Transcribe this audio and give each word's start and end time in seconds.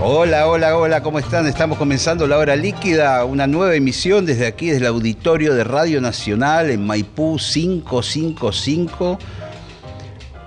Hola, 0.00 0.46
hola, 0.46 0.76
hola, 0.76 1.02
¿cómo 1.02 1.18
están? 1.18 1.48
Estamos 1.48 1.76
comenzando 1.76 2.28
la 2.28 2.38
hora 2.38 2.54
líquida, 2.54 3.24
una 3.24 3.48
nueva 3.48 3.74
emisión 3.74 4.26
desde 4.26 4.46
aquí, 4.46 4.66
desde 4.66 4.82
el 4.82 4.86
auditorio 4.86 5.54
de 5.54 5.64
Radio 5.64 6.00
Nacional 6.00 6.70
en 6.70 6.86
Maipú 6.86 7.36
555, 7.36 9.18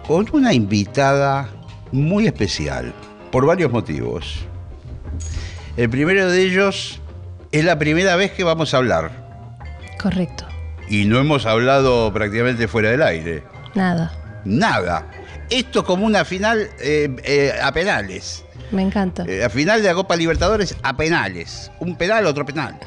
con 0.08 0.26
una 0.32 0.54
invitada 0.54 1.50
muy 1.92 2.28
especial, 2.28 2.94
por 3.30 3.46
varios 3.46 3.74
motivos. 3.74 4.38
El 5.76 5.90
primero 5.90 6.32
de 6.32 6.44
ellos 6.44 7.02
es 7.52 7.66
la 7.66 7.78
primera 7.78 8.16
vez 8.16 8.32
que 8.32 8.46
vamos 8.46 8.74
a 8.74 8.78
hablar. 8.78 9.12
Correcto. 10.02 10.46
Y 10.88 11.04
no 11.04 11.20
hemos 11.20 11.46
hablado 11.46 12.14
prácticamente 12.14 12.70
fuera 12.70 12.92
del 12.92 13.02
aire. 13.02 13.44
Nada. 13.76 14.14
Nada. 14.46 15.12
Esto 15.50 15.84
como 15.84 16.06
una 16.06 16.24
final 16.24 16.70
eh, 16.80 17.14
eh, 17.26 17.54
a 17.62 17.74
penales. 17.74 18.46
Me 18.72 18.82
encanta. 18.82 19.26
Eh, 19.28 19.44
a 19.44 19.50
final 19.50 19.82
de 19.82 19.88
la 19.90 19.94
Copa 19.94 20.16
Libertadores 20.16 20.76
a 20.84 20.96
penales. 20.96 21.72
Un 21.80 21.96
penal, 21.98 22.26
otro 22.26 22.46
penal. 22.46 22.80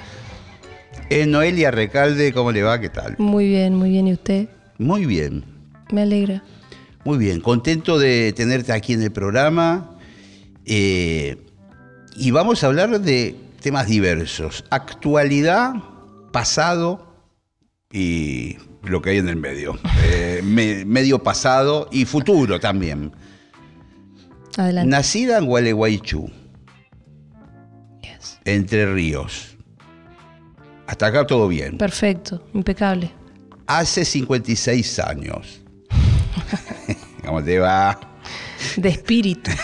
Es 1.11 1.27
Noelia 1.27 1.71
Recalde, 1.71 2.33
¿cómo 2.33 2.53
le 2.53 2.63
va? 2.63 2.81
¿Qué 2.81 2.89
tal? 2.89 3.17
Muy 3.19 3.49
bien, 3.49 3.75
muy 3.75 3.91
bien. 3.91 4.07
¿Y 4.09 4.13
usted? 4.15 4.49
Muy 4.79 5.05
bien. 5.07 5.45
Me 5.93 6.03
alegra. 6.03 6.43
Muy 7.05 7.19
bien. 7.19 7.41
Contento 7.41 7.99
de 7.99 8.33
tenerte 8.35 8.73
aquí 8.73 8.95
en 8.95 9.03
el 9.03 9.13
programa. 9.13 9.91
Eh, 10.65 11.37
y 12.17 12.31
vamos 12.31 12.65
a 12.65 12.69
hablar 12.69 13.01
de 13.01 13.37
temas 13.61 13.87
diversos. 13.87 14.65
Actualidad, 14.71 15.75
pasado 16.33 17.07
y 17.93 18.57
lo 18.83 19.03
que 19.03 19.11
hay 19.11 19.19
en 19.19 19.29
el 19.29 19.37
medio. 19.37 19.79
Eh, 20.05 20.41
me- 20.43 20.85
medio 20.87 21.23
pasado 21.23 21.89
y 21.93 22.07
futuro 22.07 22.59
también. 22.59 23.13
Adelante. 24.57 24.91
Nacida 24.91 25.39
en 25.39 25.47
Gualeguaychú. 25.47 26.31
Yes. 28.03 28.39
Entre 28.45 28.93
Ríos. 28.93 29.57
Hasta 30.87 31.07
acá 31.07 31.27
todo 31.27 31.49
bien. 31.49 31.79
Perfecto, 31.79 32.47
impecable. 32.55 33.11
Hace 33.67 34.05
56 34.05 34.99
años. 35.01 35.63
¿Cómo 37.25 37.43
te 37.43 37.59
va? 37.59 37.99
De 38.77 38.89
espíritu. 38.91 39.51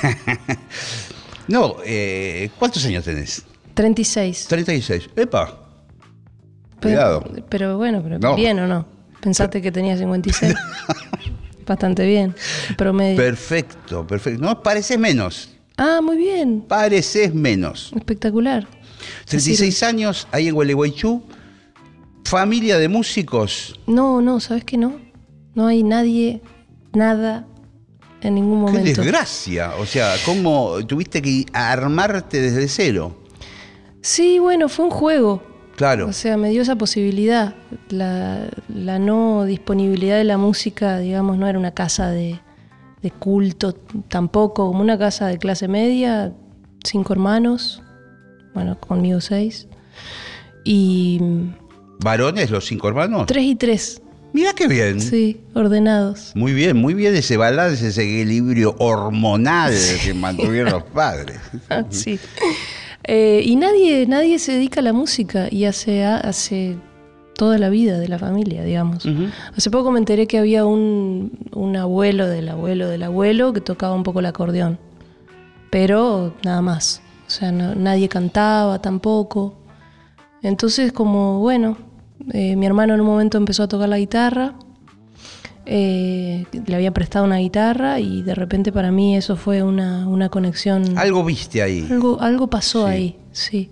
No, 1.49 1.79
eh, 1.85 2.49
¿cuántos 2.61 2.85
años 2.85 3.03
tenés? 3.05 3.45
36. 3.75 4.47
36. 4.49 5.11
Epa. 5.17 5.47
Pero- 6.79 6.81
Cuidado. 6.81 7.25
Pero, 7.49 7.77
bueno, 7.77 8.01
pero 8.05 8.21
No. 8.21 8.37
bien 8.37 8.61
o 8.61 8.69
no. 8.69 8.87
Pensaste 9.21 9.61
que 9.61 9.73
tenía 9.73 9.99
56. 9.99 10.55
Bastante 11.71 12.05
bien. 12.05 12.35
Promedio. 12.77 13.17
Perfecto, 13.17 14.05
perfecto. 14.05 14.43
No, 14.43 14.61
pareces 14.61 14.99
menos. 14.99 15.51
ah, 15.77 16.01
muy 16.03 16.17
bien. 16.17 16.63
Pareces 16.63 17.33
menos. 17.33 17.93
Espectacular. 17.95 18.67
36 19.27 19.81
años, 19.85 20.27
ahí 20.33 20.49
en 20.49 20.55
Gualeguaychú. 20.57 21.23
Familia 22.25 22.77
de 22.77 22.89
músicos. 22.89 23.79
No, 23.87 24.21
no, 24.21 24.41
¿sabes 24.41 24.65
qué 24.65 24.77
no? 24.79 25.01
No 25.55 25.69
hay 25.69 25.85
nadie, 25.85 26.43
nada, 26.93 27.47
en 28.21 28.35
ningún 28.35 28.67
Qué 28.67 28.73
momento. 28.73 29.03
desgracia. 29.03 29.75
O 29.79 29.87
sea, 29.87 30.17
¿cómo 30.27 30.85
tuviste 30.89 31.23
que 31.23 31.47
armarte 31.53 32.41
desde 32.41 32.67
cero? 32.67 33.17
Sí, 34.03 34.41
bueno, 34.41 34.69
fue 34.69 34.87
un 34.87 34.91
juego. 34.91 35.41
Claro. 35.81 36.09
O 36.09 36.13
sea, 36.13 36.37
me 36.37 36.51
dio 36.51 36.61
esa 36.61 36.77
posibilidad. 36.77 37.55
La, 37.89 38.51
la 38.69 38.99
no 38.99 39.47
disponibilidad 39.47 40.19
de 40.19 40.25
la 40.25 40.37
música, 40.37 40.99
digamos, 40.99 41.39
no 41.39 41.47
era 41.47 41.59
una 41.59 41.71
casa 41.71 42.11
de, 42.11 42.39
de 43.01 43.11
culto 43.11 43.73
tampoco, 44.09 44.67
como 44.67 44.83
una 44.83 44.99
casa 44.99 45.29
de 45.29 45.39
clase 45.39 45.69
media, 45.69 46.35
cinco 46.85 47.15
hermanos, 47.15 47.83
bueno, 48.53 48.79
conmigo 48.79 49.23
seis. 49.23 49.69
Y 50.65 51.19
¿Varones, 52.01 52.51
los 52.51 52.67
cinco 52.67 52.87
hermanos? 52.89 53.25
tres 53.27 53.45
y 53.45 53.55
tres, 53.55 54.03
Mira 54.35 54.53
qué 54.53 54.69
bien. 54.69 55.01
sí, 55.01 55.41
ordenados. 55.55 56.33
Muy 56.35 56.53
bien, 56.53 56.77
muy 56.77 56.93
bien 56.93 57.15
ese 57.15 57.39
balance, 57.39 57.89
ese 57.89 58.03
equilibrio 58.03 58.77
hormonal 58.79 59.75
que 60.05 60.13
mantuvieron 60.13 60.73
los 60.73 60.83
padres. 60.85 61.41
sí. 61.89 62.21
Eh, 63.05 63.43
y 63.45 63.57
nadie, 63.57 64.07
nadie 64.07 64.39
se 64.39 64.53
dedica 64.53 64.81
a 64.81 64.83
la 64.83 64.93
música 64.93 65.49
y 65.51 65.65
hace, 65.65 66.05
hace 66.05 66.77
toda 67.35 67.57
la 67.59 67.71
vida 67.71 67.99
de 67.99 68.09
la 68.09 68.19
familia, 68.19 68.63
digamos. 68.63 69.07
Hace 69.57 69.71
poco 69.71 69.91
me 69.91 69.99
enteré 69.99 70.27
que 70.27 70.39
había 70.39 70.67
un, 70.67 71.39
un 71.55 71.77
abuelo 71.77 72.27
del 72.29 72.49
abuelo 72.51 72.89
del 72.89 73.03
abuelo 73.03 73.53
que 73.55 73.61
tocaba 73.63 73.95
un 73.95 74.03
poco 74.03 74.21
el 74.21 74.27
acordeón, 74.27 74.79
pero 75.71 76.35
nada 76.45 76.61
más. 76.61 77.01
O 77.27 77.31
sea, 77.31 77.53
no- 77.53 77.75
nadie 77.75 78.09
cantaba 78.09 78.81
tampoco. 78.83 79.55
Entonces, 80.43 80.93
como 80.93 81.39
bueno, 81.41 81.77
eh, 82.33 82.57
mi 82.57 82.67
hermano 82.67 82.95
en 82.95 83.01
un 83.01 83.07
momento 83.07 83.39
empezó 83.39 83.63
a 83.63 83.69
tocar 83.69 83.89
la 83.89 83.99
guitarra, 83.99 84.55
eh, 85.73 86.47
le 86.67 86.75
había 86.75 86.91
prestado 86.91 87.25
una 87.25 87.37
guitarra 87.37 88.01
y 88.01 88.23
de 88.23 88.35
repente 88.35 88.73
para 88.73 88.91
mí 88.91 89.17
eso 89.17 89.37
fue 89.37 89.63
una, 89.63 90.09
una 90.09 90.29
conexión. 90.29 90.99
Algo 90.99 91.23
viste 91.25 91.63
ahí. 91.63 91.87
Algo, 91.89 92.21
algo 92.21 92.51
pasó 92.51 92.87
Sí. 92.89 92.93
ahí, 92.93 93.17
sí. 93.31 93.71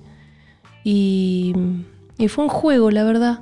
Y, 0.85 1.53
y 2.17 2.29
fue 2.29 2.45
un 2.45 2.51
juego, 2.51 2.93
la 2.93 3.03
verdad. 3.03 3.41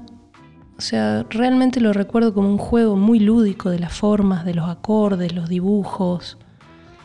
O 0.79 0.81
sea, 0.81 1.25
realmente 1.29 1.81
lo 1.81 1.93
recuerdo 1.93 2.33
como 2.33 2.49
un 2.49 2.57
juego 2.59 2.97
muy 2.97 3.19
lúdico 3.21 3.69
de 3.71 3.79
las 3.79 3.93
formas, 3.93 4.47
de 4.47 4.55
los 4.55 4.69
acordes, 4.71 5.35
los 5.35 5.49
dibujos. 5.51 6.39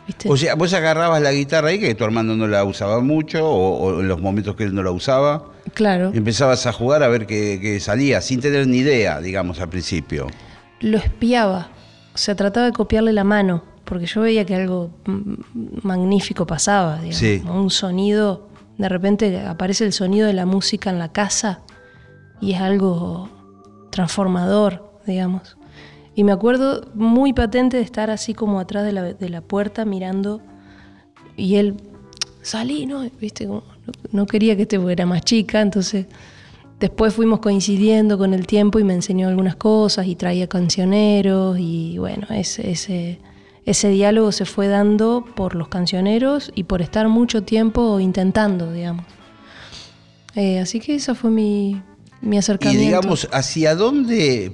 ¿Viste? 0.06 0.30
O 0.30 0.36
sea, 0.38 0.54
vos 0.54 0.72
agarrabas 0.72 1.20
la 1.20 1.32
guitarra 1.32 1.68
ahí, 1.68 1.78
que 1.78 1.94
tu 1.94 2.04
hermano 2.04 2.34
no 2.34 2.46
la 2.48 2.64
usaba 2.64 3.00
mucho, 3.00 3.46
o, 3.46 3.76
o 3.78 4.00
en 4.00 4.08
los 4.08 4.20
momentos 4.22 4.56
que 4.56 4.64
él 4.64 4.74
no 4.74 4.82
la 4.82 4.90
usaba, 4.90 5.44
claro. 5.74 6.10
y 6.12 6.16
empezabas 6.16 6.66
a 6.66 6.72
jugar 6.72 7.02
a 7.02 7.08
ver 7.08 7.26
qué, 7.26 7.58
qué 7.62 7.78
salía, 7.78 8.20
sin 8.22 8.40
tener 8.40 8.66
ni 8.66 8.78
idea, 8.78 9.20
digamos, 9.20 9.60
al 9.60 9.68
principio. 9.68 10.26
Lo 10.82 10.98
espiaba. 10.98 11.68
O 12.14 12.18
sea, 12.18 12.34
trataba 12.34 12.66
de 12.66 12.72
copiarle 12.72 13.12
la 13.12 13.24
mano. 13.24 13.62
Porque 13.84 14.06
yo 14.06 14.20
veía 14.22 14.44
que 14.44 14.54
algo 14.54 14.90
magnífico 15.82 16.46
pasaba. 16.46 16.96
Digamos, 16.96 17.16
Sí. 17.16 17.40
como 17.40 17.60
Un 17.62 17.70
sonido. 17.70 18.48
De 18.78 18.88
repente 18.88 19.40
aparece 19.40 19.84
el 19.84 19.92
sonido 19.92 20.26
de 20.26 20.32
la 20.34 20.46
música 20.46 20.90
en 20.90 20.98
la 20.98 21.12
casa. 21.12 21.60
Y 22.40 22.52
es 22.52 22.60
algo 22.60 23.28
transformador, 23.90 24.98
digamos. 25.06 25.56
Y 26.14 26.24
me 26.24 26.32
acuerdo 26.32 26.88
muy 26.94 27.32
patente 27.32 27.76
de 27.78 27.82
estar 27.82 28.10
así 28.10 28.34
como 28.34 28.60
atrás 28.60 28.84
de 28.84 28.92
la, 28.92 29.02
de 29.14 29.28
la 29.28 29.40
puerta 29.40 29.84
mirando. 29.84 30.40
Y 31.36 31.56
él, 31.56 31.76
salí, 32.42 32.86
¿no? 32.86 33.02
¿Viste? 33.20 33.46
Como 33.46 33.62
no, 33.86 33.92
no 34.10 34.26
quería 34.26 34.56
que 34.56 34.62
este 34.62 34.76
era 34.90 35.06
más 35.06 35.22
chica, 35.22 35.60
entonces 35.60 36.06
después 36.82 37.14
fuimos 37.14 37.38
coincidiendo 37.38 38.18
con 38.18 38.34
el 38.34 38.44
tiempo 38.44 38.80
y 38.80 38.84
me 38.84 38.92
enseñó 38.92 39.28
algunas 39.28 39.54
cosas 39.54 40.08
y 40.08 40.16
traía 40.16 40.48
cancioneros 40.48 41.56
y 41.60 41.96
bueno, 41.96 42.26
ese, 42.30 42.72
ese, 43.64 43.88
diálogo 43.88 44.32
se 44.32 44.44
fue 44.46 44.66
dando 44.66 45.24
por 45.36 45.54
los 45.54 45.68
cancioneros 45.68 46.50
y 46.56 46.64
por 46.64 46.82
estar 46.82 47.06
mucho 47.06 47.44
tiempo 47.44 48.00
intentando, 48.00 48.72
digamos. 48.72 49.06
Eh, 50.34 50.58
así 50.58 50.80
que 50.80 50.96
esa 50.96 51.14
fue 51.14 51.30
mi, 51.30 51.80
mi 52.20 52.34
Y 52.34 52.38
acercamiento. 52.40 52.84
digamos, 52.84 53.28
¿hacia 53.30 53.76
dónde 53.76 54.50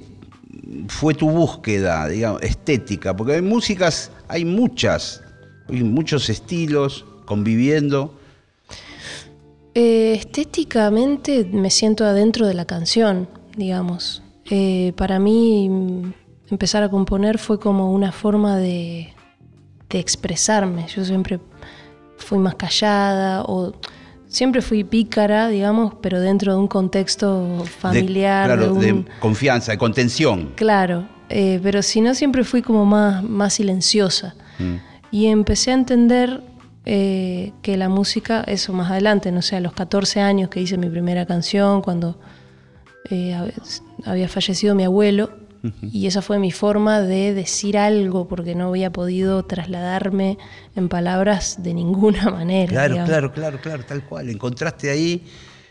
fue 0.87 1.15
tu 1.15 1.31
búsqueda, 1.31 2.07
digamos, 2.09 2.43
estética? 2.43 3.15
Porque 3.15 3.33
hay 3.33 3.41
músicas, 3.41 4.11
hay 4.27 4.45
muchas, 4.45 5.23
hay 5.67 5.83
muchos 5.83 6.29
estilos 6.29 7.05
conviviendo. 7.25 8.19
Eh, 9.75 10.13
estéticamente 10.17 11.45
me 11.51 11.69
siento 11.69 12.05
adentro 12.05 12.47
de 12.47 12.53
la 12.53 12.65
canción, 12.65 13.27
digamos. 13.55 14.23
Eh, 14.49 14.93
para 14.97 15.19
mí 15.19 15.69
mm, 15.69 16.13
empezar 16.51 16.83
a 16.83 16.89
componer 16.89 17.37
fue 17.37 17.59
como 17.59 17.91
una 17.93 18.11
forma 18.11 18.57
de, 18.57 19.13
de 19.89 19.99
expresarme. 19.99 20.87
Yo 20.87 21.05
siempre 21.05 21.39
fui 22.17 22.37
más 22.39 22.55
callada 22.55 23.43
o 23.43 23.73
siempre 24.27 24.61
fui 24.61 24.83
pícara, 24.83 25.47
digamos, 25.49 25.93
pero 26.01 26.19
dentro 26.19 26.53
de 26.53 26.59
un 26.59 26.67
contexto 26.67 27.63
familiar. 27.79 28.49
de, 28.49 28.55
claro, 28.55 28.73
de 28.73 28.91
un- 28.93 29.05
de 29.05 29.11
confianza, 29.19 29.71
de 29.71 29.77
contención. 29.77 30.51
Claro, 30.55 31.07
eh, 31.29 31.59
pero 31.61 31.81
si 31.83 32.01
no 32.01 32.15
siempre 32.15 32.43
fui 32.43 32.61
como 32.61 32.85
más, 32.85 33.23
más 33.23 33.53
silenciosa. 33.53 34.35
Mm. 34.57 34.75
Y 35.11 35.25
empecé 35.27 35.71
a 35.71 35.73
entender 35.75 36.43
eh, 36.91 37.53
que 37.61 37.77
la 37.77 37.87
música, 37.87 38.43
eso 38.47 38.73
más 38.73 38.89
adelante, 38.89 39.31
no 39.31 39.43
sé, 39.43 39.55
a 39.55 39.59
los 39.59 39.73
14 39.73 40.21
años 40.21 40.49
que 40.49 40.59
hice 40.59 40.75
mi 40.75 40.89
primera 40.89 41.27
canción, 41.27 41.83
cuando 41.83 42.19
eh, 43.11 43.37
había 44.05 44.27
fallecido 44.27 44.73
mi 44.73 44.85
abuelo, 44.85 45.29
y 45.83 46.07
esa 46.07 46.23
fue 46.23 46.39
mi 46.39 46.51
forma 46.51 46.99
de 46.99 47.35
decir 47.35 47.77
algo, 47.77 48.27
porque 48.27 48.55
no 48.55 48.69
había 48.69 48.91
podido 48.91 49.43
trasladarme 49.45 50.39
en 50.75 50.89
palabras 50.89 51.61
de 51.61 51.75
ninguna 51.75 52.23
manera. 52.31 52.71
Claro, 52.71 52.95
claro, 53.05 53.33
claro, 53.33 53.59
claro, 53.61 53.85
tal 53.85 54.03
cual. 54.03 54.27
Encontraste 54.31 54.89
ahí, 54.89 55.27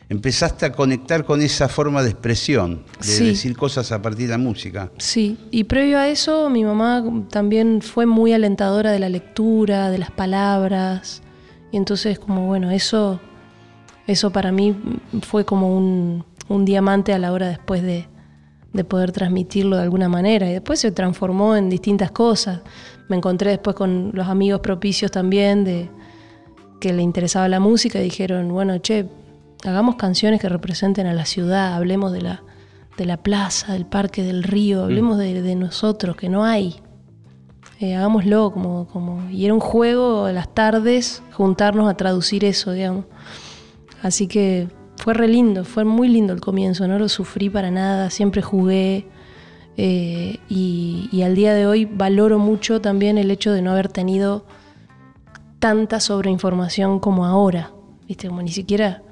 empezaste 0.08 0.66
a 0.66 0.72
conectar 0.72 1.24
con 1.24 1.42
esa 1.42 1.68
forma 1.68 2.02
de 2.02 2.10
expresión, 2.10 2.84
de 3.04 3.26
decir 3.26 3.56
cosas 3.56 3.92
a 3.92 4.00
partir 4.00 4.26
de 4.26 4.32
la 4.32 4.38
música. 4.38 4.90
Sí, 4.98 5.36
y 5.50 5.64
previo 5.64 5.98
a 5.98 6.08
eso, 6.08 6.48
mi 6.50 6.64
mamá 6.64 7.04
también 7.30 7.82
fue 7.82 8.06
muy 8.06 8.32
alentadora 8.32 8.90
de 8.90 8.98
la 8.98 9.08
lectura, 9.08 9.90
de 9.90 9.98
las 9.98 10.10
palabras, 10.10 11.22
y 11.70 11.76
entonces 11.76 12.18
como, 12.18 12.46
bueno, 12.46 12.70
eso, 12.70 13.20
eso 14.06 14.30
para 14.30 14.50
mí 14.52 14.74
fue 15.22 15.44
como 15.44 15.76
un, 15.76 16.24
un 16.48 16.64
diamante 16.64 17.12
a 17.12 17.18
la 17.18 17.32
hora 17.32 17.48
después 17.48 17.82
de 17.82 18.08
de 18.72 18.84
poder 18.84 19.12
transmitirlo 19.12 19.76
de 19.76 19.82
alguna 19.82 20.08
manera. 20.08 20.48
Y 20.48 20.52
después 20.52 20.80
se 20.80 20.92
transformó 20.92 21.56
en 21.56 21.70
distintas 21.70 22.10
cosas. 22.10 22.60
Me 23.08 23.16
encontré 23.16 23.50
después 23.50 23.74
con 23.74 24.10
los 24.14 24.28
amigos 24.28 24.60
propicios 24.60 25.10
también 25.10 25.64
de 25.64 25.90
que 26.80 26.92
le 26.92 27.02
interesaba 27.02 27.48
la 27.48 27.60
música 27.60 27.98
y 27.98 28.04
dijeron, 28.04 28.48
bueno, 28.50 28.78
che, 28.78 29.06
hagamos 29.64 29.96
canciones 29.96 30.40
que 30.40 30.48
representen 30.48 31.06
a 31.06 31.12
la 31.12 31.24
ciudad, 31.24 31.74
hablemos 31.74 32.12
de 32.12 32.22
la, 32.22 32.42
de 32.96 33.04
la 33.04 33.16
plaza, 33.16 33.72
del 33.72 33.86
parque, 33.86 34.22
del 34.22 34.42
río, 34.42 34.84
hablemos 34.84 35.16
mm. 35.16 35.20
de, 35.20 35.54
nosotros, 35.54 36.16
que 36.16 36.28
no 36.28 36.44
hay. 36.44 36.76
Eh, 37.80 37.94
hagámoslo 37.94 38.50
como, 38.52 38.86
como... 38.88 39.30
Y 39.30 39.44
era 39.44 39.54
un 39.54 39.60
juego 39.60 40.24
a 40.24 40.32
las 40.32 40.52
tardes 40.52 41.22
juntarnos 41.32 41.88
a 41.88 41.96
traducir 41.96 42.44
eso, 42.44 42.72
digamos. 42.72 43.04
Así 44.02 44.26
que 44.26 44.68
fue 44.96 45.14
re 45.14 45.28
lindo, 45.28 45.64
fue 45.64 45.84
muy 45.84 46.08
lindo 46.08 46.32
el 46.32 46.40
comienzo, 46.40 46.86
no 46.88 46.98
lo 46.98 47.08
sufrí 47.08 47.48
para 47.48 47.70
nada, 47.70 48.10
siempre 48.10 48.42
jugué. 48.42 49.06
Eh, 49.76 50.38
y, 50.48 51.22
al 51.22 51.36
día 51.36 51.54
de 51.54 51.66
hoy 51.66 51.84
valoro 51.84 52.40
mucho 52.40 52.80
también 52.80 53.16
el 53.16 53.30
hecho 53.30 53.52
de 53.52 53.62
no 53.62 53.70
haber 53.70 53.88
tenido 53.88 54.44
tanta 55.60 56.00
sobreinformación 56.00 56.98
como 56.98 57.26
ahora. 57.26 57.70
¿Viste? 58.08 58.28
Como 58.28 58.42
ni 58.42 58.50
siquiera. 58.50 59.02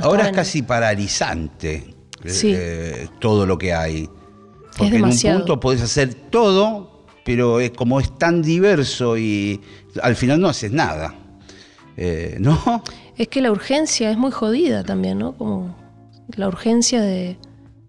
Ahora 0.00 0.28
es 0.28 0.32
casi 0.32 0.62
paralizante 0.62 1.94
eh, 2.24 3.08
todo 3.20 3.46
lo 3.46 3.58
que 3.58 3.72
hay. 3.72 4.08
Porque 4.76 4.96
en 4.96 5.04
un 5.04 5.18
punto 5.18 5.60
podés 5.60 5.82
hacer 5.82 6.14
todo, 6.14 7.06
pero 7.24 7.60
es, 7.60 7.70
como 7.70 7.98
es 8.00 8.16
tan 8.18 8.42
diverso 8.42 9.16
y 9.16 9.60
al 10.02 10.16
final 10.16 10.40
no 10.40 10.48
haces 10.48 10.72
nada. 10.72 11.14
Eh, 11.96 12.36
¿No? 12.40 12.82
es 13.16 13.28
que 13.28 13.40
la 13.40 13.50
urgencia 13.50 14.10
es 14.10 14.18
muy 14.18 14.30
jodida 14.30 14.84
también, 14.84 15.18
¿no? 15.18 15.36
Como 15.36 15.74
la 16.36 16.48
urgencia 16.48 17.00
de... 17.00 17.38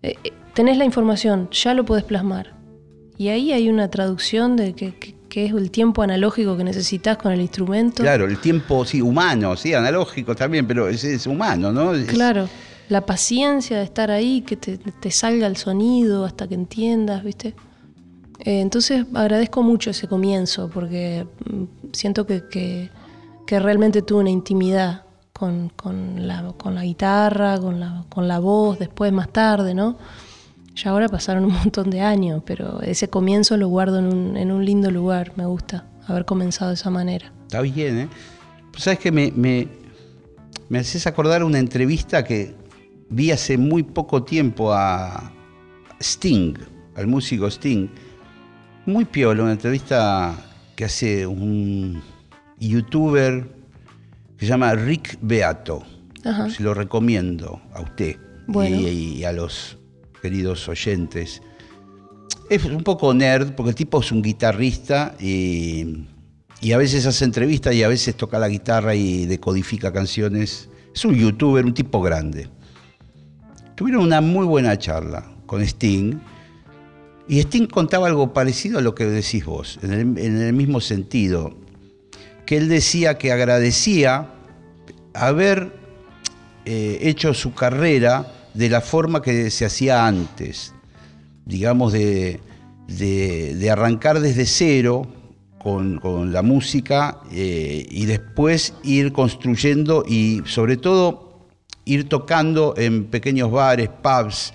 Eh, 0.02 0.16
eh, 0.24 0.32
tenés 0.54 0.78
la 0.78 0.86
información, 0.86 1.50
ya 1.52 1.74
lo 1.74 1.86
podés 1.86 2.04
plasmar. 2.04 2.56
Y 3.18 3.30
ahí 3.30 3.52
hay 3.52 3.70
una 3.70 3.90
traducción 3.90 4.56
de 4.56 4.74
que, 4.74 5.17
es 5.36 5.52
el 5.52 5.72
tiempo 5.72 6.02
analógico 6.02 6.58
que 6.58 6.64
necesitas 6.64 7.18
con 7.18 7.32
el 7.32 7.42
instrumento. 7.42 8.04
Claro, 8.04 8.26
el 8.26 8.40
tiempo, 8.40 8.86
sí, 8.86 9.02
humano, 9.02 9.56
sí, 9.56 9.74
analógico 9.74 10.36
también, 10.36 10.68
pero 10.68 10.88
es, 10.88 11.28
humano, 11.28 11.72
¿no? 11.72 11.92
Claro, 12.08 12.50
la 12.90 13.06
paciencia 13.06 13.78
de 13.78 13.84
estar 13.84 14.12
ahí, 14.12 14.42
que 14.42 14.58
te, 14.58 15.12
salga 15.12 15.48
el 15.48 15.58
sonido 15.58 16.26
hasta 16.26 16.48
que 16.48 16.56
entiendas, 16.56 17.24
¿viste? 17.24 17.56
Eh, 18.40 18.62
entonces 18.62 19.06
agradezco 19.14 19.64
mucho 19.64 19.90
ese 19.90 20.08
comienzo 20.08 20.70
porque 20.70 21.26
mm, 21.50 21.92
siento 21.92 22.26
que, 22.26 22.44
que 23.46 23.60
realmente 23.60 24.02
tuve 24.04 24.20
una 24.20 24.30
intimidad 24.30 25.08
con, 25.38 26.28
la, 26.28 26.54
con 26.58 26.74
la, 26.74 26.84
guitarra, 26.84 27.60
con 27.60 27.80
la, 27.80 28.06
con 28.10 28.28
la 28.28 28.40
voz, 28.40 28.80
después 28.80 29.12
más 29.12 29.30
tarde, 29.30 29.74
¿no? 29.74 29.98
Ya 30.78 30.92
ahora 30.92 31.10
pasaron 31.10 31.46
un 31.46 31.54
montón 31.54 31.90
de 31.90 32.02
años, 32.02 32.44
pero 32.46 32.82
ese 32.82 33.08
comienzo 33.08 33.58
lo 33.58 33.68
guardo 33.68 33.98
en 33.98 34.06
un, 34.06 34.38
en 34.38 34.52
un 34.52 34.64
lindo 34.64 34.92
lugar, 34.92 35.34
me 35.36 35.46
gusta 35.46 35.88
haber 36.08 36.26
comenzado 36.26 36.70
de 36.70 36.76
esa 36.76 36.92
manera. 36.92 37.34
Está 37.44 37.62
bien, 37.62 37.98
¿eh? 37.98 38.10
Pues 38.72 38.84
sabes 38.84 39.00
que 39.00 39.12
me, 39.12 39.32
me, 39.36 39.68
me 40.70 40.80
haces 40.80 41.08
acordar 41.08 41.44
una 41.44 41.58
entrevista 41.58 42.24
que 42.24 42.56
vi 43.10 43.32
hace 43.32 43.58
muy 43.58 43.82
poco 43.82 44.24
tiempo 44.24 44.72
a 44.72 45.32
Sting, 46.00 46.54
al 46.96 47.08
músico 47.08 47.48
Sting. 47.48 47.88
Muy 48.86 49.06
piola, 49.06 49.44
una 49.44 49.54
entrevista 49.54 50.36
que 50.76 50.86
hace 50.86 51.26
un 51.26 52.02
youtuber 52.60 53.50
se 54.40 54.46
llama 54.46 54.74
Rick 54.76 55.18
Beato. 55.22 55.84
Se 56.56 56.62
lo 56.62 56.74
recomiendo 56.74 57.62
a 57.74 57.82
usted 57.82 58.18
y, 58.50 59.24
a 59.24 59.32
los 59.32 59.78
queridos 60.22 60.68
oyentes. 60.68 61.42
Es 62.50 62.64
un 62.66 62.84
poco 62.84 63.14
nerd, 63.14 63.54
porque 63.54 63.70
el 63.70 63.76
tipo 63.76 64.02
es 64.02 64.12
un 64.12 64.22
guitarrista 64.22 65.16
y, 65.20 66.06
a 66.74 66.78
veces 66.78 67.06
hace 67.06 67.26
entrevistas 67.26 67.76
y 67.76 67.84
a 67.84 67.88
veces 67.88 68.16
toca 68.16 68.40
la 68.40 68.50
guitarra 68.50 68.96
y 68.96 69.26
decodifica 69.26 69.92
canciones. 69.92 70.70
Es 70.94 71.06
un 71.06 71.16
youtuber, 71.16 71.66
un 71.66 71.74
tipo 71.74 72.02
grande. 72.02 72.50
Tuvieron 73.76 74.04
una 74.04 74.22
muy 74.22 74.46
buena 74.46 74.78
charla 74.78 75.30
con 75.46 75.62
Sting. 75.62 76.20
Y 77.28 77.40
Sting 77.40 77.68
contaba 77.68 78.08
algo 78.08 78.34
parecido 78.34 78.80
a 78.80 78.82
lo 78.82 78.96
que 78.96 79.06
decís 79.06 79.46
vos, 79.46 79.80
en 79.84 80.38
el 80.42 80.54
mismo 80.54 80.80
sentido 80.80 81.68
que 82.48 82.56
él 82.56 82.70
decía 82.70 83.18
que 83.18 83.32
agradecía 83.34 84.30
haber 85.14 85.74
eh, 86.66 86.98
hecho 87.02 87.34
su 87.34 87.54
carrera 87.54 88.32
de 88.58 88.70
la 88.70 88.82
forma 88.82 89.22
que 89.22 89.52
se 89.52 89.66
hacía 89.66 90.08
antes, 90.08 90.74
digamos, 91.46 91.94
de, 91.94 92.40
arrancar 93.72 94.20
desde 94.20 94.48
cero 94.48 95.06
con, 95.62 96.32
la 96.34 96.42
música 96.42 97.20
eh, 97.32 97.86
y 97.88 98.06
después 98.06 98.74
ir 98.84 99.12
construyendo 99.12 100.04
y 100.08 100.42
sobre 100.46 100.78
todo 100.78 101.46
ir 101.86 102.10
tocando 102.10 102.74
en 102.78 103.06
pequeños 103.06 103.52
bares, 103.52 103.90
pubs, 103.90 104.54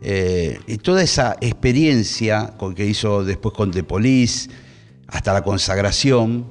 eh, 0.00 0.58
y 0.66 0.78
toda 0.78 1.02
esa 1.02 1.36
experiencia 1.40 2.54
que 2.74 2.86
hizo 2.86 3.24
después 3.24 3.54
con 3.54 3.70
The 3.70 3.84
Police, 3.84 4.50
hasta 5.06 5.32
la 5.32 5.42
consagración, 5.42 6.46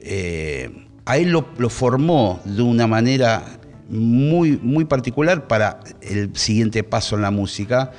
eh, 0.00 0.86
a 1.06 1.16
él 1.16 1.30
lo, 1.30 1.70
formó 1.70 2.40
de 2.44 2.60
una 2.60 2.86
manera 2.86 3.59
muy, 3.90 4.58
muy 4.62 4.84
particular 4.84 5.48
para 5.48 5.80
el 6.00 6.34
siguiente 6.36 6.82
paso 6.84 7.16
en 7.16 7.22
la 7.22 7.30
música 7.30 7.92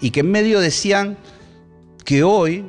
y 0.00 0.10
que 0.10 0.20
en 0.20 0.30
medio 0.30 0.60
decían 0.60 1.16
que 2.04 2.22
hoy 2.22 2.64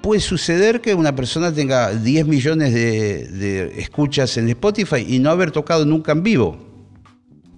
puede 0.00 0.20
suceder 0.20 0.80
que 0.80 0.94
una 0.94 1.14
persona 1.14 1.52
tenga 1.52 1.92
10 1.92 2.26
millones 2.26 2.72
de, 2.72 3.74
escuchas 3.78 4.36
en 4.36 4.48
Spotify 4.48 5.04
y 5.06 5.18
no 5.18 5.30
haber 5.30 5.50
tocado 5.50 5.84
nunca 5.84 6.12
en 6.12 6.22
vivo. 6.22 6.56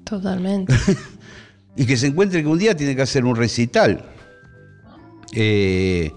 Totalmente. 0.04 0.74
y 1.76 1.84
que 1.84 1.96
se 1.96 2.06
encuentre 2.06 2.42
que 2.42 2.48
un 2.48 2.58
día 2.58 2.74
tiene 2.74 2.96
que 2.96 3.02
hacer 3.02 3.24
un 3.24 3.36
recital. 3.36 4.02
Eh, 5.34 6.10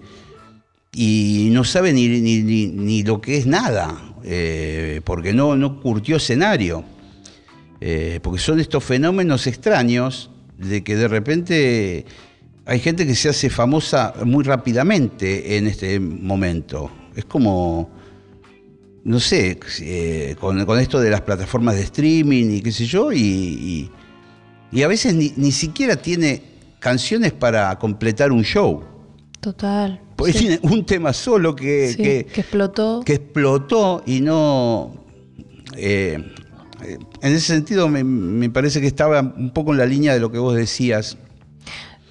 y 0.93 1.49
no 1.51 1.65
sabe 1.65 1.91
ni, 1.91 2.07
ni, 2.07 3.03
lo 3.03 3.19
que 3.19 3.37
es 3.37 3.45
nada. 3.45 4.15
Eh, 4.23 5.01
porque 5.03 5.33
no, 5.33 5.57
no 5.57 5.81
curtió 5.81 6.15
escenario. 6.15 6.85
Eh, 7.83 8.19
porque 8.21 8.39
son 8.39 8.59
estos 8.59 8.83
fenómenos 8.83 9.47
extraños 9.47 10.29
de 10.57 10.83
que 10.83 10.95
de 10.95 11.07
repente 11.07 12.05
hay 12.65 12.79
gente 12.79 13.07
que 13.07 13.15
se 13.15 13.29
hace 13.29 13.49
famosa 13.49 14.13
muy 14.23 14.43
rápidamente 14.43 15.57
en 15.57 15.65
este 15.65 15.99
momento. 15.99 16.91
Es 17.15 17.25
como, 17.25 17.89
no 19.03 19.19
sé, 19.19 19.59
eh, 19.81 20.35
con, 20.39 20.79
esto 20.79 20.99
de 20.99 21.09
las 21.09 21.21
plataformas 21.21 21.75
de 21.75 21.81
streaming 21.81 22.51
y 22.51 22.61
qué 22.61 22.71
sé 22.71 22.85
yo, 22.85 23.11
y, 23.11 23.89
y, 24.71 24.83
a 24.83 24.87
veces 24.87 25.15
ni, 25.15 25.33
ni 25.35 25.51
siquiera 25.51 25.95
tiene 25.95 26.43
canciones 26.79 27.33
para 27.33 27.77
completar 27.79 28.31
un 28.31 28.43
show. 28.43 28.83
Total. 29.39 29.99
Porque 30.15 30.33
tiene 30.33 30.59
un 30.61 30.85
tema 30.85 31.13
solo 31.13 31.55
que, 31.55 31.95
que, 31.97 32.19
explotó. 32.39 33.01
Que 33.03 33.13
explotó 33.13 34.03
y 34.05 34.21
no. 34.21 35.03
Eh, 35.75 36.23
en 36.83 37.33
ese 37.33 37.47
sentido, 37.47 37.87
me, 37.89 38.49
parece 38.49 38.81
que 38.81 38.87
estaba 38.87 39.21
un 39.21 39.51
poco 39.51 39.71
en 39.71 39.77
la 39.77 39.85
línea 39.85 40.13
de 40.13 40.19
lo 40.19 40.31
que 40.31 40.39
vos 40.39 40.55
decías. 40.55 41.17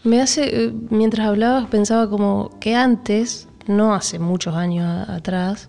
Me 0.05 0.21
hace. 0.21 0.65
Eh, 0.65 0.73
mientras 0.91 1.27
hablabas, 1.27 1.69
pensaba 1.69 2.09
como 2.09 2.59
que 2.61 2.75
antes, 2.75 3.49
no 3.67 3.95
hace 3.95 4.19
muchos 4.19 4.55
años 4.55 5.09
atrás, 5.09 5.69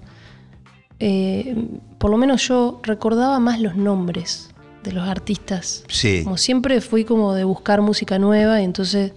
eh, 0.99 1.67
por 1.97 2.11
lo 2.11 2.17
menos 2.17 2.47
yo 2.47 2.79
recordaba 2.83 3.39
más 3.39 3.59
los 3.59 3.75
nombres 3.75 4.49
de 4.83 4.93
los 4.93 5.07
artistas. 5.07 5.83
Sí. 5.87 6.23
Como 6.23 6.37
siempre 6.37 6.81
fui 6.81 7.03
como 7.03 7.33
de 7.33 7.43
buscar 7.43 7.81
música 7.81 8.19
nueva 8.19 8.61
y 8.61 8.63
entonces 8.63 9.13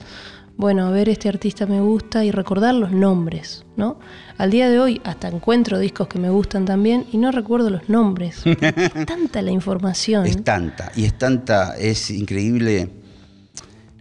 bueno, 0.56 0.86
a 0.86 0.90
ver, 0.90 1.08
este 1.08 1.28
artista 1.28 1.66
me 1.66 1.80
gusta 1.80 2.24
y 2.24 2.30
recordar 2.30 2.74
los 2.74 2.92
nombres, 2.92 3.64
¿no? 3.76 3.98
Al 4.36 4.50
día 4.50 4.68
de 4.68 4.80
hoy 4.80 5.00
hasta 5.04 5.28
encuentro 5.28 5.78
discos 5.78 6.08
que 6.08 6.18
me 6.18 6.28
gustan 6.30 6.64
también 6.64 7.06
y 7.12 7.18
no 7.18 7.30
recuerdo 7.30 7.70
los 7.70 7.88
nombres. 7.88 8.42
es 8.44 8.56
tanta 9.06 9.42
la 9.42 9.52
información. 9.52 10.26
Es 10.26 10.42
tanta, 10.42 10.90
y 10.96 11.04
es 11.04 11.16
tanta, 11.16 11.76
es 11.76 12.10
increíble. 12.10 12.88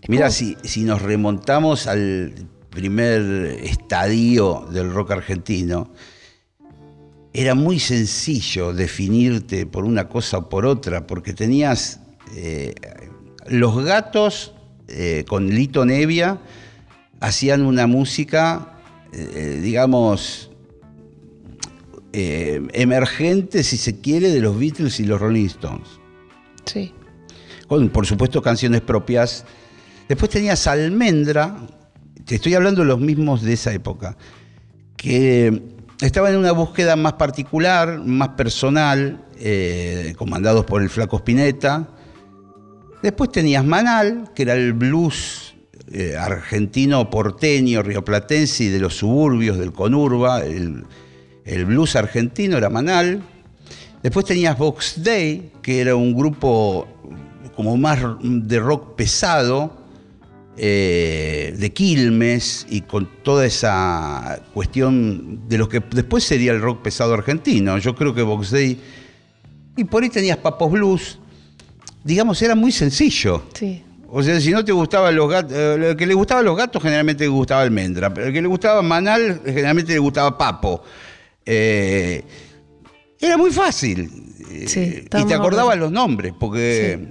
Mira, 0.08 0.32
si, 0.32 0.58
si 0.64 0.84
nos 0.84 1.02
remontamos 1.02 1.88
al 1.88 2.34
primer 2.70 3.22
estadio 3.64 4.68
del 4.72 4.92
rock 4.92 5.12
argentino, 5.12 5.92
era 7.32 7.56
muy 7.56 7.80
sencillo 7.80 8.74
definirte 8.74 9.66
por 9.66 9.86
una 9.86 10.10
cosa 10.10 10.40
o 10.40 10.50
por 10.50 10.66
otra, 10.66 11.08
porque 11.08 11.34
tenías 11.34 12.00
eh, 12.36 12.74
los 13.48 13.84
gatos 13.84 14.54
eh, 14.88 15.26
con 15.28 15.50
Lito 15.50 15.86
Nevia, 15.86 16.40
hacían 17.20 17.62
una 17.62 17.88
música, 17.88 18.73
eh, 19.14 19.60
digamos, 19.62 20.50
emergente, 22.16 23.64
si 23.64 23.78
se 23.78 24.00
quiere, 24.00 24.30
de 24.30 24.40
los 24.40 24.60
Beatles 24.60 25.00
y 25.00 25.06
los 25.06 25.20
Rolling 25.20 25.48
Stones. 25.48 25.88
Sí. 26.66 26.94
Con, 27.68 27.90
por 27.90 28.06
supuesto, 28.06 28.42
canciones 28.42 28.82
propias. 28.82 29.46
Después 30.08 30.30
tenías 30.30 30.68
Almendra, 30.68 31.58
te 32.26 32.36
estoy 32.36 32.54
hablando 32.54 32.82
de 32.82 32.88
los 32.88 33.00
mismos 33.00 33.42
de 33.42 33.54
esa 33.54 33.74
época, 33.74 34.18
que 34.96 35.62
estaban 36.02 36.34
en 36.34 36.40
una 36.40 36.52
búsqueda 36.52 36.96
más 36.96 37.14
particular, 37.14 38.00
más 38.00 38.30
personal, 38.30 39.26
eh, 39.40 40.14
comandados 40.18 40.66
por 40.66 40.82
el 40.82 40.90
flaco 40.90 41.18
Spinetta. 41.18 41.88
Después 43.02 43.32
tenías 43.32 43.66
Manal, 43.66 44.32
que 44.34 44.44
era 44.44 44.54
el 44.54 44.74
blues 44.74 45.53
eh, 45.92 46.16
argentino 46.18 47.10
porteño, 47.10 47.84
rioplatense 47.84 48.66
y 48.66 48.68
de 48.70 48.80
los 48.80 48.96
suburbios 48.96 49.58
del 49.58 49.74
conurba. 49.74 50.42
El, 50.44 50.86
blues 51.66 51.96
argentino 51.96 52.58
era 52.58 52.70
Manal. 52.70 53.22
Después 54.02 54.26
tenías 54.26 54.58
Vox 54.58 55.04
Day, 55.04 55.52
que 55.62 55.82
era 55.82 55.96
un 55.96 56.14
grupo 56.14 56.88
como 57.56 57.78
más 57.78 58.00
de 58.22 58.60
rock 58.60 58.96
pesado, 58.96 59.78
eh, 60.56 61.54
de 61.58 61.74
Quilmes 61.74 62.66
y 62.70 62.82
con 62.82 63.10
toda 63.24 63.46
esa 63.46 64.42
cuestión 64.54 65.48
de 65.48 65.58
lo 65.58 65.68
que 65.68 65.82
después 65.92 66.24
sería 66.24 66.52
el 66.54 66.62
rock 66.62 66.82
pesado 66.82 67.14
argentino. 67.14 67.78
Yo 67.78 67.96
creo 67.96 68.14
que 68.14 68.22
Box 68.22 68.52
Day. 68.52 68.80
Y 69.76 69.84
por 69.84 70.04
ahí 70.04 70.10
tenías 70.10 70.38
Papos 70.38 70.72
Blues. 70.72 71.20
Digamos, 72.04 72.42
era 72.42 72.56
muy 72.56 72.72
sencillo. 72.72 73.44
Sí. 73.54 73.84
O 74.16 74.22
sea, 74.22 74.40
si 74.40 74.52
no 74.52 74.64
te 74.64 74.72
gustaban 74.72 75.16
los 75.16 75.28
gatos, 75.28 75.58
eh, 75.58 75.90
el 75.90 75.98
que 75.98 76.06
le 76.06 76.14
gustaban 76.14 76.46
los 76.46 76.56
gatos 76.56 76.84
generalmente 76.84 77.24
le 77.24 77.30
gustaba 77.30 77.64
almendra, 77.64 78.14
pero 78.14 78.28
el 78.28 78.34
que 78.34 78.44
le 78.44 78.48
gustaba 78.48 78.84
Manal 78.84 79.42
generalmente 79.44 79.92
le 79.92 79.98
gustaba 79.98 80.38
Papo. 80.38 80.84
Eh, 81.44 82.24
era 83.20 83.38
muy 83.38 83.50
fácil. 83.52 84.08
y 84.52 84.66
te 85.10 85.34
acordabas 85.34 85.80
los 85.80 85.92
nombres, 85.92 86.32
porque 86.40 87.08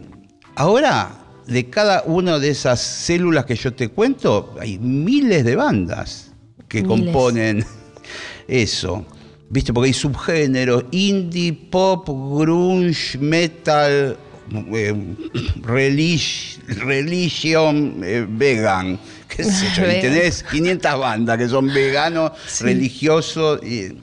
ahora 0.55 1.11
de 1.49 1.69
cada 1.69 2.05
una 2.07 2.39
de 2.39 2.51
esas 2.51 2.81
células 2.81 3.47
que 3.47 3.57
yo 3.57 3.75
te 3.75 3.89
cuento, 3.89 4.55
hay 4.61 4.79
miles 4.79 5.45
de 5.45 5.57
bandas 5.57 6.31
que 6.69 6.85
componen 6.85 7.65
eso. 8.47 9.05
¿Viste? 9.51 9.73
Porque 9.73 9.89
hay 9.89 9.93
subgéneros, 9.93 10.85
indie, 10.93 11.53
pop, 11.53 12.09
grunge, 12.09 13.19
metal, 13.19 14.17
eh, 14.75 14.95
religion, 16.75 18.01
eh, 18.05 18.27
vegan. 18.29 18.99
¿Qué 19.29 19.45
sé 19.45 19.67
yo? 19.77 19.83
Y 19.85 20.01
tenés 20.01 20.43
500 20.43 20.99
bandas 20.99 21.39
que 21.39 21.49
son 21.49 21.73
veganos, 21.73 22.33
religiosos. 22.61 23.63
Y, 23.63 23.99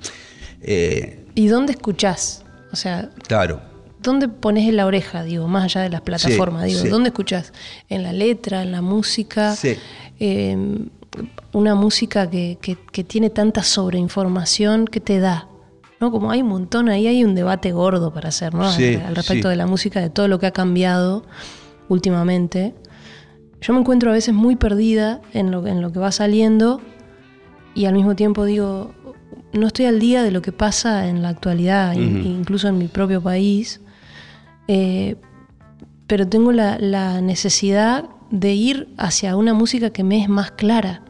eh, 0.62 1.26
¿Y 1.36 1.48
dónde 1.48 1.74
escuchás? 1.74 2.44
O 2.72 2.76
sea, 2.76 3.10
claro. 3.28 3.62
¿dónde 4.02 4.28
pones 4.28 4.72
la 4.74 4.86
oreja, 4.86 5.24
digo, 5.24 5.48
más 5.48 5.66
allá 5.66 5.82
de 5.82 5.90
las 5.90 6.02
plataformas? 6.02 6.66
digo, 6.66 6.84
¿dónde 6.86 7.10
escuchas? 7.10 7.54
¿En 7.90 8.04
la 8.04 8.14
letra, 8.14 8.64
en 8.64 8.72
la 8.72 8.82
música? 8.82 9.56
Sí. 9.56 9.78
Una 11.52 11.76
música 11.76 12.30
que, 12.30 12.58
tiene 13.08 13.30
tanta 13.30 13.64
sobreinformación 13.64 14.86
que 14.86 15.00
te 15.00 15.20
da. 15.20 15.49
¿No? 16.00 16.12
Como 16.12 16.32
hay 16.32 16.42
un 16.42 16.50
montón, 16.50 16.90
ahí 16.90 17.08
hay 17.08 17.24
un 17.24 17.36
debate 17.36 17.72
gordo 17.72 18.14
para 18.14 18.30
hacer, 18.30 18.54
¿no? 18.54 18.66
al, 18.66 19.16
respecto 19.16 19.50
de 19.50 19.56
la 19.56 19.68
música, 19.68 20.00
de 20.02 20.10
todo 20.10 20.28
lo 20.28 20.40
que 20.40 20.48
ha 20.48 20.52
cambiado 20.52 21.24
últimamente. 21.88 22.76
Yo 23.62 23.74
me 23.74 23.80
encuentro 23.80 24.12
a 24.12 24.14
veces 24.14 24.34
muy 24.34 24.56
perdida 24.56 25.22
en 25.34 25.52
lo, 25.52 25.66
en 25.68 25.82
lo 25.82 25.92
que 25.92 26.00
va 26.00 26.12
saliendo 26.12 26.82
y 27.76 27.86
al 27.86 27.94
mismo 27.94 28.16
tiempo 28.16 28.46
digo, 28.46 28.94
no 29.54 29.68
estoy 29.68 29.86
al 29.86 30.00
día 30.00 30.24
de 30.24 30.32
lo 30.32 30.42
que 30.42 30.52
pasa 30.52 31.08
en 31.08 31.22
la 31.22 31.30
actualidad, 31.30 31.94
incluso 31.94 32.68
en 32.68 32.78
mi 32.78 32.88
propio 32.88 33.22
país. 33.22 33.82
Eh, 34.68 35.16
pero 36.08 36.28
tengo 36.28 36.52
la, 36.52 37.22
necesidad 37.22 38.10
de 38.32 38.54
ir 38.54 38.90
hacia 38.98 39.36
una 39.36 39.54
música 39.54 39.92
que 39.92 40.04
me 40.04 40.22
es 40.22 40.30
más 40.30 40.52
clara. 40.52 41.04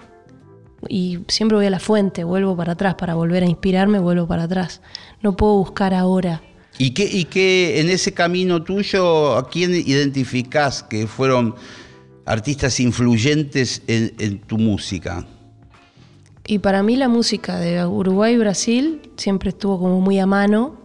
Y 0.88 1.20
siempre 1.28 1.58
voy 1.58 1.66
a 1.66 1.70
la 1.70 1.80
fuente, 1.80 2.24
vuelvo 2.24 2.56
para 2.56 2.74
atrás, 2.74 2.96
para 2.96 3.16
volver 3.16 3.44
a 3.44 3.48
inspirarme, 3.48 4.00
vuelvo 4.00 4.28
para 4.28 4.44
atrás. 4.44 4.82
No 5.22 5.36
puedo 5.36 5.58
buscar 5.58 5.94
ahora. 5.94 6.42
¿Y 6.78 6.92
qué, 6.92 7.04
y 7.06 7.26
qué 7.26 7.82
en 7.82 7.90
ese 7.90 8.14
camino 8.14 8.64
tuyo, 8.64 9.36
a 9.36 9.50
quién 9.50 9.74
identificás 9.74 10.84
que 10.84 11.08
fueron 11.08 11.56
artistas 12.26 12.80
influyentes 12.80 13.82
en, 13.88 14.40
tu 14.40 14.58
música? 14.58 15.28
Y 16.48 16.60
para 16.60 16.82
mí 16.82 16.96
la 16.96 17.10
música 17.10 17.60
de 17.60 17.86
Uruguay 17.86 18.36
y 18.36 18.38
Brasil 18.38 19.02
siempre 19.18 19.50
estuvo 19.50 19.80
como 19.80 20.00
muy 20.00 20.20
a 20.20 20.26
mano 20.26 20.80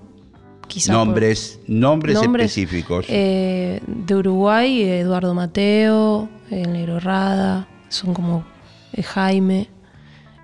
nombres, 0.88 1.60
nombres, 1.66 2.18
específicos. 2.20 3.06
Eh, 3.08 3.80
de 3.86 4.14
Uruguay, 4.16 4.82
Eduardo 4.82 5.34
Mateo, 5.34 6.28
el 6.50 6.72
Negro 6.72 7.00
Rada, 7.00 7.68
son 7.88 8.14
como 8.14 8.44
eh, 8.92 9.02
Jaime, 9.02 9.68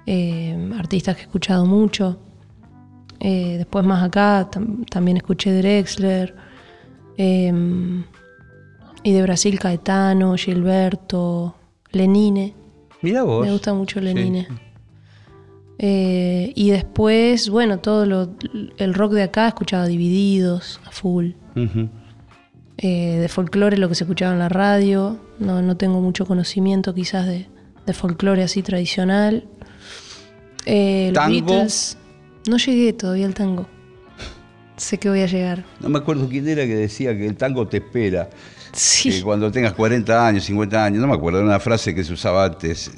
eh, 0.06 0.70
artistas 0.78 1.16
que 1.16 1.22
he 1.22 1.24
escuchado 1.24 1.66
mucho. 1.66 2.18
después 3.18 3.84
más 3.84 4.02
acá 4.02 4.48
también 4.90 5.16
escuché 5.16 5.52
Drexler. 5.52 6.34
Em, 7.16 8.04
y 9.02 9.12
de 9.12 9.22
Brasil 9.22 9.58
Caetano, 9.58 10.36
Gilberto, 10.36 11.54
Lenine. 11.92 12.54
Mira 13.02 13.22
vos. 13.22 13.44
Me 13.44 13.52
gusta 13.52 13.74
mucho 13.74 14.00
Lenine. 14.00 14.46
Eh, 15.78 16.52
y 16.54 16.70
después, 16.70 17.48
bueno, 17.48 17.78
todo 17.78 18.04
lo, 18.04 18.34
el 18.76 18.92
rock 18.92 19.12
de 19.12 19.22
acá 19.22 19.48
escuchaba 19.48 19.86
divididos, 19.86 20.80
a 20.84 20.90
full. 20.90 21.30
Eh, 22.76 23.18
de 23.20 23.28
folclore 23.28 23.78
lo 23.78 23.88
que 23.88 23.94
se 23.94 24.04
escuchaba 24.04 24.34
en 24.34 24.38
la 24.38 24.50
radio. 24.50 25.18
No, 25.38 25.62
no 25.62 25.76
tengo 25.78 26.00
mucho 26.00 26.26
conocimiento 26.26 26.94
quizás 26.94 27.26
de, 27.26 27.48
de 27.86 27.92
folclore 27.94 28.42
así 28.42 28.62
tradicional. 28.62 29.48
Eh, 30.66 31.10
¿Tango? 31.14 31.66
no 32.48 32.56
llegué 32.56 32.92
todavía 32.92 33.26
al 33.26 33.34
tango. 33.34 33.66
sé 34.76 34.98
que 34.98 35.08
voy 35.08 35.20
a 35.20 35.26
llegar. 35.26 35.64
No 35.80 35.88
me 35.88 35.98
acuerdo 35.98 36.28
quién 36.28 36.48
era 36.48 36.64
que 36.64 36.74
decía 36.74 37.16
que 37.16 37.26
el 37.26 37.36
tango 37.36 37.66
te 37.66 37.78
espera. 37.78 38.30
Sí. 38.72 39.10
Que 39.10 39.22
cuando 39.22 39.50
tengas 39.50 39.72
40 39.72 40.26
años, 40.26 40.44
50 40.44 40.84
años, 40.84 41.00
no 41.00 41.08
me 41.08 41.14
acuerdo, 41.14 41.38
era 41.38 41.48
una 41.48 41.60
frase 41.60 41.94
que 41.94 42.04
se 42.04 42.12
usaba 42.12 42.44
antes. 42.44 42.90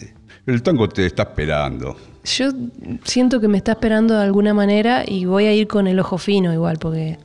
El 0.47 0.63
tango 0.63 0.89
te 0.89 1.07
está 1.07 1.23
esperando. 1.23 1.97
Yo 2.25 2.51
siento 3.05 3.41
que 3.41 3.49
me 3.49 3.59
está 3.59 3.73
esperando 3.73 4.15
de 4.15 4.23
alguna 4.23 4.55
manera 4.55 5.05
y 5.07 5.25
voy 5.25 5.47
a 5.47 5.53
ir 5.53 5.67
con 5.67 5.87
el 5.87 5.99
ojo 5.99 6.19
fino 6.19 6.53
igual, 6.53 6.79
porque. 6.79 7.19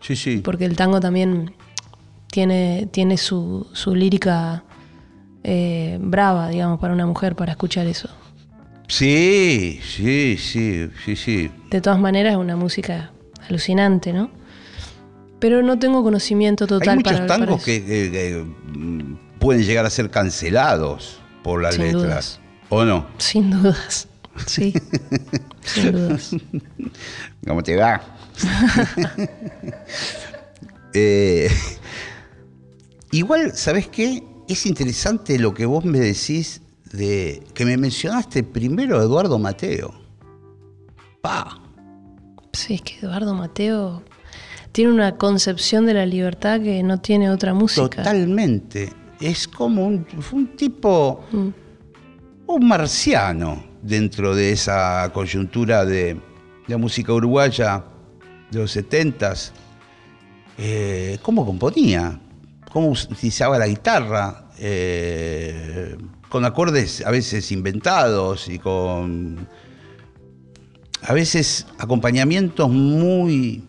Sí, 0.00 0.16
sí. 0.16 0.38
Porque 0.38 0.64
el 0.66 0.76
tango 0.76 1.00
también 1.00 1.54
tiene, 2.30 2.88
tiene 2.90 3.16
su, 3.16 3.66
lírica 3.94 4.64
eh, 5.42 5.98
brava, 6.00 6.48
digamos, 6.48 6.78
para 6.78 6.92
una 6.92 7.06
mujer, 7.06 7.36
para 7.36 7.52
escuchar 7.52 7.86
eso. 7.86 8.10
Sí, 8.88 9.80
sí, 9.82 10.36
sí, 10.38 10.90
sí, 11.04 11.16
sí. 11.16 11.50
De 11.70 11.80
todas 11.80 11.98
maneras 11.98 12.32
es 12.32 12.38
una 12.38 12.56
música 12.56 13.12
alucinante, 13.48 14.12
¿no? 14.12 14.30
Pero 15.40 15.62
no 15.62 15.78
tengo 15.78 16.02
conocimiento 16.02 16.66
total 16.66 16.90
Hay 16.90 16.96
muchos 16.96 17.26
tangos 17.26 17.64
que, 17.64 18.44
mm, 18.66 19.38
pueden 19.38 19.62
llegar 19.64 19.84
a 19.84 19.90
ser 19.90 20.10
cancelados 20.10 21.20
por 21.42 21.62
las 21.62 21.78
letras. 21.78 22.40
¿O 22.68 22.84
no? 22.84 23.06
Sin 23.18 23.50
dudas. 23.50 24.08
Sí. 24.46 24.74
Sin 25.62 25.92
dudas. 25.92 26.30
¿Cómo 27.46 27.62
te 27.62 27.76
va? 27.76 28.02
Eh, 30.96 31.50
igual, 33.10 33.52
¿sabes 33.56 33.88
qué? 33.88 34.22
Es 34.46 34.64
interesante 34.64 35.40
lo 35.40 35.52
que 35.52 35.66
vos 35.66 35.84
me 35.84 35.98
decís 35.98 36.62
de 36.96 37.42
que 37.54 37.64
me 37.64 37.76
mencionaste 37.76 38.42
primero 38.42 39.00
Eduardo 39.02 39.38
Mateo. 39.38 39.94
Pa. 41.20 41.60
Sí, 42.52 42.74
es 42.74 42.82
que 42.82 42.98
Eduardo 43.00 43.34
Mateo 43.34 44.02
tiene 44.72 44.92
una 44.92 45.16
concepción 45.16 45.86
de 45.86 45.94
la 45.94 46.06
libertad 46.06 46.60
que 46.60 46.82
no 46.82 47.00
tiene 47.00 47.30
otra 47.30 47.54
música. 47.54 48.02
Totalmente. 48.02 48.92
Es 49.20 49.48
como 49.48 49.86
un, 49.86 50.06
un 50.32 50.56
tipo. 50.56 51.24
Mm 51.32 51.64
un 52.46 52.68
marciano 52.68 53.64
dentro 53.82 54.34
de 54.34 54.52
esa 54.52 55.10
coyuntura 55.12 55.84
de 55.84 56.20
la 56.66 56.78
música 56.78 57.12
uruguaya 57.12 57.84
de 58.50 58.58
los 58.58 58.70
setentas. 58.70 59.52
Eh, 60.58 61.18
¿Cómo 61.22 61.44
componía? 61.44 62.20
¿Cómo 62.70 62.90
utilizaba 62.90 63.58
la 63.58 63.66
guitarra? 63.66 64.48
Eh, 64.58 65.96
con 66.34 66.44
acordes 66.44 67.00
a 67.06 67.12
veces 67.12 67.52
inventados 67.52 68.48
y 68.48 68.58
con 68.58 69.46
a 71.02 71.12
veces 71.12 71.64
acompañamientos 71.78 72.68
muy 72.68 73.62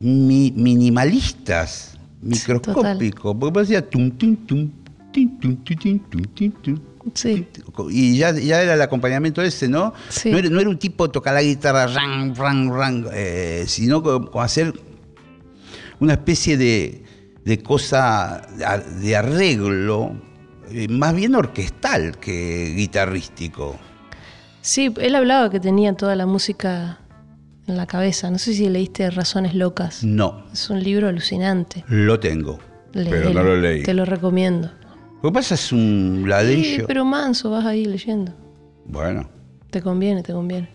minimalistas, 0.00 1.96
microscópicos, 2.22 3.36
porque 3.38 3.54
parecía 3.54 3.88
tum, 3.88 4.10
tum, 4.10 4.34
tum, 4.46 4.68
Sí. 7.14 7.46
Y 7.90 8.18
ya, 8.18 8.32
ya, 8.32 8.62
era 8.62 8.74
el 8.74 8.82
acompañamiento 8.82 9.40
ese, 9.40 9.68
¿no? 9.68 9.94
No, 10.24 10.38
era, 10.38 10.68
un 10.68 10.76
tipo 10.76 11.08
tocar 11.08 11.34
la 11.34 11.42
guitarra, 11.44 11.86
rang, 11.86 12.34
rang, 12.34 12.68
rang, 12.72 13.06
eh, 13.12 13.62
sino 13.68 14.02
como 14.02 14.42
hacer 14.42 14.74
una 16.00 16.14
especie 16.14 16.56
de, 16.56 17.04
de 17.44 17.62
cosa 17.62 18.48
de 19.00 19.14
arreglo, 19.14 20.29
más 20.88 21.14
bien 21.14 21.34
orquestal 21.34 22.18
que 22.18 22.72
guitarrístico. 22.76 23.78
Sí, 24.62 24.92
él 25.00 25.14
hablaba 25.14 25.50
que 25.50 25.60
tenía 25.60 25.94
toda 25.94 26.16
la 26.16 26.26
música 26.26 26.98
en 27.66 27.76
la 27.76 27.86
cabeza. 27.86 28.30
No 28.30 28.38
sé 28.38 28.52
si 28.52 28.68
leíste 28.68 29.10
Razones 29.10 29.54
Locas. 29.54 30.04
No. 30.04 30.44
Es 30.52 30.68
un 30.70 30.82
libro 30.82 31.08
alucinante. 31.08 31.84
Lo 31.88 32.20
tengo, 32.20 32.58
pero 32.92 33.30
no 33.30 33.42
lo 33.42 33.56
leí. 33.56 33.82
Te 33.82 33.94
lo 33.94 34.04
recomiendo. 34.04 34.70
Lo 35.22 35.30
que 35.30 35.34
pasa 35.34 35.54
es 35.54 35.72
un 35.72 36.24
ladrillo. 36.26 36.80
Sí, 36.80 36.82
pero 36.86 37.04
manso, 37.04 37.50
vas 37.50 37.66
ahí 37.66 37.84
leyendo. 37.84 38.32
Bueno. 38.86 39.28
Te 39.70 39.82
conviene, 39.82 40.22
te 40.22 40.32
conviene. 40.32 40.68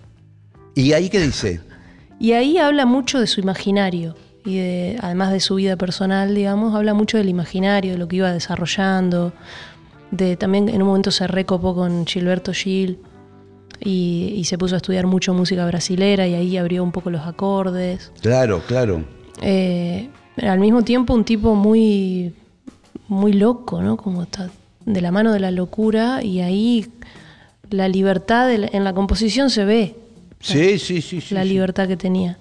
¿Y 0.76 0.94
ahí 0.94 1.10
qué 1.10 1.20
dice? 1.20 1.62
Y 2.18 2.32
ahí 2.32 2.58
habla 2.58 2.86
mucho 2.86 3.20
de 3.20 3.28
su 3.28 3.42
imaginario. 3.42 4.16
Y 4.46 4.56
de, 4.56 4.98
además 5.02 5.34
de 5.34 5.42
su 5.42 5.56
vida 5.56 5.76
personal, 5.76 6.34
digamos, 6.34 6.74
habla 6.74 6.94
mucho 6.94 7.18
del 7.18 7.28
imaginario, 7.28 7.92
de 7.92 7.98
lo 7.98 8.08
que 8.08 8.16
iba 8.16 8.32
desarrollando. 8.32 9.34
De, 10.12 10.38
también 10.38 10.70
en 10.70 10.82
un 10.82 10.88
momento 10.88 11.12
se 11.12 11.28
recopó 11.28 11.76
con 11.76 12.06
Gilberto 12.06 12.54
Gil 12.54 13.00
y, 13.80 14.44
se 14.46 14.58
puso 14.58 14.76
a 14.76 14.78
estudiar 14.78 15.08
mucho 15.08 15.34
música 15.34 15.66
brasilera 15.66 16.28
y 16.28 16.34
ahí 16.34 16.58
abrió 16.58 16.84
un 16.84 16.92
poco 16.92 17.10
los 17.10 17.26
acordes. 17.26 18.12
Claro, 18.22 18.62
claro. 18.68 19.04
Eh, 19.42 20.10
al 20.42 20.60
mismo 20.60 20.84
tiempo 20.84 21.14
un 21.14 21.26
tipo 21.26 21.56
muy 21.56 22.34
muy 23.08 23.34
loco, 23.34 23.82
¿no? 23.82 23.98
Como 23.98 24.24
está 24.24 24.50
de 24.86 25.02
la 25.02 25.12
mano 25.12 25.34
de 25.34 25.40
la 25.40 25.52
locura 25.52 26.24
y 26.24 26.42
ahí 26.42 26.88
la 27.70 27.88
libertad 27.88 28.52
en 28.52 28.84
la 28.84 28.94
composición 28.94 29.50
se 29.50 29.66
ve. 29.66 29.96
Sí, 30.40 30.78
sí, 30.80 31.02
sí. 31.02 31.22
La 31.32 31.44
libertad 31.44 31.88
que 31.88 31.98
tenía. 31.98 32.38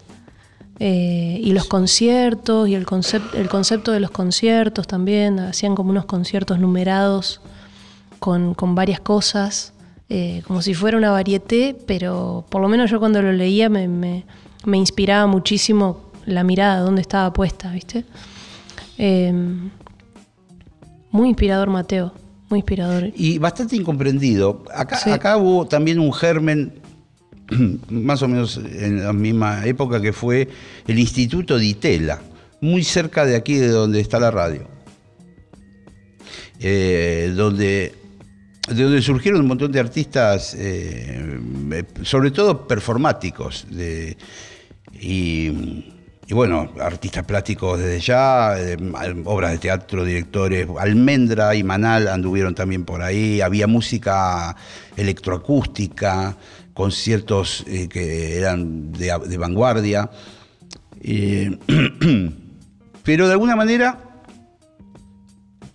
Eh, 0.81 1.41
y 1.41 1.53
los 1.53 1.67
conciertos 1.67 2.69
y 2.69 2.75
el, 2.75 2.85
concepto 2.85 3.39
el 3.39 3.49
concepto 3.49 3.93
de 3.93 4.01
los 4.01 4.11
conciertos 4.11 4.87
también, 4.87 5.39
hacían 5.39 5.75
como 5.75 5.91
unos 5.91 6.05
conciertos 6.05 6.59
numerados 6.59 7.41
con, 8.25 8.75
varias 8.75 9.01
cosas, 9.01 9.75
eh, 10.09 10.43
como 10.47 10.63
si 10.63 10.73
fuera 10.73 10.97
una 10.97 11.11
varieté, 11.11 11.77
pero 11.87 12.47
por 12.49 12.63
lo 12.63 12.69
menos 12.69 12.91
yo 12.91 12.99
cuando 12.99 13.21
lo 13.21 13.33
leía 13.33 13.69
me, 13.69 13.87
me, 13.87 14.25
inspiraba 14.79 15.27
muchísimo 15.27 16.11
la 16.25 16.43
mirada, 16.43 16.81
dónde 16.81 17.03
estaba 17.03 17.31
puesta, 17.35 17.71
¿viste? 17.71 18.07
Eh, 18.97 19.31
muy 21.11 21.29
inspirador, 21.29 21.69
Mateo. 21.69 22.15
Muy 22.49 22.61
inspirador. 22.61 23.11
Y 23.15 23.37
bastante 23.39 23.77
incomprendido. 23.77 24.65
Acá, 24.75 25.01
acá 25.13 25.37
hubo 25.37 25.67
también 25.67 25.99
un 25.99 26.13
germen, 26.13 26.81
más 27.91 28.23
o 28.23 28.29
menos 28.29 28.57
en 28.57 29.05
la 29.05 29.13
misma 29.13 29.67
época, 29.67 30.01
que 30.01 30.15
fue 30.15 30.49
el 30.87 30.99
Instituto 30.99 31.59
de 31.59 31.67
Itela, 31.67 32.23
muy 32.63 32.85
cerca 32.85 33.27
de 33.27 33.37
aquí 33.37 33.57
de 33.57 33.69
donde 33.69 34.01
está 34.01 34.19
la 34.19 34.31
radio. 34.31 34.67
Eh, 36.61 37.33
donde, 37.37 38.04
de 38.69 38.83
donde 38.83 39.03
surgieron 39.03 39.41
un 39.41 39.49
montón 39.49 39.73
de 39.73 39.81
artistas, 39.81 40.55
eh, 40.59 41.83
sobre 42.03 42.31
todo 42.31 42.67
performáticos. 42.67 43.67
De, 43.71 44.17
y 46.27 46.33
bueno, 46.33 46.73
artistas 46.81 47.25
plásticos 47.25 47.79
desde 47.79 48.01
ya, 48.01 48.59
eh, 48.59 48.77
obras 49.25 49.53
de 49.53 49.59
teatro, 49.59 50.05
directores, 50.05 50.67
Almendra 50.79 51.55
y 51.55 51.63
Manal 51.63 52.09
anduvieron 52.09 52.55
también 52.55 52.85
por 52.85 53.03
ahí, 53.03 53.43
había 53.43 53.67
música 53.67 54.57
electroacústica, 54.97 56.35
conciertos 56.73 57.65
eh, 57.67 57.89
que 57.89 58.39
eran 58.39 58.93
de, 58.93 59.37
vanguardia. 59.37 60.11
Eh, 61.03 61.59
pero 63.03 63.27
de 63.27 63.33
alguna 63.33 63.55
manera, 63.55 64.14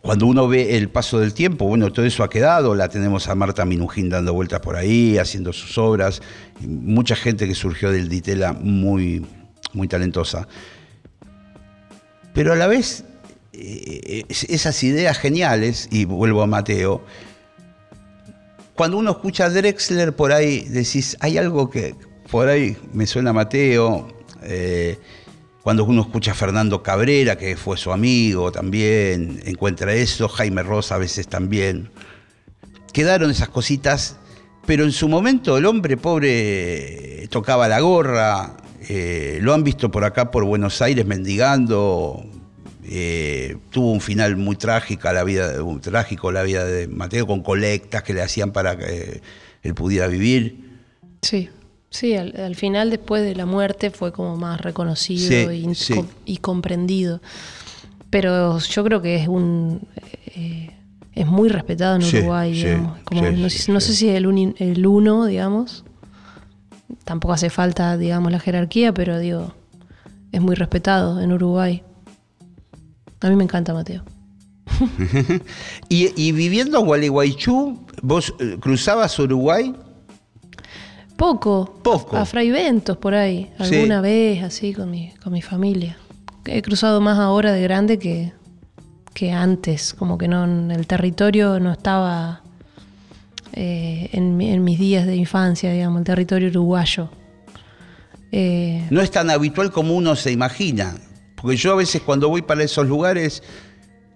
cuando 0.09 0.25
uno 0.25 0.47
ve 0.47 0.75
el 0.75 0.89
paso 0.89 1.19
del 1.19 1.35
tiempo, 1.35 1.67
bueno, 1.67 1.93
todo 1.93 2.03
eso 2.03 2.23
ha 2.23 2.31
quedado, 2.31 2.73
la 2.73 2.89
tenemos 2.89 3.27
a 3.27 3.35
Marta 3.35 3.63
Minujín 3.63 4.09
dando 4.09 4.33
vueltas 4.33 4.59
por 4.59 4.75
ahí, 4.75 5.19
haciendo 5.19 5.53
sus 5.53 5.77
obras, 5.77 6.23
mucha 6.61 7.15
gente 7.15 7.47
que 7.47 7.53
surgió 7.53 7.91
del 7.91 8.09
Ditela 8.09 8.53
muy 8.53 9.23
muy 9.71 9.87
talentosa. 9.87 10.47
Pero 12.33 12.53
a 12.53 12.55
la 12.55 12.65
vez, 12.65 13.03
eh, 13.53 14.23
esas 14.27 14.83
ideas 14.83 15.15
geniales, 15.19 15.87
y 15.91 16.05
vuelvo 16.05 16.41
a 16.41 16.47
Mateo, 16.47 17.03
cuando 18.73 18.97
uno 18.97 19.11
escucha 19.11 19.45
a 19.45 19.49
Drexler 19.51 20.15
por 20.15 20.31
ahí, 20.31 20.61
decís, 20.61 21.17
hay 21.19 21.37
algo 21.37 21.69
que 21.69 21.93
por 22.31 22.47
ahí 22.47 22.75
me 22.93 23.05
suena 23.05 23.31
Mateo. 23.31 24.07
Eh, 24.41 24.97
cuando 25.69 25.85
uno 25.85 26.01
escucha 26.01 26.31
a 26.31 26.33
Fernando 26.33 26.81
Cabrera, 26.81 27.37
que 27.37 27.55
fue 27.55 27.77
su 27.77 27.91
amigo 27.91 28.51
también, 28.51 29.39
encuentra 29.45 29.93
eso, 29.93 30.27
Jaime 30.27 30.63
Rosa 30.63 30.95
a 30.95 30.97
veces 30.97 31.27
también. 31.27 31.91
Quedaron 32.91 33.29
esas 33.29 33.49
cositas, 33.49 34.17
pero 34.65 34.83
en 34.83 34.91
su 34.91 35.07
momento 35.07 35.59
el 35.59 35.67
hombre 35.67 35.95
pobre 35.95 37.27
tocaba 37.29 37.67
la 37.67 37.81
gorra, 37.81 38.57
eh, 38.87 39.37
lo 39.43 39.53
han 39.53 39.63
visto 39.63 39.91
por 39.91 40.05
acá, 40.05 40.31
por 40.31 40.43
Buenos 40.43 40.81
Aires, 40.81 41.05
mendigando. 41.05 42.25
Eh, 42.85 43.55
tuvo 43.69 43.91
un 43.91 44.01
final 44.01 44.37
muy 44.37 44.55
trágico 44.55 45.13
la 45.13 45.23
vida, 45.23 45.53
trágico 45.81 46.31
la 46.31 46.41
vida 46.41 46.65
de 46.65 46.87
Mateo, 46.87 47.27
con 47.27 47.43
colectas 47.43 48.01
que 48.01 48.15
le 48.15 48.23
hacían 48.23 48.53
para 48.53 48.75
que 48.75 49.21
él 49.61 49.75
pudiera 49.75 50.07
vivir. 50.07 50.79
Sí, 51.21 51.47
sí, 51.89 52.15
al, 52.15 52.55
final, 52.55 52.89
después 52.89 53.23
de 53.23 53.35
la 53.35 53.45
muerte, 53.45 53.91
fue 53.91 54.11
como 54.11 54.37
más 54.37 54.61
reconocido 54.61 55.51
y, 56.25 56.37
comprendido. 56.37 57.21
Pero 58.09 58.59
yo 58.59 58.83
creo 58.83 59.01
que 59.01 59.15
es 59.17 59.27
un. 59.27 59.81
Eh, 60.35 60.71
es 61.13 61.27
muy 61.27 61.49
respetado 61.49 61.95
en 61.95 62.03
Uruguay, 62.03 62.53
digamos. 62.53 62.97
no, 63.67 63.79
sé 63.79 63.93
si 63.93 64.09
es 64.09 64.15
el, 64.15 64.55
el 64.57 64.87
uno, 64.87 65.25
digamos, 65.25 65.83
tampoco 67.03 67.33
hace 67.33 67.49
falta, 67.49 67.97
digamos, 67.97 68.31
la 68.31 68.39
jerarquía, 68.39 68.93
pero 68.93 69.19
digo, 69.19 69.53
es 70.31 70.41
muy 70.41 70.55
respetado 70.55 71.21
en 71.21 71.31
Uruguay. 71.33 71.83
A 73.21 73.29
mí 73.29 73.35
me 73.35 73.43
encanta 73.43 73.73
Mateo. 73.73 74.03
¿Y, 75.89 76.31
viviendo 76.31 76.79
en 76.79 76.85
Gualeguaychú, 76.85 77.85
vos 78.01 78.33
eh, 78.39 78.57
cruzabas 78.59 79.17
Uruguay? 79.19 79.75
Poco. 81.19 81.79
Poco. 81.83 82.15
A 82.15 82.25
Fray 82.25 82.49
Ventos 82.49 82.95
por 82.95 83.13
ahí. 83.13 83.51
Alguna 83.59 83.99
vez, 83.99 84.41
así, 84.41 84.73
con 84.73 84.89
mi, 84.89 85.11
con 85.21 85.33
mi 85.33 85.41
familia. 85.41 85.97
He 86.45 86.61
cruzado 86.61 87.01
más 87.01 87.19
ahora 87.19 87.51
de 87.51 87.61
grande 87.61 87.99
que, 87.99 88.31
que 89.13 89.33
antes. 89.33 89.93
Como 89.93 90.17
que 90.17 90.29
no, 90.29 90.45
el 90.45 90.87
territorio 90.87 91.59
no 91.59 91.73
estaba 91.73 92.41
eh, 93.51 94.09
en, 94.13 94.63
mis 94.63 94.79
días 94.79 95.05
de 95.05 95.17
infancia, 95.17 95.73
digamos, 95.73 95.99
el 95.99 96.05
territorio 96.05 96.47
uruguayo. 96.47 97.09
Eh, 98.31 98.87
no 98.89 99.01
es 99.01 99.11
tan 99.11 99.29
habitual 99.29 99.71
como 99.71 99.95
uno 99.95 100.15
se 100.15 100.31
imagina, 100.31 100.95
porque 101.35 101.57
yo 101.57 101.73
a 101.73 101.75
veces 101.75 102.01
cuando 102.01 102.29
voy 102.29 102.43
para 102.43 102.63
esos 102.63 102.87
lugares, 102.87 103.43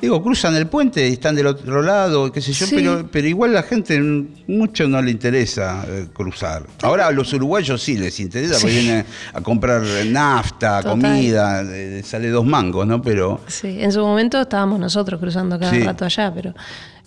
digo, 0.04 0.22
cruzan 0.22 0.54
el 0.56 0.68
puente 0.68 1.08
y 1.08 1.14
están 1.14 1.34
del 1.34 1.48
otro 1.48 1.82
lado, 1.82 2.30
qué 2.30 2.42
sé 2.42 2.52
yo, 2.52 2.66
pero, 2.70 3.08
pero 3.10 3.26
igual 3.26 3.54
la 3.54 3.64
gente 3.64 4.02
mucho 4.48 4.86
no 4.86 5.02
le 5.02 5.12
interesa 5.12 5.86
eh, 5.88 6.08
cruzar. 6.12 6.66
Ahora 6.82 7.08
a 7.08 7.12
los 7.12 7.32
uruguayos 7.32 7.82
sí 7.82 7.96
les 7.98 8.20
interesa, 8.20 8.56
porque 8.60 8.82
vienen 8.82 9.06
a 9.34 9.40
comprar 9.40 9.82
nafta, 10.08 10.84
comida, 10.84 11.64
sale 12.04 12.30
dos 12.30 12.46
mangos, 12.46 12.86
¿no? 12.86 13.02
Pero... 13.02 13.40
Sí, 13.48 13.78
en 13.80 13.94
su 13.94 14.02
momento 14.02 14.42
estábamos 14.42 14.78
nosotros 14.78 15.22
cruzando 15.22 15.58
cada 15.58 15.72
rato 15.72 16.04
allá, 16.04 16.34
pero 16.34 16.54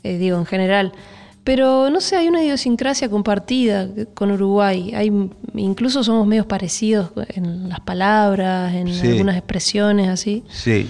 digo, 0.03 0.39
en 0.39 0.47
general... 0.47 0.93
Pero 1.45 1.91
no 1.91 2.01
sé, 2.01 2.17
hay 2.17 2.27
una 2.27 2.43
idiosincrasia 2.43 3.09
compartida 3.09 3.89
con 4.15 4.33
Uruguay. 4.33 4.93
Hay, 4.97 5.13
incluso 5.55 6.03
somos 6.03 6.27
medios 6.27 6.45
parecidos 6.45 7.13
en 7.29 7.69
las 7.69 7.79
palabras, 7.79 8.75
en 8.75 8.89
algunas 8.89 9.37
expresiones 9.37 10.09
así. 10.09 10.43
Sí. 10.49 10.89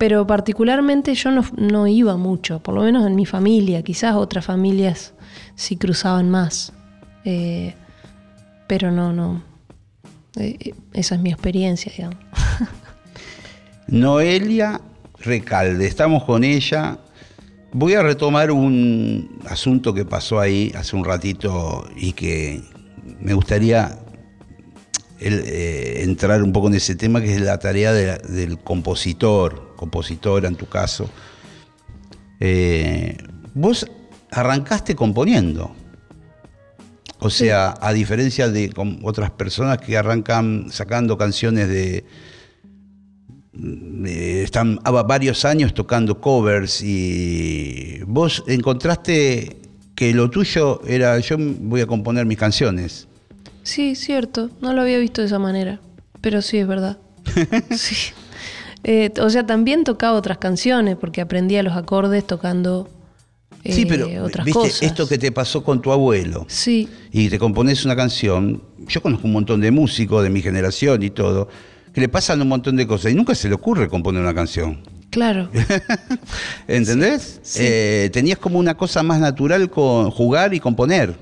Pero 0.00 0.26
particularmente 0.26 1.14
yo 1.14 1.30
no, 1.30 1.86
iba 1.86 2.16
mucho, 2.16 2.60
por 2.60 2.74
lo 2.74 2.80
menos 2.84 3.06
en 3.06 3.14
mi 3.14 3.26
familia. 3.26 3.82
Quizás 3.82 4.14
otras 4.14 4.46
familias 4.46 5.12
si 5.56 5.76
cruzaban 5.76 6.30
más. 6.30 6.72
Eh, 7.26 7.74
pero 8.66 8.90
no, 8.90 9.12
no. 9.12 9.42
Eh, 10.38 10.56
eh, 10.58 10.74
esa 10.94 11.16
es 11.16 11.20
mi 11.20 11.28
experiencia, 11.30 11.92
digamos. 11.94 12.16
Noelia 13.88 14.80
Recalde, 15.18 15.86
estamos 15.86 16.24
con 16.24 16.44
ella. 16.44 16.96
Voy 17.74 17.92
a 17.92 18.02
retomar 18.02 18.52
un 18.52 19.38
asunto 19.50 19.92
que 19.92 20.06
pasó 20.06 20.40
ahí 20.40 20.72
hace 20.74 20.96
un 20.96 21.04
ratito 21.04 21.86
y 21.94 22.14
que 22.14 22.62
me 23.20 23.34
gustaría 23.34 23.98
entrar 25.20 26.42
un 26.42 26.52
poco 26.54 26.68
en 26.68 26.76
ese 26.76 26.94
tema, 26.94 27.20
que 27.20 27.34
es 27.34 27.42
la 27.42 27.58
tarea 27.58 27.92
del 27.92 28.58
compositor, 28.60 29.69
compositora 29.80 30.46
en 30.46 30.56
tu 30.56 30.66
caso. 30.66 31.08
vos 33.54 33.86
arrancaste 34.30 34.94
componiendo. 34.94 35.74
O 37.18 37.28
sea, 37.28 37.74
a 37.80 37.92
diferencia 37.92 38.48
de 38.48 38.72
otras 39.02 39.30
personas 39.30 39.78
que 39.78 39.96
arrancan 39.96 40.66
sacando 40.70 41.18
canciones 41.18 41.68
de, 41.68 42.04
están 44.42 44.78
varios 45.06 45.44
años 45.44 45.74
tocando 45.74 46.20
covers 46.20 46.82
y 46.82 48.00
vos 48.06 48.42
encontraste 48.46 49.58
que 49.94 50.14
lo 50.14 50.30
tuyo 50.30 50.80
era 50.86 51.18
yo 51.18 51.36
voy 51.38 51.82
a 51.82 51.86
componer 51.86 52.24
mis 52.24 52.38
canciones. 52.38 53.06
Sí, 53.62 53.94
cierto, 53.96 54.50
no 54.62 54.72
lo 54.72 54.80
había 54.80 54.98
visto 54.98 55.20
de 55.20 55.26
esa 55.26 55.38
manera, 55.38 55.78
pero 56.22 56.40
sí 56.40 56.56
es 56.56 56.66
verdad. 56.66 56.98
sí. 57.76 58.14
Eh, 58.84 59.12
o 59.20 59.30
sea, 59.30 59.44
también 59.44 59.84
tocaba 59.84 60.16
otras 60.16 60.38
canciones 60.38 60.96
porque 60.96 61.20
aprendía 61.20 61.62
los 61.62 61.76
acordes 61.76 62.26
tocando 62.26 62.88
sí, 63.64 63.86
pero 63.86 64.06
eh, 64.06 64.20
viste 64.44 64.86
esto 64.86 65.06
que 65.06 65.18
te 65.18 65.32
pasó 65.32 65.62
con 65.62 65.82
tu 65.82 65.92
abuelo. 65.92 66.46
Sí. 66.48 66.88
Y 67.12 67.28
te 67.28 67.38
compones 67.38 67.84
una 67.84 67.96
canción. 67.96 68.62
Yo 68.86 69.02
conozco 69.02 69.26
un 69.26 69.34
montón 69.34 69.60
de 69.60 69.70
músicos 69.70 70.22
de 70.22 70.30
mi 70.30 70.42
generación 70.42 71.02
y 71.02 71.10
todo, 71.10 71.48
que 71.92 72.00
le 72.00 72.08
pasan 72.08 72.40
un 72.40 72.48
montón 72.48 72.76
de 72.76 72.86
cosas 72.86 73.12
y 73.12 73.14
nunca 73.14 73.34
se 73.34 73.48
le 73.48 73.54
ocurre 73.54 73.88
componer 73.88 74.22
una 74.22 74.34
canción. 74.34 74.82
Claro. 75.10 75.50
¿Entendés? 76.68 77.40
Eh, 77.56 78.10
tenías 78.12 78.38
como 78.38 78.58
una 78.58 78.76
cosa 78.76 79.02
más 79.02 79.20
natural 79.20 79.68
con 79.68 80.10
jugar 80.10 80.54
y 80.54 80.60
componer. 80.60 81.16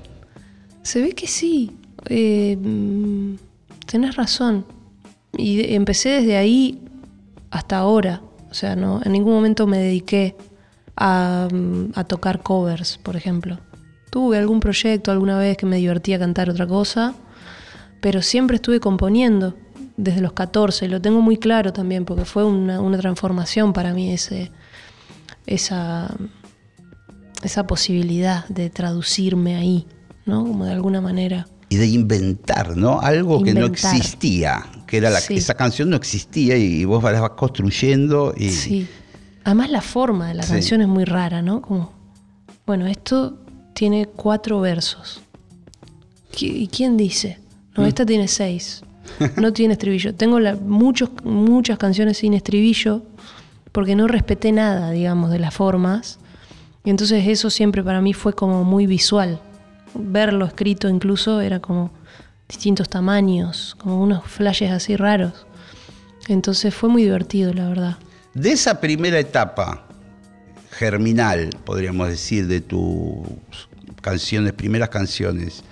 Se 0.83 1.01
ve 1.01 1.11
que 1.13 1.27
sí. 1.27 1.71
Eh, 2.07 2.55
mm, 2.55 3.35
tenés 3.85 4.15
razón. 4.15 4.65
Y 5.35 5.73
empecé 5.73 6.09
desde 6.09 6.37
ahí 6.37 6.79
hasta 7.51 7.77
ahora. 7.77 8.21
O 8.49 8.53
sea, 8.53 8.75
no, 8.75 9.01
en 9.03 9.11
ningún 9.11 9.33
momento 9.33 9.67
me 9.67 9.77
dediqué 9.77 10.35
a, 10.99 11.47
tocar 12.07 12.41
covers, 12.41 12.97
por 12.97 13.15
ejemplo. 13.15 13.59
Tuve 14.11 14.37
algún 14.37 14.59
proyecto 14.59 15.11
alguna 15.11 15.37
vez 15.37 15.55
que 15.57 15.65
me 15.65 15.77
divertía 15.77 16.19
cantar 16.19 16.49
otra 16.49 16.67
cosa, 16.67 17.13
pero 18.01 18.21
siempre 18.21 18.55
estuve 18.55 18.79
componiendo 18.79 19.55
desde 19.97 20.21
los 20.21 20.33
14, 20.33 20.85
y 20.85 20.87
lo 20.89 21.01
tengo 21.01 21.21
muy 21.21 21.37
claro 21.37 21.73
también, 21.73 22.05
porque 22.05 22.25
fue 22.25 22.45
una, 22.45 22.97
transformación 22.97 23.73
para 23.73 23.93
mí 23.93 24.11
ese, 24.11 24.51
esa, 25.45 26.15
esa 27.43 27.67
posibilidad 27.67 28.47
de 28.47 28.69
traducirme 28.69 29.55
ahí, 29.55 29.85
¿no? 30.25 30.45
Como 30.45 30.65
de 30.65 30.71
alguna 30.71 31.01
manera. 31.01 31.47
Y 31.67 31.75
de 31.75 31.87
inventar, 31.87 32.77
¿no? 32.77 33.01
Algo 33.01 33.43
que 33.43 33.53
no 33.53 33.65
existía, 33.65 34.65
que 34.89 34.97
era 34.97 35.11
la, 35.11 35.19
esa 35.19 35.53
canción 35.53 35.91
no 35.91 35.95
existía 35.95 36.57
y 36.57 36.83
vos 36.83 37.03
la 37.03 37.21
vas 37.21 37.29
construyendo 37.31 38.33
y... 38.35 38.49
Sí. 38.49 38.87
Además 39.43 39.69
la 39.69 39.81
forma 39.81 40.29
de 40.29 40.33
la 40.33 40.45
canción 40.45 40.81
es 40.81 40.87
muy 40.87 41.05
rara, 41.05 41.43
¿no? 41.43 41.61
Como, 41.61 41.93
bueno, 42.65 42.87
esto 42.87 43.37
tiene 43.73 44.07
cuatro 44.07 44.59
versos. 44.61 45.21
¿Y 46.39 46.67
quién 46.67 46.97
dice? 46.97 47.37
No, 47.77 47.83
mm. 47.83 47.85
esta 47.85 48.05
tiene 48.05 48.27
seis. 48.27 48.81
No 49.37 49.53
tiene 49.53 49.73
estribillo. 49.73 50.13
Tengo 50.13 50.39
muchos, 50.61 51.09
muchas 51.23 51.77
canciones 51.77 52.17
sin 52.17 52.33
estribillo 52.33 53.03
porque 53.71 53.95
no 53.95 54.07
respeté 54.07 54.51
nada, 54.51 54.91
digamos, 54.91 55.31
de 55.31 55.39
las 55.39 55.53
formas. 55.53 56.19
Y 56.83 56.89
entonces 56.89 57.27
eso 57.27 57.49
siempre 57.49 57.83
para 57.83 58.01
mí 58.01 58.13
fue 58.13 58.33
como 58.33 58.63
muy 58.63 58.87
visual. 58.87 59.39
Verlo 59.93 60.45
escrito 60.45 60.89
incluso 60.89 61.41
era 61.41 61.59
como 61.59 61.91
distintos 62.49 62.89
tamaños, 62.89 63.75
como 63.79 64.01
unos 64.01 64.25
flashes 64.25 64.71
así 64.71 64.97
raros. 64.97 65.45
Entonces 66.27 66.73
fue 66.73 66.89
muy 66.89 67.03
divertido, 67.03 67.53
la 67.53 67.69
verdad. 67.69 67.97
De 68.33 68.51
esa 68.51 68.81
primera 68.81 69.19
etapa 69.19 69.85
germinal, 70.71 71.51
podríamos 71.63 72.09
decir, 72.09 72.47
de 72.47 72.61
tus 72.61 73.27
canciones, 74.01 74.53
primeras 74.53 74.89
canciones, 74.89 75.63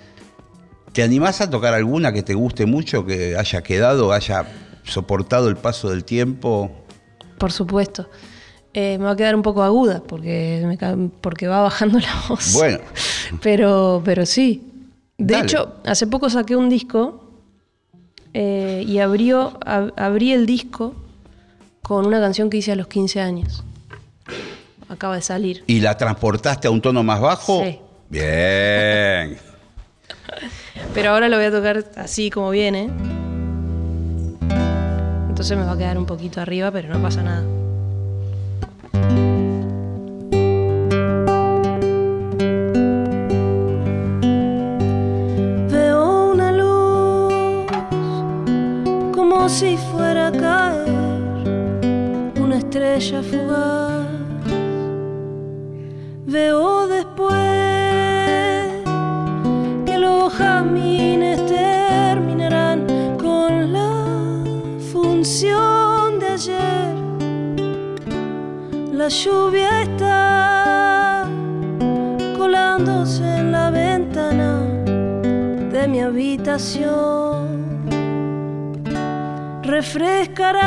¿te 0.92 1.02
animás 1.02 1.40
a 1.40 1.50
tocar 1.50 1.74
alguna 1.74 2.12
que 2.12 2.22
te 2.22 2.34
guste 2.34 2.66
mucho, 2.66 3.04
que 3.04 3.36
haya 3.36 3.62
quedado, 3.62 4.12
haya 4.12 4.46
soportado 4.84 5.48
el 5.48 5.56
paso 5.56 5.90
del 5.90 6.04
tiempo? 6.04 6.70
Por 7.38 7.52
supuesto. 7.52 8.08
Eh, 8.74 8.98
me 8.98 9.06
va 9.06 9.12
a 9.12 9.16
quedar 9.16 9.34
un 9.34 9.42
poco 9.42 9.62
aguda 9.62 10.02
porque, 10.06 10.76
porque 11.20 11.48
va 11.48 11.62
bajando 11.62 11.98
la 11.98 12.22
voz. 12.28 12.52
Bueno. 12.52 12.78
Pero, 13.42 14.00
pero 14.04 14.24
sí. 14.24 14.67
De 15.18 15.38
hecho, 15.38 15.74
hace 15.84 16.06
poco 16.06 16.30
saqué 16.30 16.54
un 16.54 16.68
disco 16.68 17.24
eh, 18.34 18.84
y 18.86 19.00
abrió, 19.00 19.58
abrí 19.64 20.32
el 20.32 20.46
disco 20.46 20.94
con 21.82 22.06
una 22.06 22.20
canción 22.20 22.48
que 22.50 22.58
hice 22.58 22.72
a 22.72 22.76
los 22.76 22.86
15 22.86 23.20
años. 23.20 23.64
Acaba 24.88 25.16
de 25.16 25.22
salir. 25.22 25.64
¿Y 25.66 25.80
la 25.80 25.96
transportaste 25.96 26.68
a 26.68 26.70
un 26.70 26.80
tono 26.80 27.02
más 27.02 27.20
bajo? 27.20 27.64
Sí. 27.64 27.78
Bien. 28.08 29.38
Pero 30.94 31.10
ahora 31.10 31.28
lo 31.28 31.36
voy 31.36 31.46
a 31.46 31.50
tocar 31.50 31.84
así 31.96 32.30
como 32.30 32.50
viene. 32.50 32.88
Entonces 35.28 35.56
me 35.56 35.64
va 35.64 35.72
a 35.72 35.78
quedar 35.78 35.98
un 35.98 36.06
poquito 36.06 36.40
arriba, 36.40 36.70
pero 36.72 36.88
no 36.88 37.00
pasa 37.00 37.22
nada. 37.22 37.44
Si 49.48 49.76
fuera 49.76 50.28
a 50.28 50.32
caer 50.32 50.98
estrella 52.68 53.22
fugaz. 53.22 54.06
Veo 56.26 56.86
después 56.86 57.34
que 59.86 59.96
los 59.98 60.32
jazmines 60.34 61.46
terminarán 61.46 62.86
con 63.16 63.72
la 63.72 64.04
función 64.92 66.18
de 66.20 66.26
ayer. 66.26 66.94
La 68.92 69.08
lluvia 69.08 69.82
está 69.82 71.26
colándose 72.36 73.24
en 73.24 73.52
la 73.52 73.70
ventana 73.70 74.60
de 75.72 75.88
mi 75.88 76.00
habitación. 76.00 77.37
Refrescará 79.68 80.64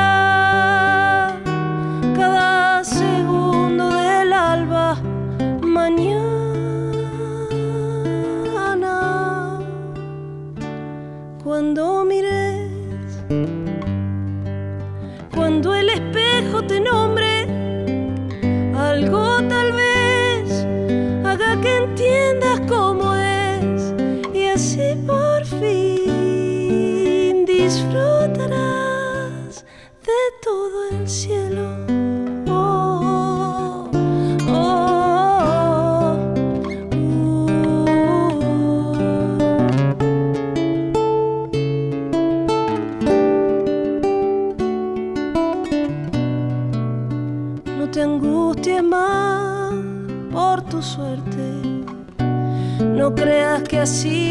cada 2.15 2.83
segundo 2.83 3.89
del 3.89 4.31
alba 4.31 4.95
mañana. 5.63 6.11
Cuando 11.43 12.05
mires, 12.05 12.69
cuando 15.33 15.73
el 15.73 15.89
espejo 15.89 16.61
te 16.67 16.79
nombre, 16.79 17.47
algo 18.77 19.41
tal 19.49 19.71
vez 19.71 20.63
haga 21.25 21.59
que 21.59 21.75
entiendas 21.77 22.59
cómo 22.69 22.90
assim. 53.81 54.30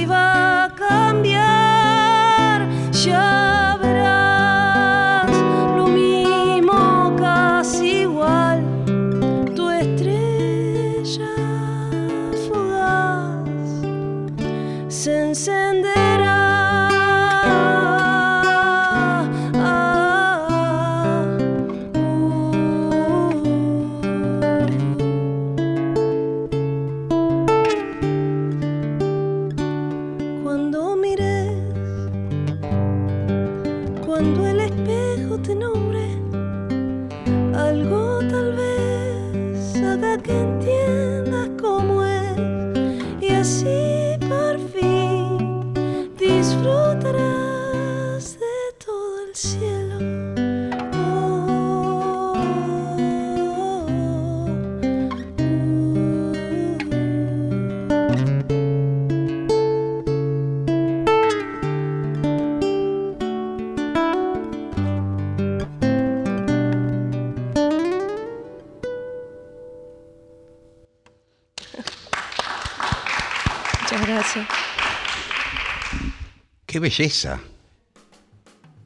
Belleza! 76.91 77.41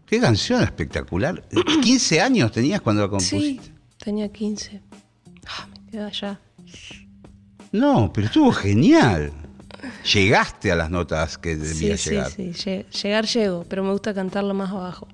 ¡Qué 0.06 0.20
canción 0.20 0.62
espectacular! 0.62 1.42
¿15 1.48 2.20
años 2.20 2.52
tenías 2.52 2.80
cuando 2.82 3.02
la 3.08 3.18
Sí, 3.18 3.30
compusiste? 3.30 3.72
tenía 3.98 4.30
15. 4.30 4.82
Ah, 5.46 5.66
me 5.72 5.90
quedé 5.90 6.02
allá. 6.04 6.38
No, 7.72 8.12
pero 8.12 8.26
estuvo 8.26 8.52
genial. 8.52 9.32
Llegaste 10.12 10.70
a 10.70 10.76
las 10.76 10.90
notas 10.90 11.38
que 11.38 11.54
Sí, 11.56 11.60
debías 11.60 12.00
sí, 12.00 12.10
llegar. 12.10 12.30
sí. 12.30 12.42
lle- 12.52 12.86
Llegar 13.02 13.26
llego, 13.26 13.64
pero 13.68 13.82
me 13.82 13.90
gusta 13.92 14.12
cantarlo 14.14 14.52
más 14.54 14.70
abajo. 14.70 15.08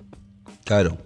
Claro. 0.65 0.99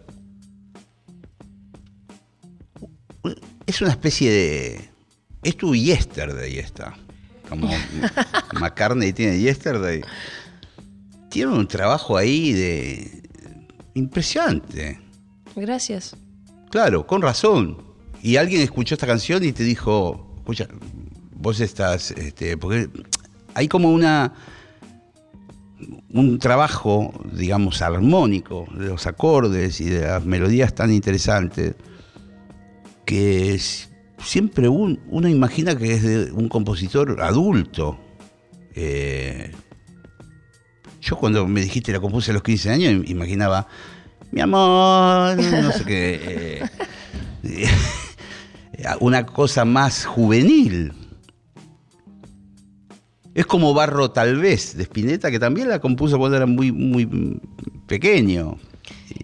Es 3.67 3.81
una 3.81 3.91
especie 3.91 4.31
de. 4.31 4.91
Es 5.43 5.57
tu 5.57 5.75
yesterday 5.75 6.59
esta. 6.59 6.95
Como 7.49 7.69
McCartney 8.61 9.13
tiene 9.13 9.39
yesterday. 9.39 10.03
Tiene 11.35 11.53
un 11.53 11.67
trabajo 11.67 12.17
ahí 12.17 12.53
de. 12.53 13.23
impresionante. 13.95 15.01
Gracias. 15.57 16.17
Claro, 16.71 17.07
con 17.09 17.23
razón. 17.23 17.77
Y 18.23 18.37
alguien 18.37 18.63
escuchó 18.63 18.95
esta 18.95 19.09
canción 19.09 19.43
y 19.45 19.51
te 19.53 19.65
dijo, 19.65 20.33
escucha, 20.39 20.69
vos 21.35 21.59
estás, 21.59 22.13
este, 22.13 22.57
porque 22.57 22.89
hay 23.55 23.67
como 23.67 23.91
una 23.93 24.33
un 26.13 26.39
trabajo, 26.39 27.13
digamos, 27.33 27.83
armónico 27.83 28.67
de 28.79 28.87
los 28.87 29.07
acordes 29.09 29.81
y 29.81 29.87
de 29.87 30.03
las 30.03 30.25
melodías 30.25 30.73
tan 30.73 30.93
interesantes 30.93 31.75
que 33.05 33.55
es- 33.55 33.91
siempre 34.23 34.69
un- 34.69 35.01
uno 35.11 35.29
imagina 35.29 35.77
que 35.77 35.95
es 35.95 36.03
de 36.05 36.31
un 36.31 36.49
compositor 36.49 37.21
adulto. 37.21 37.99
Eh, 38.77 39.51
yo 41.05 41.17
cuando 41.17 41.47
me 41.47 41.61
dijiste 41.61 41.93
la 41.93 42.01
compuse 42.01 42.31
a 42.31 42.35
los 42.35 42.43
15 42.43 42.71
años, 42.71 43.09
imaginaba, 43.09 43.67
mi 44.33 44.41
amor, 44.41 45.37
no 45.37 45.73
sé 45.73 45.85
qué. 45.85 46.63
eh, 47.45 47.67
una 49.01 49.27
cosa 49.27 49.65
más 49.65 50.05
juvenil. 50.07 50.93
Es 53.35 53.47
como 53.47 53.75
Barro 53.75 54.11
Tal 54.13 54.37
vez 54.39 54.77
de 54.77 54.85
Spinetta, 54.85 55.31
que 55.31 55.39
también 55.41 55.69
la 55.69 55.81
compuso 55.81 56.19
cuando 56.19 56.37
era 56.37 56.47
muy, 56.47 56.71
muy 56.71 57.41
pequeño. 57.87 58.57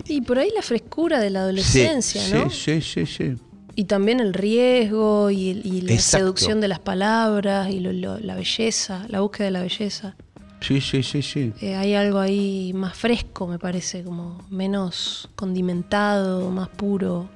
Y 0.07 0.21
por 0.23 0.38
ahí 0.38 0.51
la 0.55 0.62
frescura 0.62 1.21
de 1.21 1.31
la 1.31 1.40
Sí, 1.40 1.45
adolescencia, 1.45 2.21
sí, 2.23 2.33
¿no? 2.35 2.51
Sí, 2.51 2.81
sí, 2.83 3.07
sí. 3.07 3.35
Y 3.77 3.85
también 3.85 4.19
el 4.21 4.35
riesgo 4.35 5.31
y, 5.31 5.55
la 5.83 5.93
Exacto. 5.95 6.19
seducción 6.25 6.61
de 6.61 6.69
las 6.69 6.81
palabras 6.81 7.71
y 7.71 7.79
lo- 7.81 7.93
lo- 7.93 8.19
la 8.19 8.35
belleza, 8.35 9.07
la 9.09 9.21
búsqueda 9.21 9.45
de 9.47 9.51
la 9.53 9.62
belleza. 9.62 10.16
Sí, 10.61 10.81
sí, 10.81 11.03
sí, 11.03 11.23
sí. 11.23 11.53
Eh, 11.61 11.75
hay 11.75 11.94
algo 11.94 12.18
ahí 12.18 12.73
más 12.75 12.96
fresco, 12.96 13.46
me 13.46 13.59
parece, 13.59 14.03
como 14.05 14.42
menos 14.51 15.29
condimentado, 15.35 16.51
más 16.51 16.68
puro. 16.68 17.29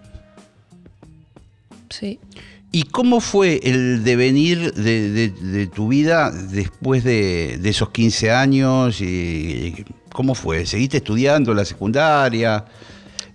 Sí. 1.91 2.19
¿Y 2.73 2.83
cómo 2.85 3.21
fue 3.21 3.61
el 3.63 4.03
devenir 4.03 4.75
de, 4.75 5.11
de- 5.11 5.31
de 5.31 5.67
tu 5.69 5.89
vida 5.89 6.31
después 6.33 7.05
de, 7.05 7.59
de 7.61 7.69
esos 7.71 7.91
15 7.91 8.33
años? 8.33 9.01
Y, 9.01 9.85
¿Cómo 10.13 10.35
fue? 10.35 10.67
¿Seguiste 10.67 10.99
estudiando 10.99 11.55
la 11.55 11.65
secundaria? 11.65 12.65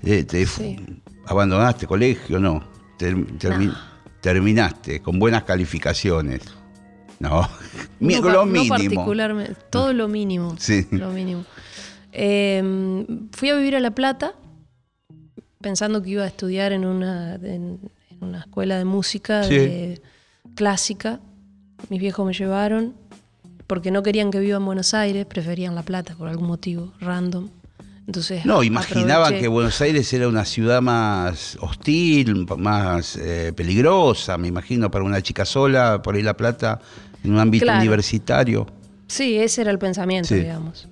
Eh, 0.04 0.24
te 0.24 0.46
Sí. 0.46 0.78
¿Abandonaste 1.26 1.88
colegio? 1.88 2.40
No. 2.40 2.64
Ter- 2.98 3.16
termi- 3.38 3.76
Terminaste 4.22 5.02
con 5.02 5.18
buenas 5.20 5.44
calificaciones. 5.44 6.42
No, 7.20 7.48
No, 8.00 8.22
lo 8.22 8.32
no 8.32 8.46
mínimo. 8.46 8.70
particularmente, 8.76 9.56
todo 9.70 9.94
lo 9.94 10.08
mínimo. 10.08 10.56
Sí. 10.58 10.88
Lo 10.92 11.10
mínimo. 11.12 11.46
Eh, 12.12 12.64
fui 13.32 13.50
a 13.50 13.56
vivir 13.56 13.76
a 13.76 13.80
La 13.80 13.92
Plata 13.92 14.34
pensando 15.62 16.02
que 16.02 16.12
iba 16.12 16.24
a 16.24 16.28
estudiar 16.28 16.72
en 16.72 16.86
una, 16.86 17.36
en, 17.36 17.80
en 18.12 18.18
una 18.22 18.40
escuela 18.40 18.78
de 18.78 18.86
música 18.86 19.44
Sí. 19.44 19.56
de- 19.56 20.02
clásica. 20.56 21.20
Mis 21.90 22.00
viejos 22.00 22.26
me 22.26 22.34
llevaron 22.34 22.94
porque 23.68 23.92
no 23.92 24.02
querían 24.04 24.32
que 24.32 24.40
viva 24.40 24.58
en 24.58 24.66
Buenos 24.66 24.94
Aires, 24.94 25.26
preferían 25.26 25.76
La 25.76 25.84
Plata 25.84 26.16
por 26.16 26.28
algún 26.28 26.48
motivo 26.48 26.92
random. 27.00 27.50
Entonces, 28.08 28.44
No, 28.44 28.64
imaginaban 28.64 29.26
aproveché. 29.26 29.42
que 29.42 29.48
Buenos 29.48 29.80
Aires 29.82 30.12
era 30.14 30.28
una 30.28 30.44
ciudad 30.44 30.82
más 30.82 31.58
hostil, 31.62 32.48
más 32.58 33.16
eh, 33.18 33.54
peligrosa, 33.56 34.36
me 34.40 34.48
imagino, 34.48 34.90
para 34.90 35.06
una 35.06 35.22
chica 35.22 35.46
sola, 35.46 36.02
por 36.02 36.16
ahí 36.16 36.24
La 36.24 36.36
Plata, 36.36 36.80
en 37.24 37.32
un 37.34 37.40
ámbito 37.40 37.66
Claro. 37.66 37.80
universitario. 37.80 38.68
Sí, 39.08 39.38
ese 39.38 39.62
era 39.62 39.72
el 39.72 39.80
pensamiento, 39.80 40.30
Sí. 40.30 40.36
digamos. 40.36 40.88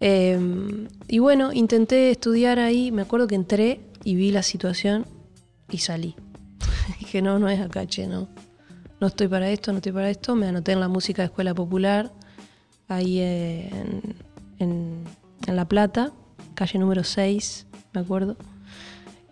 Eh, 0.00 0.38
y 1.08 1.18
bueno, 1.18 1.52
intenté 1.52 2.10
estudiar 2.10 2.58
ahí, 2.58 2.90
me 2.90 3.02
acuerdo 3.02 3.26
que 3.26 3.34
entré 3.34 3.80
y 4.02 4.14
vi 4.14 4.30
la 4.32 4.42
situación 4.42 5.04
y 5.70 5.78
salí. 5.78 6.14
Dije, 7.00 7.20
no, 7.22 7.38
no 7.38 7.48
es 7.48 7.60
acá, 7.60 7.86
che, 7.86 8.06
no. 8.06 8.28
No 9.00 9.06
estoy 9.06 9.28
para 9.28 9.50
esto, 9.50 9.72
no 9.72 9.78
estoy 9.78 9.92
para 9.92 10.10
esto. 10.10 10.34
Me 10.36 10.46
anoté 10.46 10.72
en 10.72 10.80
la 10.80 10.88
música 10.88 11.22
de 11.22 11.26
Escuela 11.26 11.54
Popular, 11.54 12.12
ahí 12.88 13.20
en, 13.20 14.14
en- 14.58 15.04
en 15.46 15.56
La 15.56 15.66
Plata, 15.66 16.12
calle 16.54 16.78
número 16.78 17.02
6, 17.04 17.66
me 17.94 18.00
acuerdo. 18.00 18.36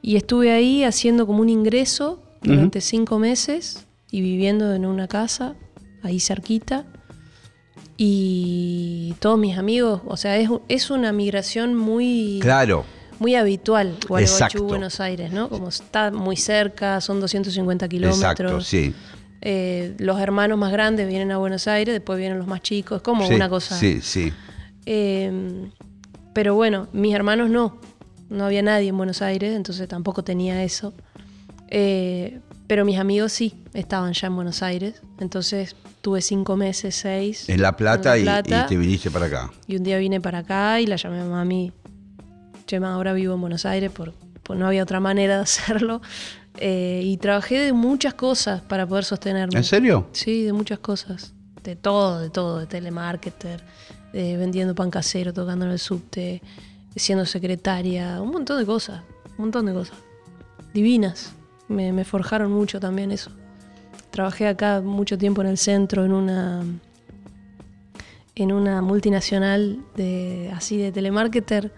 Y 0.01 0.16
estuve 0.16 0.53
ahí 0.53 0.85
haciendo 0.85 1.27
como 1.27 1.40
un 1.42 1.48
ingreso 1.51 2.22
durante 2.42 2.81
cinco 2.81 3.18
meses 3.18 3.87
y 4.11 4.20
viviendo 4.22 4.72
en 4.74 4.87
una 4.87 5.07
casa 5.09 5.55
ahí 6.02 6.20
cerquita. 6.20 6.84
Y 7.96 9.14
todos 9.18 9.38
mis 9.38 9.58
amigos, 9.58 10.02
o 10.06 10.16
sea, 10.16 10.37
es, 10.37 10.48
es 10.68 10.90
una 10.90 11.12
migración 11.12 11.74
muy, 11.74 12.38
Claro, 12.40 12.84
muy 13.18 13.34
habitual, 13.34 13.96
Gualeguaychú. 14.06 14.64
Buenos 14.64 15.00
Aires, 15.00 15.32
¿no? 15.32 15.48
Como 15.48 15.68
está 15.68 16.12
muy 16.12 16.37
cerca, 16.37 17.00
son 17.00 17.20
250 17.20 17.88
kilómetros. 17.88 18.20
exacto, 18.20 18.61
sí. 18.61 18.94
Eh, 19.40 19.94
los 19.98 20.20
hermanos 20.20 20.58
más 20.58 20.70
grandes 20.72 21.08
vienen 21.08 21.32
a 21.32 21.38
Buenos 21.38 21.66
Aires, 21.66 21.92
después 21.92 22.18
vienen 22.18 22.38
los 22.38 22.46
más 22.46 22.62
chicos, 22.62 22.98
es 22.98 23.02
como 23.02 23.26
sí, 23.26 23.34
una 23.34 23.48
cosa. 23.48 23.76
Sí, 23.76 24.00
sí. 24.00 24.32
Eh, 24.87 25.68
pero 26.32 26.54
bueno, 26.54 26.88
mis 26.92 27.14
hermanos 27.14 27.50
no. 27.50 27.80
No 28.30 28.44
había 28.44 28.62
nadie 28.62 28.90
en 28.90 28.96
Buenos 28.96 29.22
Aires, 29.22 29.56
entonces 29.56 29.88
tampoco 29.88 30.22
tenía 30.22 30.62
eso. 30.62 30.92
Eh, 31.68 32.40
pero 32.68 32.85
mis 32.85 32.98
amigos 32.98 33.33
sí, 33.33 33.54
estaban 33.74 34.12
ya 34.12 34.28
en 34.28 34.37
Buenos 34.37 34.62
Aires. 34.62 35.02
Entonces 35.18 35.74
tuve 36.00 36.20
cinco 36.22 36.57
meses, 36.57 36.94
seis. 36.94 37.48
En 37.48 37.61
La 37.61 37.74
Plata, 37.76 38.16
en 38.16 38.28
y- 38.46 38.68
te 38.68 38.76
viniste 38.76 39.11
para 39.11 39.26
acá. 39.26 39.50
Y 39.66 39.76
un 39.76 39.83
día 39.83 39.98
vine 39.98 40.20
para 40.20 40.38
acá 40.38 40.81
y 40.81 40.87
la 40.87 40.94
llamé 40.96 41.20
a 41.20 41.24
mami. 41.24 41.72
Che, 42.66 42.78
ma, 42.78 42.94
ahora 42.94 43.12
vivo 43.14 43.35
en 43.35 43.40
Buenos 43.40 43.64
Aires, 43.66 43.90
por, 43.90 44.12
por 44.44 44.57
no 44.57 44.66
había 44.66 44.83
otra 44.85 45.00
manera 45.00 45.37
de 45.37 45.42
hacerlo. 45.42 46.00
Eh, 46.61 47.02
y 47.04 47.16
trabajé 47.16 47.59
de 47.61 47.72
muchas 47.72 48.14
cosas 48.14 48.61
para 48.62 48.87
poder 48.87 49.04
sostenerme. 49.04 49.57
¿En 49.57 49.64
serio? 49.64 50.09
Sí, 50.12 50.42
de 50.44 50.52
muchas 50.52 50.78
cosas. 50.81 51.33
De 51.62 51.76
todo, 51.76 52.20
de 52.20 52.31
todo. 52.31 52.59
De 52.59 52.66
telemarketer, 52.66 53.62
de 54.12 54.37
vendiendo 54.37 54.74
pan 54.74 54.90
casero, 54.90 55.33
tocando 55.33 55.64
en 55.64 55.70
el 55.72 55.78
subte, 55.78 56.42
siendo 56.96 57.24
secretaria, 57.26 58.20
un 58.20 58.31
montón 58.31 58.59
de 58.59 58.66
cosas. 58.66 59.02
Un 59.38 59.44
montón 59.44 59.66
de 59.66 59.72
cosas. 59.72 59.96
Divinas. 60.74 61.33
Me, 61.68 61.92
me 61.92 62.04
forjaron 62.04 62.50
mucho 62.52 62.81
también 62.81 63.11
eso. 63.11 63.31
Trabajé 64.11 64.48
acá 64.48 64.81
mucho 64.81 65.18
tiempo 65.18 65.42
en 65.42 65.48
el 65.48 65.59
centro, 65.59 66.04
en 66.04 66.12
una 66.12 66.64
en 68.35 68.52
una 68.52 68.81
multinacional 68.83 69.81
de 69.96 70.50
así 70.54 70.76
de 70.76 70.92
telemarketer 70.92 71.72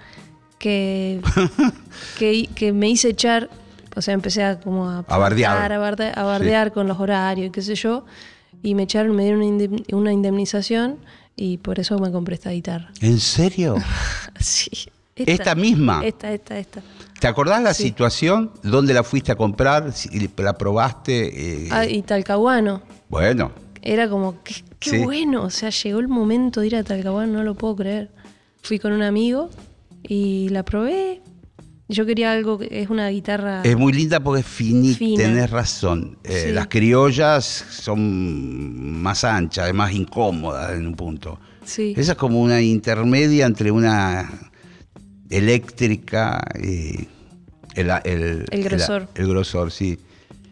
que, 0.58 1.22
que, 2.18 2.48
que 2.54 2.72
me 2.72 2.90
hice 2.90 3.08
echar, 3.08 3.48
o 3.96 4.02
sea, 4.02 4.12
empecé 4.12 4.44
a 4.44 4.60
como 4.60 4.88
a, 4.90 4.98
A 5.08 5.16
bardear. 5.18 5.72
a 5.72 5.78
bardear, 5.78 6.18
a 6.18 6.22
bardear 6.24 6.72
con 6.72 6.86
los 6.86 7.00
horarios 7.00 7.48
y 7.48 7.50
qué 7.50 7.62
sé 7.62 7.74
yo, 7.76 8.04
y 8.62 8.74
me 8.74 8.82
echaron, 8.82 9.16
me 9.16 9.22
dieron 9.24 9.40
una 9.40 9.48
indem- 9.50 9.94
una 9.94 10.12
indemnización 10.12 10.98
y 11.34 11.56
por 11.56 11.80
eso 11.80 11.98
me 11.98 12.12
compré 12.12 12.34
esta 12.34 12.50
guitarra. 12.50 12.90
¿En 13.00 13.18
serio? 13.18 13.76
Sí. 14.38 14.70
¿Esta 15.16 15.54
misma? 15.54 16.00
Esta, 16.04 16.32
esta, 16.32 16.58
esta. 16.58 16.80
¿Te 17.20 17.28
acordás 17.28 17.62
la 17.62 17.74
Sí. 17.74 17.84
situación? 17.84 18.50
¿Dónde 18.62 18.94
la 18.94 19.02
fuiste 19.04 19.30
a 19.32 19.36
comprar? 19.36 19.92
¿La 20.38 20.52
probaste? 20.58 21.64
Eh, 21.66 21.68
Ah, 21.70 21.86
y 21.86 22.02
Talcahuano. 22.02 22.82
Bueno, 23.08 23.52
Era 23.82 24.08
como, 24.10 24.42
qué, 24.42 24.54
qué 24.78 24.90
Sí. 24.90 24.98
bueno, 24.98 25.44
o 25.44 25.50
sea, 25.50 25.70
llegó 25.70 26.00
el 26.00 26.08
momento 26.08 26.60
de 26.60 26.66
ir 26.66 26.76
a 26.76 26.84
Talcahuano, 26.84 27.32
no 27.32 27.42
lo 27.42 27.54
puedo 27.54 27.76
creer. 27.76 28.10
Fui 28.62 28.78
con 28.78 28.92
un 28.92 29.00
amigo 29.02 29.48
y 30.02 30.48
la 30.50 30.64
probé. 30.64 31.22
Yo 31.88 32.04
quería 32.06 32.30
algo, 32.32 32.58
que 32.58 32.68
es 32.82 32.88
una 32.90 33.08
guitarra... 33.08 33.62
es 33.64 33.76
muy 33.76 33.92
linda 33.92 34.20
porque 34.20 34.40
es 34.40 34.46
finita, 34.46 34.98
Fina. 34.98 35.22
tenés 35.24 35.50
razón. 35.50 36.18
Eh, 36.24 36.44
Sí. 36.48 36.52
Las 36.52 36.68
criollas 36.68 37.44
son 37.44 39.00
más 39.02 39.24
anchas, 39.24 39.72
más 39.74 39.92
incómodas 39.92 40.72
en 40.72 40.86
un 40.86 40.94
punto. 40.94 41.38
sí, 41.64 41.94
Esa 41.96 42.12
es 42.12 42.18
como 42.18 42.40
una 42.40 42.60
intermedia 42.62 43.46
entre 43.46 43.70
una 43.70 44.30
eléctrica 45.30 46.42
y 46.62 47.08
el, 47.74 47.90
el, 48.04 48.44
El 48.50 48.64
grosor. 48.64 49.08
El, 49.14 49.28
grosor, 49.28 49.70
sí. 49.72 49.98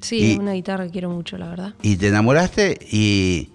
sí, 0.01 0.35
y- 0.35 0.37
una 0.39 0.53
guitarra 0.53 0.87
que 0.87 0.93
quiero 0.93 1.11
mucho, 1.11 1.37
la 1.37 1.49
verdad. 1.49 1.75
Y 1.83 1.97
te 1.97 2.09
enamoraste 2.09 2.79
y, 2.91 3.51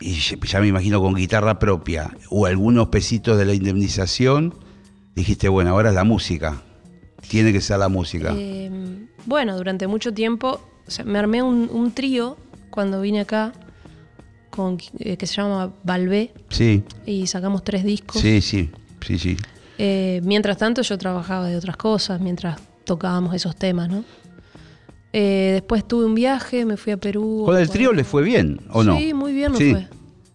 y 0.00 0.14
ya 0.14 0.36
ya 0.44 0.60
me 0.60 0.68
imagino 0.68 1.00
con 1.00 1.14
guitarra 1.14 1.58
propia 1.58 2.10
o 2.30 2.46
algunos 2.46 2.88
pesitos 2.88 3.36
de 3.38 3.44
la 3.44 3.54
indemnización, 3.54 4.54
dijiste, 5.14 5.48
bueno, 5.48 5.70
ahora 5.70 5.90
es 5.90 5.94
la 5.94 6.04
música. 6.04 6.62
Tiene 7.28 7.52
que 7.52 7.60
ser 7.60 7.78
la 7.78 7.88
música. 7.88 8.34
Eh, 8.36 8.70
bueno, 9.26 9.56
durante 9.56 9.86
mucho 9.86 10.12
tiempo, 10.12 10.60
o 10.86 10.90
sea, 10.90 11.04
me 11.04 11.18
armé 11.18 11.42
un, 11.42 11.68
un 11.72 11.92
trío 11.92 12.36
cuando 12.70 13.00
vine 13.00 13.20
acá, 13.20 13.52
con, 14.50 14.78
eh, 14.98 15.16
que 15.16 15.26
se 15.26 15.34
llama 15.36 15.72
Valvé, 15.82 16.32
Sí, 16.50 16.84
y 17.06 17.26
sacamos 17.26 17.64
tres 17.64 17.82
discos. 17.84 18.20
sí, 18.20 18.40
sí, 18.40 18.70
sí, 19.04 19.18
sí. 19.18 19.36
Eh, 19.78 20.20
mientras 20.24 20.56
tanto 20.56 20.82
yo 20.82 20.96
trabajaba 20.98 21.48
de 21.48 21.56
otras 21.56 21.76
cosas, 21.76 22.20
mientras 22.20 22.60
tocábamos 22.84 23.34
esos 23.34 23.56
temas, 23.56 23.88
¿no? 23.88 24.04
Eh, 25.12 25.50
después 25.54 25.86
tuve 25.86 26.04
un 26.06 26.14
viaje, 26.14 26.64
me 26.64 26.76
fui 26.76 26.92
a 26.92 26.96
Perú. 26.96 27.42
¿Con 27.46 27.56
el 27.56 27.68
trío 27.70 27.92
le 27.92 28.04
fue 28.04 28.22
bien 28.22 28.60
o 28.70 28.82
no? 28.82 28.98
Sí, 28.98 29.14
muy 29.14 29.32
bien 29.32 29.52
nos 29.52 29.58
Sí. 29.60 29.70
fue. 29.70 29.86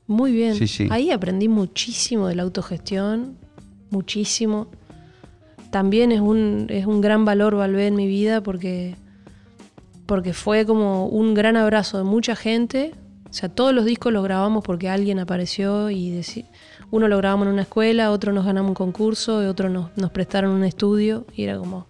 Muy 0.08 0.32
bien. 0.32 0.56
Sí, 0.56 0.68
sí. 0.68 0.88
Ahí 0.90 1.12
aprendí 1.12 1.48
muchísimo 1.48 2.28
de 2.28 2.36
la 2.36 2.44
autogestión, 2.44 3.38
muchísimo. 3.92 4.68
También 5.70 6.12
es 6.12 6.20
un, 6.22 6.66
es 6.70 6.86
un 6.86 7.00
gran 7.02 7.26
valor 7.26 7.56
Valvé 7.56 7.88
en 7.88 7.96
mi 7.96 8.08
vida 8.08 8.42
porque, 8.42 8.96
porque 10.08 10.34
fue 10.34 10.66
como 10.66 11.06
un 11.08 11.34
gran 11.36 11.58
abrazo 11.58 11.98
de 12.00 12.04
mucha 12.06 12.36
gente. 12.36 12.96
O 13.30 13.34
sea, 13.34 13.48
todos 13.50 13.74
los 13.74 13.86
discos 13.86 14.12
los 14.12 14.24
grabamos 14.24 14.64
porque 14.64 14.90
alguien 14.90 15.20
apareció 15.20 15.90
y 15.90 16.10
deci- 16.12 16.46
uno 16.92 17.08
lo 17.08 17.18
grabamos 17.18 17.46
en 17.48 17.54
una 17.54 17.62
escuela, 17.62 18.10
otro 18.12 18.34
nos 18.34 18.46
ganamos 18.46 18.70
un 18.70 18.76
concurso, 18.76 19.38
otro 19.48 19.70
nos, 19.70 19.92
prestaron 20.12 20.52
un 20.52 20.64
estudio 20.64 21.26
y 21.36 21.44
era 21.44 21.58
como, 21.58 21.86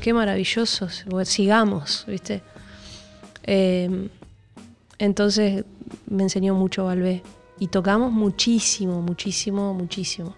qué 0.00 0.14
maravilloso, 0.14 0.88
sigamos, 1.28 2.04
¿viste? 2.08 2.42
Eh, 3.44 4.08
entonces 4.98 5.64
me 6.08 6.22
enseñó 6.22 6.54
mucho 6.54 6.84
Valvé. 6.86 7.22
Y 7.60 7.68
tocamos 7.68 8.12
muchísimo, 8.12 9.02
muchísimo, 9.02 9.74
muchísimo. 9.74 10.36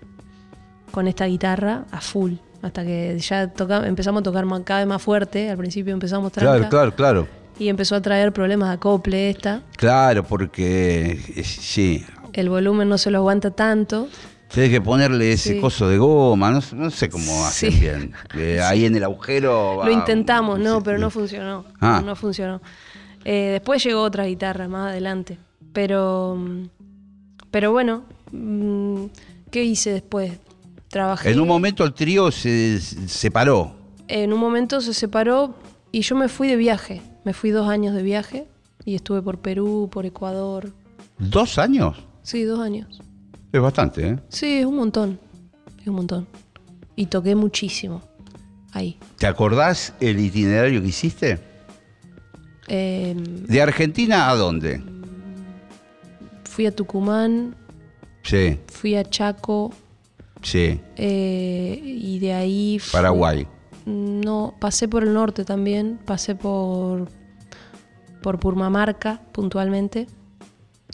Con 0.90 1.06
esta 1.06 1.26
guitarra 1.26 1.84
a 1.90 2.00
full. 2.00 2.34
Hasta 2.62 2.82
que 2.84 3.18
ya 3.18 3.48
toca- 3.48 3.86
empezamos 3.86 4.20
a 4.20 4.22
tocar 4.24 4.44
cada 4.64 4.80
vez 4.80 4.88
más 4.88 5.02
fuerte. 5.02 5.50
Al 5.50 5.56
principio 5.58 5.92
empezamos 5.92 6.32
tranca. 6.32 6.68
Claro, 6.68 6.70
claro, 6.70 6.94
claro. 6.94 7.39
Y 7.58 7.68
empezó 7.68 7.96
a 7.96 8.00
traer 8.00 8.32
problemas 8.32 8.68
de 8.70 8.74
acople 8.76 9.30
esta. 9.30 9.62
Claro, 9.76 10.24
porque 10.24 11.20
eh, 11.36 11.44
sí, 11.44 12.04
El 12.32 12.48
volumen 12.48 12.88
no 12.88 12.96
se 12.96 13.10
lo 13.10 13.18
aguanta 13.18 13.50
tanto. 13.50 14.08
Tienes 14.52 14.70
que 14.72 14.80
ponerle 14.80 15.32
ese 15.32 15.54
Sí. 15.54 15.60
coso 15.60 15.88
de 15.88 15.98
goma, 15.98 16.50
no, 16.50 16.60
no 16.74 16.90
sé 16.90 17.08
cómo 17.08 17.44
hacen 17.44 17.72
Sí. 17.72 17.80
bien. 17.80 18.12
Eh, 18.36 18.60
Ahí 18.64 18.84
en 18.84 18.96
el 18.96 19.04
agujero. 19.04 19.76
va- 19.76 19.84
Lo 19.86 19.92
intentamos, 19.92 20.58
no, 20.58 20.82
pero 20.82 20.98
no 20.98 21.10
funcionó. 21.10 21.64
Ah. 21.80 22.02
No, 22.04 22.16
funcionó. 22.16 22.60
Eh, 23.24 23.50
después 23.52 23.84
llegó 23.84 24.02
otra 24.02 24.24
guitarra 24.24 24.66
más 24.66 24.90
adelante. 24.90 25.38
Pero, 25.72 26.36
mm, 26.38 26.68
pero 27.50 27.70
bueno, 27.72 28.04
mm, 28.32 29.04
¿qué 29.50 29.62
hice 29.64 29.92
después? 29.92 30.32
Trabajé. 30.88 31.30
En 31.30 31.38
un 31.40 31.46
momento 31.46 31.84
el 31.84 31.92
trío 31.94 32.30
se 32.32 32.80
separó. 32.80 33.74
En 34.08 34.32
un 34.32 34.40
momento 34.40 34.80
se 34.80 34.94
separó 34.94 35.54
y 35.92 36.00
yo 36.00 36.16
me 36.16 36.28
fui 36.28 36.48
de 36.48 36.56
viaje. 36.56 37.02
Me 37.24 37.32
fui 37.34 37.50
dos 37.50 37.68
años 37.68 37.94
de 37.94 38.02
viaje 38.02 38.46
y 38.84 38.94
estuve 38.94 39.22
por 39.22 39.38
Perú, 39.38 39.88
por 39.92 40.06
Ecuador. 40.06 40.72
¿Dos 41.18 41.58
años? 41.58 41.96
Sí, 42.22 42.44
dos 42.44 42.60
años. 42.60 43.00
Es 43.52 43.60
bastante, 43.60 44.08
¿eh? 44.08 44.18
Sí, 44.28 44.58
es 44.60 44.66
un 44.66 44.76
montón. 44.76 45.18
Es 45.80 45.86
un 45.86 45.94
montón. 45.96 46.26
Y 46.96 47.06
toqué 47.06 47.34
muchísimo 47.34 48.02
ahí. 48.72 48.98
¿Te 49.18 49.26
acordás 49.26 49.92
el 50.00 50.18
itinerario 50.20 50.80
que 50.80 50.88
hiciste? 50.88 51.38
Eh, 52.68 53.14
¿De 53.16 53.60
Argentina 53.62 54.30
a 54.30 54.34
dónde? 54.36 54.82
fui 56.44 56.66
a 56.66 56.74
Tucumán, 56.74 57.54
Sí, 58.22 58.58
fui 58.66 58.94
a 58.96 59.04
Chaco 59.04 59.72
sí. 60.42 60.78
eh, 60.96 61.80
y 61.82 62.18
de 62.18 62.32
ahí... 62.34 62.78
fui- 62.78 62.92
Paraguay. 62.92 63.46
No, 63.86 64.54
pasé 64.60 64.88
por 64.88 65.02
el 65.02 65.12
norte 65.14 65.44
también, 65.44 65.98
pasé 66.04 66.34
por, 66.34 67.08
por 68.22 68.38
Purmamarca 68.38 69.20
puntualmente. 69.32 70.06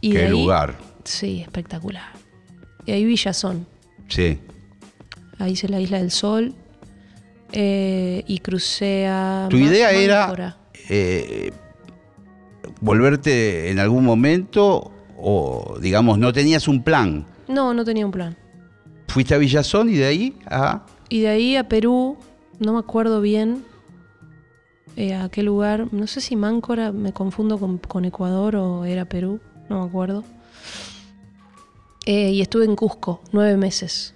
Y 0.00 0.12
de 0.12 0.18
Qué 0.20 0.24
ahí- 0.26 0.30
lugar. 0.30 0.76
Sí, 1.04 1.40
espectacular. 1.42 2.12
Y 2.84 2.92
ahí 2.92 3.04
Villazón. 3.04 3.66
Sí. 4.08 4.38
Ahí 5.38 5.52
hice 5.52 5.68
la 5.68 5.80
Isla 5.80 5.98
del 5.98 6.10
Sol. 6.10 6.54
eh, 7.52 8.24
y 8.26 8.38
crucé 8.40 9.06
a. 9.06 9.46
Tu 9.50 9.56
idea 9.56 9.90
era 9.92 10.56
eh, 10.88 11.52
volverte 12.80 13.70
en 13.70 13.78
algún 13.78 14.04
momento 14.04 14.90
o, 15.18 15.78
digamos, 15.80 16.18
no 16.18 16.32
tenías 16.32 16.68
un 16.68 16.82
plan. 16.82 17.26
No, 17.48 17.72
no 17.74 17.84
tenía 17.84 18.04
un 18.04 18.12
plan. 18.12 18.36
Fuiste 19.08 19.34
a 19.34 19.38
Villazón 19.38 19.88
y 19.88 19.94
de 19.94 20.04
ahí 20.06 20.36
a... 20.46 20.84
Y 21.08 21.20
de 21.20 21.28
ahí 21.28 21.56
a 21.56 21.68
Perú, 21.68 22.18
no 22.58 22.72
me 22.74 22.78
acuerdo 22.78 23.20
bien 23.20 23.64
eh, 24.96 25.14
a 25.14 25.28
qué 25.28 25.42
lugar. 25.42 25.92
No 25.92 26.06
sé 26.06 26.20
si 26.20 26.36
Máncora, 26.36 26.92
me 26.92 27.12
confundo 27.12 27.58
con, 27.58 27.78
con 27.78 28.04
Ecuador 28.04 28.56
o 28.56 28.84
era 28.84 29.04
Perú, 29.06 29.40
no 29.68 29.80
me 29.82 29.86
acuerdo. 29.88 30.24
Eh, 32.06 32.30
y 32.30 32.40
estuve 32.40 32.64
en 32.64 32.76
Cusco, 32.76 33.20
nueve 33.32 33.56
meses. 33.56 34.14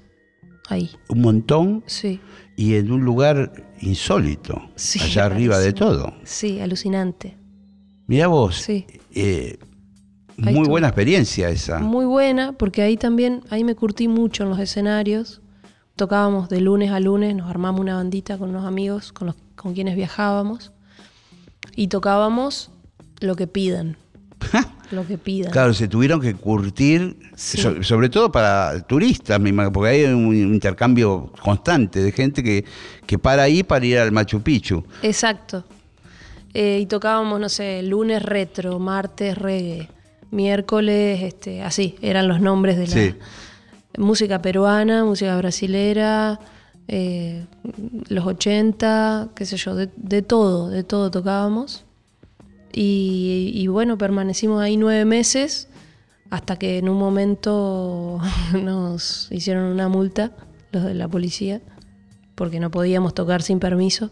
Ahí, 0.69 0.89
un 1.09 1.21
montón 1.23 1.83
sí. 1.87 2.21
y 2.57 2.75
en 2.77 2.93
un 2.93 3.05
lugar 3.05 3.73
insólito, 3.81 4.71
Sí, 4.77 5.01
allá 5.01 5.25
arriba 5.25 5.59
de 5.59 5.73
todo. 5.73 6.15
Sí, 6.23 6.61
alucinante. 6.61 7.37
Mira 8.07 8.29
vos, 8.29 8.57
Sí. 8.57 8.87
eh, 9.13 9.59
muy 10.37 10.69
buena 10.69 10.87
experiencia 10.87 11.49
esa. 11.51 11.81
Muy 11.81 12.05
buena, 12.05 12.53
porque 12.53 12.83
ahí 12.83 12.97
también, 12.97 13.43
ahí 13.51 13.65
me 13.65 13.75
curtí 13.75 14.07
mucho 14.07 14.45
en 14.45 14.51
los 14.51 14.61
escenarios. 14.61 15.40
Tocábamos 16.05 16.49
de 16.49 16.63
lunes 16.63 16.91
a 16.93 16.99
lunes, 16.99 17.37
nos 17.37 17.51
armamos 17.51 17.79
una 17.83 17.97
bandita 17.97 18.39
con 18.39 18.49
unos 18.49 18.65
amigos 18.65 19.13
con, 19.13 19.27
los, 19.27 19.37
con 19.55 19.75
quienes 19.75 19.97
viajábamos. 19.97 20.73
Y 21.77 21.89
tocábamos 21.89 22.71
lo 23.21 23.37
que 23.37 23.47
pidan. 23.47 23.99
lo 24.93 25.07
que 25.07 25.19
pidan. 25.19 25.53
Claro, 25.53 25.75
se 25.75 25.89
tuvieron 25.89 26.19
que 26.23 26.35
curtir, 26.35 27.19
Sí. 27.37 27.59
so- 27.61 27.83
sobre 27.83 28.09
todo 28.09 28.33
para 28.33 28.81
turistas, 28.87 29.39
porque 29.75 29.89
hay 29.91 30.05
un 30.05 30.35
intercambio 30.35 31.31
constante 31.43 32.01
de 32.03 32.13
gente 32.13 32.43
que, 32.43 32.65
que 33.05 33.19
para 33.19 33.43
ahí 33.43 33.63
para 33.63 33.85
ir 33.85 33.99
al 33.99 34.11
Machu 34.11 34.41
Picchu. 34.41 34.83
Exacto. 35.03 35.65
Eh, 36.55 36.79
y 36.81 36.87
tocábamos, 36.87 37.39
no 37.39 37.51
sé, 37.51 37.83
lunes 37.83 38.23
retro, 38.23 38.79
martes 38.79 39.37
reggae, 39.37 39.91
miércoles, 40.31 41.21
este, 41.25 41.63
así, 41.63 41.97
eran 42.01 42.27
los 42.27 42.41
nombres 42.41 42.79
de 42.79 42.87
la 42.87 42.93
Sí. 42.95 43.15
Música 44.01 44.43
peruana, 44.43 45.05
música 45.05 45.37
brasilera, 45.37 46.41
eh, 46.89 47.47
los 48.09 48.27
80, 48.27 49.29
qué 49.35 49.47
sé 49.47 49.57
yo, 49.57 49.75
de, 49.75 50.23
todo, 50.23 50.69
de 50.69 50.83
todo 50.83 51.11
tocábamos. 51.11 51.85
Y, 52.73 53.53
y 53.55 53.67
bueno, 53.67 53.99
permanecimos 53.99 54.63
ahí 54.63 54.77
nueve 54.77 55.05
meses 55.05 55.69
hasta 56.31 56.57
que 56.57 56.79
en 56.79 56.89
un 56.89 56.99
momento 56.99 58.21
nos 58.61 59.31
hicieron 59.31 59.65
una 59.65 59.89
multa, 59.89 60.33
los 60.73 60.85
de 60.85 60.95
la 60.95 61.09
policía, 61.09 61.61
porque 62.35 62.61
no 62.61 62.71
podíamos 62.71 63.15
tocar 63.15 63.43
sin 63.43 63.59
permiso. 63.59 64.11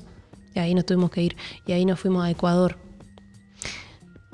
Y 0.54 0.58
ahí 0.58 0.74
nos 0.74 0.86
tuvimos 0.86 1.10
que 1.10 1.22
ir. 1.22 1.36
Y 1.66 1.72
ahí 1.72 1.84
nos 1.84 2.00
fuimos 2.00 2.24
a 2.24 2.30
Ecuador. 2.30 2.76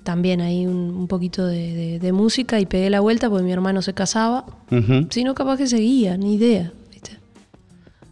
También 0.04 0.40
ahí 0.40 0.66
un, 0.66 0.76
un 0.96 1.08
poquito 1.08 1.44
de, 1.46 1.74
de- 1.74 1.98
de 1.98 2.12
música 2.12 2.60
y 2.60 2.66
pegué 2.66 2.90
la 2.90 3.00
vuelta 3.00 3.28
porque 3.28 3.42
mi 3.44 3.50
hermano 3.52 3.82
se 3.82 3.92
casaba. 3.94 4.44
Ujú. 4.70 5.08
Si 5.10 5.24
no, 5.24 5.34
capaz 5.34 5.56
que 5.56 5.66
seguía, 5.66 6.16
ni 6.16 6.34
idea. 6.34 6.72
¿viste? 6.92 7.18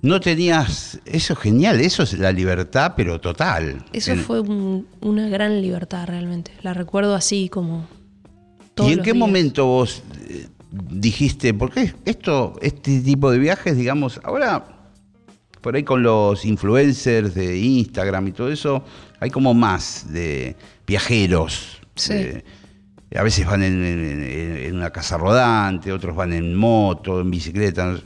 No 0.00 0.18
tenías. 0.20 0.98
Eso 1.04 1.34
es 1.34 1.38
genial, 1.38 1.80
eso 1.80 2.02
es 2.02 2.18
la 2.18 2.32
libertad, 2.32 2.94
pero 2.96 3.20
total. 3.20 3.84
Eso 3.92 4.16
fue 4.16 4.40
un- 4.40 4.86
una 5.00 5.28
gran 5.28 5.62
libertad 5.62 6.06
realmente. 6.08 6.50
La 6.62 6.74
recuerdo 6.74 7.14
así 7.14 7.48
como... 7.48 7.86
todos 8.74 8.88
¿Y 8.90 8.92
en 8.94 8.98
los 8.98 9.04
qué 9.04 9.12
días. 9.12 9.20
momento 9.20 9.66
vos 9.66 10.02
eh, 10.28 10.48
dijiste, 10.90 11.52
porque 11.54 11.94
esto, 12.06 12.54
este 12.62 13.00
tipo 13.00 13.30
de 13.30 13.38
viajes, 13.38 13.76
digamos, 13.76 14.18
ahora 14.24 14.66
por 15.60 15.76
ahí 15.76 15.84
con 15.84 16.02
los 16.02 16.44
influencers 16.44 17.34
de 17.36 17.56
Instagram 17.58 18.26
y 18.26 18.32
todo 18.32 18.50
eso, 18.50 18.82
hay 19.20 19.30
como 19.30 19.54
más 19.54 20.06
de 20.12 20.56
viajeros. 20.88 21.78
Sí. 21.94 22.12
Eh, 22.14 22.44
a 23.14 23.22
veces 23.22 23.46
van 23.46 23.62
en, 23.62 24.74
una 24.74 24.90
casa 24.90 25.18
rodante, 25.18 25.92
otros 25.92 26.16
van 26.16 26.32
en 26.32 26.54
moto, 26.54 27.20
en 27.20 27.30
bicicleta, 27.30 27.98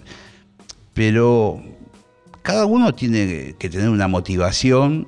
pero 0.95 1.63
cada 2.43 2.67
uno 2.67 2.95
tiene 2.95 3.55
que 3.59 3.69
tener 3.71 3.89
una 3.89 4.09
motivación. 4.09 5.07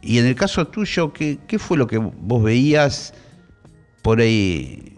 Y 0.00 0.18
en 0.18 0.26
el 0.26 0.34
caso 0.34 0.66
tuyo, 0.68 1.12
¿qué, 1.12 1.38
fue 1.58 1.76
lo 1.76 1.86
que 1.86 1.98
vos 1.98 2.42
veías 2.42 3.14
por 4.02 4.20
ahí 4.20 4.94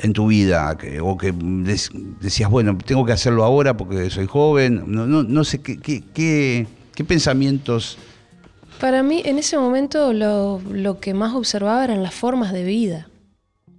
en 0.00 0.12
tu 0.12 0.26
vida? 0.26 0.76
Que- 0.76 1.00
o 1.00 1.16
que 1.16 1.32
decías, 2.20 2.50
bueno, 2.50 2.76
tengo 2.84 3.04
que 3.04 3.12
hacerlo 3.12 3.44
ahora 3.44 3.76
porque 3.76 4.10
soy 4.10 4.26
joven. 4.26 4.84
No, 4.86 5.06
no, 5.06 5.22
no 5.22 5.44
sé 5.44 5.60
qué, 5.62 5.78
qué- 5.78 6.66
qué 6.94 7.04
pensamientos. 7.04 7.98
Para 8.82 9.04
mí, 9.04 9.22
en 9.24 9.38
ese 9.38 9.56
momento, 9.56 10.12
lo, 10.12 10.60
lo 10.68 10.98
que 10.98 11.14
más 11.14 11.34
observaba 11.34 11.84
eran 11.84 12.02
las 12.02 12.12
formas 12.12 12.52
de 12.52 12.64
vida. 12.64 13.06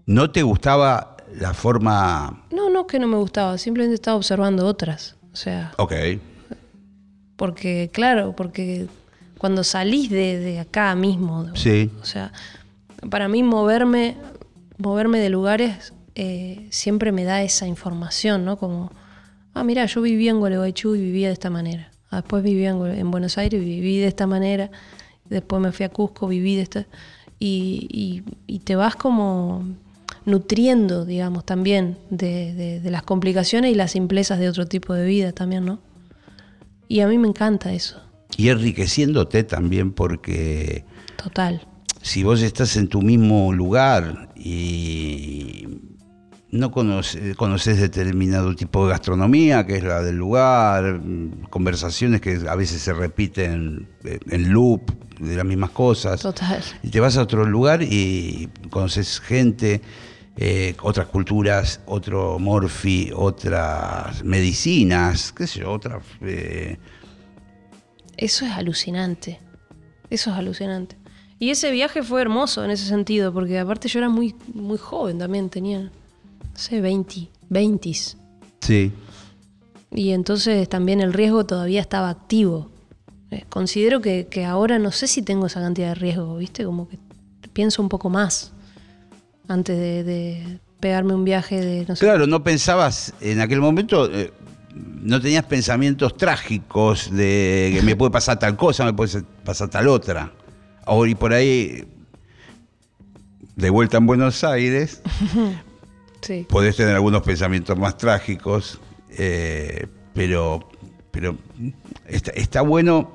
¿No 0.06 0.32
te 0.32 0.44
gustaba 0.44 1.18
la 1.36 1.54
forma... 1.54 2.46
No, 2.52 2.70
no 2.70 2.88
que 2.88 3.00
no 3.00 3.08
me 3.08 3.18
gustaba, 3.18 3.58
simplemente 3.58 3.96
estaba 3.96 4.16
observando 4.16 4.66
otras. 4.66 5.18
O 5.34 5.36
sea, 5.36 5.74
Ok, 5.78 5.92
porque, 7.36 7.90
claro, 7.92 8.34
porque 8.34 8.88
cuando 9.38 9.66
salís 9.66 10.10
de, 10.10 10.40
de 10.40 10.62
acá 10.62 10.96
mismo, 10.96 11.54
sí, 11.54 11.92
o 12.02 12.06
sea, 12.06 12.32
para 13.10 13.28
mí 13.28 13.44
moverme, 13.44 14.16
moverme 14.78 15.20
de 15.20 15.30
lugares 15.30 15.92
eh, 16.16 16.66
siempre 16.72 17.12
me 17.12 17.26
da 17.26 17.44
esa 17.44 17.68
información, 17.68 18.46
¿no? 18.46 18.56
Como, 18.56 18.90
ah, 19.54 19.66
mira, 19.66 19.86
yo 19.86 20.02
vivía 20.02 20.32
en 20.32 20.40
Gualeguaychú 20.40 20.96
y 20.96 21.02
vivía 21.02 21.28
de 21.28 21.34
esta 21.34 21.50
manera. 21.50 21.92
Ah, 22.14 22.18
después 22.22 22.44
vivía 22.44 22.70
en, 22.70 23.10
Buenos 23.12 23.38
Aires 23.38 23.60
viví 23.64 23.98
de 23.98 24.08
esta 24.08 24.28
manera. 24.28 24.70
Después 25.30 25.62
me 25.62 25.72
fui 25.72 25.86
a 25.86 25.90
Cusco, 25.90 26.28
viví 26.28 26.56
de 26.56 26.62
esta... 26.62 26.86
Y, 27.40 27.88
y- 27.92 28.24
y 28.48 28.60
te 28.60 28.76
vas 28.76 28.96
como 28.96 29.66
nutriendo, 30.26 31.06
digamos, 31.06 31.44
también 31.46 31.98
de, 32.10 32.54
de- 32.54 32.80
de 32.80 32.92
las 32.92 33.04
complicaciones 33.04 33.72
y 33.72 33.76
las 33.76 33.92
simplezas 33.92 34.40
de 34.40 34.48
otro 34.48 34.66
tipo 34.68 34.94
de 34.94 35.06
vida 35.06 35.32
también, 35.34 35.66
¿no? 35.66 35.80
Y 36.88 37.00
a 37.02 37.08
mí 37.08 37.18
me 37.18 37.28
encanta 37.28 37.74
eso, 37.74 38.00
y 38.38 38.50
enriqueciéndote 38.50 39.44
también 39.44 39.92
porque 39.92 40.86
total. 41.22 41.62
si 42.02 42.24
vos 42.24 42.42
estás 42.42 42.78
en 42.78 42.88
tu 42.88 43.02
mismo 43.02 43.52
lugar 43.52 44.30
y 44.36 45.68
no 46.54 46.72
conoce- 46.72 47.36
conoces 47.36 47.80
determinado 47.80 48.56
tipo 48.56 48.86
de 48.86 48.92
gastronomía, 48.92 49.66
que 49.66 49.78
es 49.78 49.84
la 49.84 50.02
del 50.02 50.16
lugar, 50.18 51.02
conversaciones 51.50 52.22
que 52.22 52.40
a 52.48 52.56
veces 52.56 52.82
se 52.82 52.94
repiten 52.94 53.88
en 54.04 54.54
loop 54.54 54.82
de 55.20 55.36
las 55.36 55.46
mismas 55.46 55.72
cosas, 55.72 56.22
Total. 56.22 56.62
y 56.84 56.90
te 56.90 57.00
vas 57.00 57.18
a 57.18 57.24
otro 57.24 57.46
lugar 57.46 57.82
y 57.82 58.50
conoces 58.70 59.20
gente, 59.20 59.82
eh, 60.38 60.76
otras 60.82 61.08
culturas, 61.08 61.82
otro 61.86 62.38
morfi, 62.40 63.12
otras 63.16 64.24
medicinas, 64.24 65.32
qué 65.32 65.48
sé 65.48 65.60
yo, 65.62 65.72
otras... 65.72 66.04
eh, 66.22 66.78
Eso 68.18 68.46
es 68.46 68.52
alucinante. 68.52 69.40
Eso 70.10 70.30
es 70.32 70.38
alucinante. 70.38 70.98
Y 71.40 71.50
ese 71.50 71.72
viaje 71.72 72.04
fue 72.04 72.22
hermoso 72.22 72.64
en 72.64 72.72
ese 72.72 72.86
sentido, 72.86 73.34
porque 73.34 73.58
aparte 73.60 73.88
yo 73.88 74.00
era 74.00 74.10
muy, 74.10 74.36
muy 74.54 74.78
joven 74.78 75.18
también, 75.18 75.50
tenía, 75.50 75.92
sé, 76.54 76.82
20, 76.82 77.30
20. 77.50 77.94
sí. 78.62 78.92
Y 79.96 80.10
entonces 80.12 80.68
también 80.68 81.02
el 81.02 81.14
riesgo 81.14 81.46
todavía 81.46 81.80
estaba 81.80 82.10
activo. 82.10 82.72
Eh, 83.30 83.46
considero 83.50 84.02
que, 84.02 84.26
que 84.26 84.44
ahora 84.44 84.80
no 84.80 84.92
sé 84.92 85.06
si 85.06 85.22
tengo 85.22 85.46
esa 85.46 85.62
cantidad 85.62 85.90
de 85.90 85.96
riesgo, 85.96 86.36
¿viste? 86.38 86.66
Como 86.66 86.88
que 86.90 86.98
pienso 87.54 87.82
un 87.82 87.90
poco 87.90 88.10
más 88.10 88.54
antes 89.48 89.78
de, 89.78 90.04
de 90.04 90.60
pegarme 90.80 91.14
un 91.14 91.24
viaje 91.24 91.62
de, 91.62 91.86
no 91.88 91.96
sé. 91.96 92.06
Claro, 92.06 92.26
no 92.26 92.44
pensabas 92.44 93.14
en 93.22 93.40
aquel 93.40 93.62
momento, 93.62 94.12
eh, 94.12 94.34
no 94.74 95.22
tenías 95.22 95.46
pensamientos 95.46 96.18
trágicos 96.18 97.12
de 97.12 97.72
que 97.76 97.82
me 97.84 97.96
puede 97.96 98.12
pasar 98.12 98.40
tal 98.40 98.56
cosa, 98.58 98.86
me 98.86 98.94
puede 98.94 99.24
pasar 99.46 99.70
tal 99.70 99.88
otra. 99.88 100.34
Ahora 100.86 101.12
y 101.12 101.16
por 101.16 101.34
ahí, 101.34 101.86
de 103.56 103.70
vuelta 103.70 103.98
en 103.98 104.08
Buenos 104.08 104.44
Aires, 104.44 105.02
Sí. 106.24 106.46
podés 106.50 106.76
tener 106.76 106.96
algunos 106.96 107.22
pensamientos 107.22 107.78
más 107.78 107.98
trágicos, 107.98 108.80
eh, 109.18 109.88
pero, 110.14 110.70
pero 111.12 111.38
está, 112.08 112.32
está 112.32 112.62
bueno, 112.62 113.14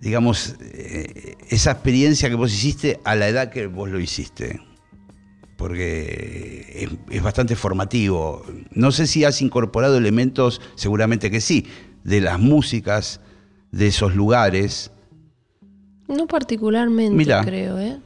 digamos, 0.00 0.56
eh, 0.60 1.36
esa 1.48 1.72
experiencia 1.72 2.28
que 2.28 2.34
vos 2.34 2.52
hiciste 2.52 3.00
a 3.04 3.14
la 3.14 3.28
edad 3.28 3.50
que 3.50 3.66
vos 3.66 3.88
lo 3.90 3.98
hiciste. 3.98 4.60
Porque 5.56 6.66
es, 6.74 7.16
es 7.16 7.22
bastante 7.22 7.54
formativo. 7.54 8.44
No 8.72 8.90
sé 8.90 9.06
si 9.06 9.24
has 9.24 9.40
incorporado 9.42 9.96
elementos, 9.96 10.60
seguramente 10.74 11.30
que 11.30 11.40
sí, 11.40 11.66
de 12.02 12.20
las 12.20 12.40
músicas 12.40 13.20
de 13.70 13.86
esos 13.86 14.14
lugares. 14.16 14.90
No 16.08 16.26
particularmente, 16.26 17.14
Mirá. 17.14 17.44
creo, 17.44 17.78
¿eh? 17.78 18.00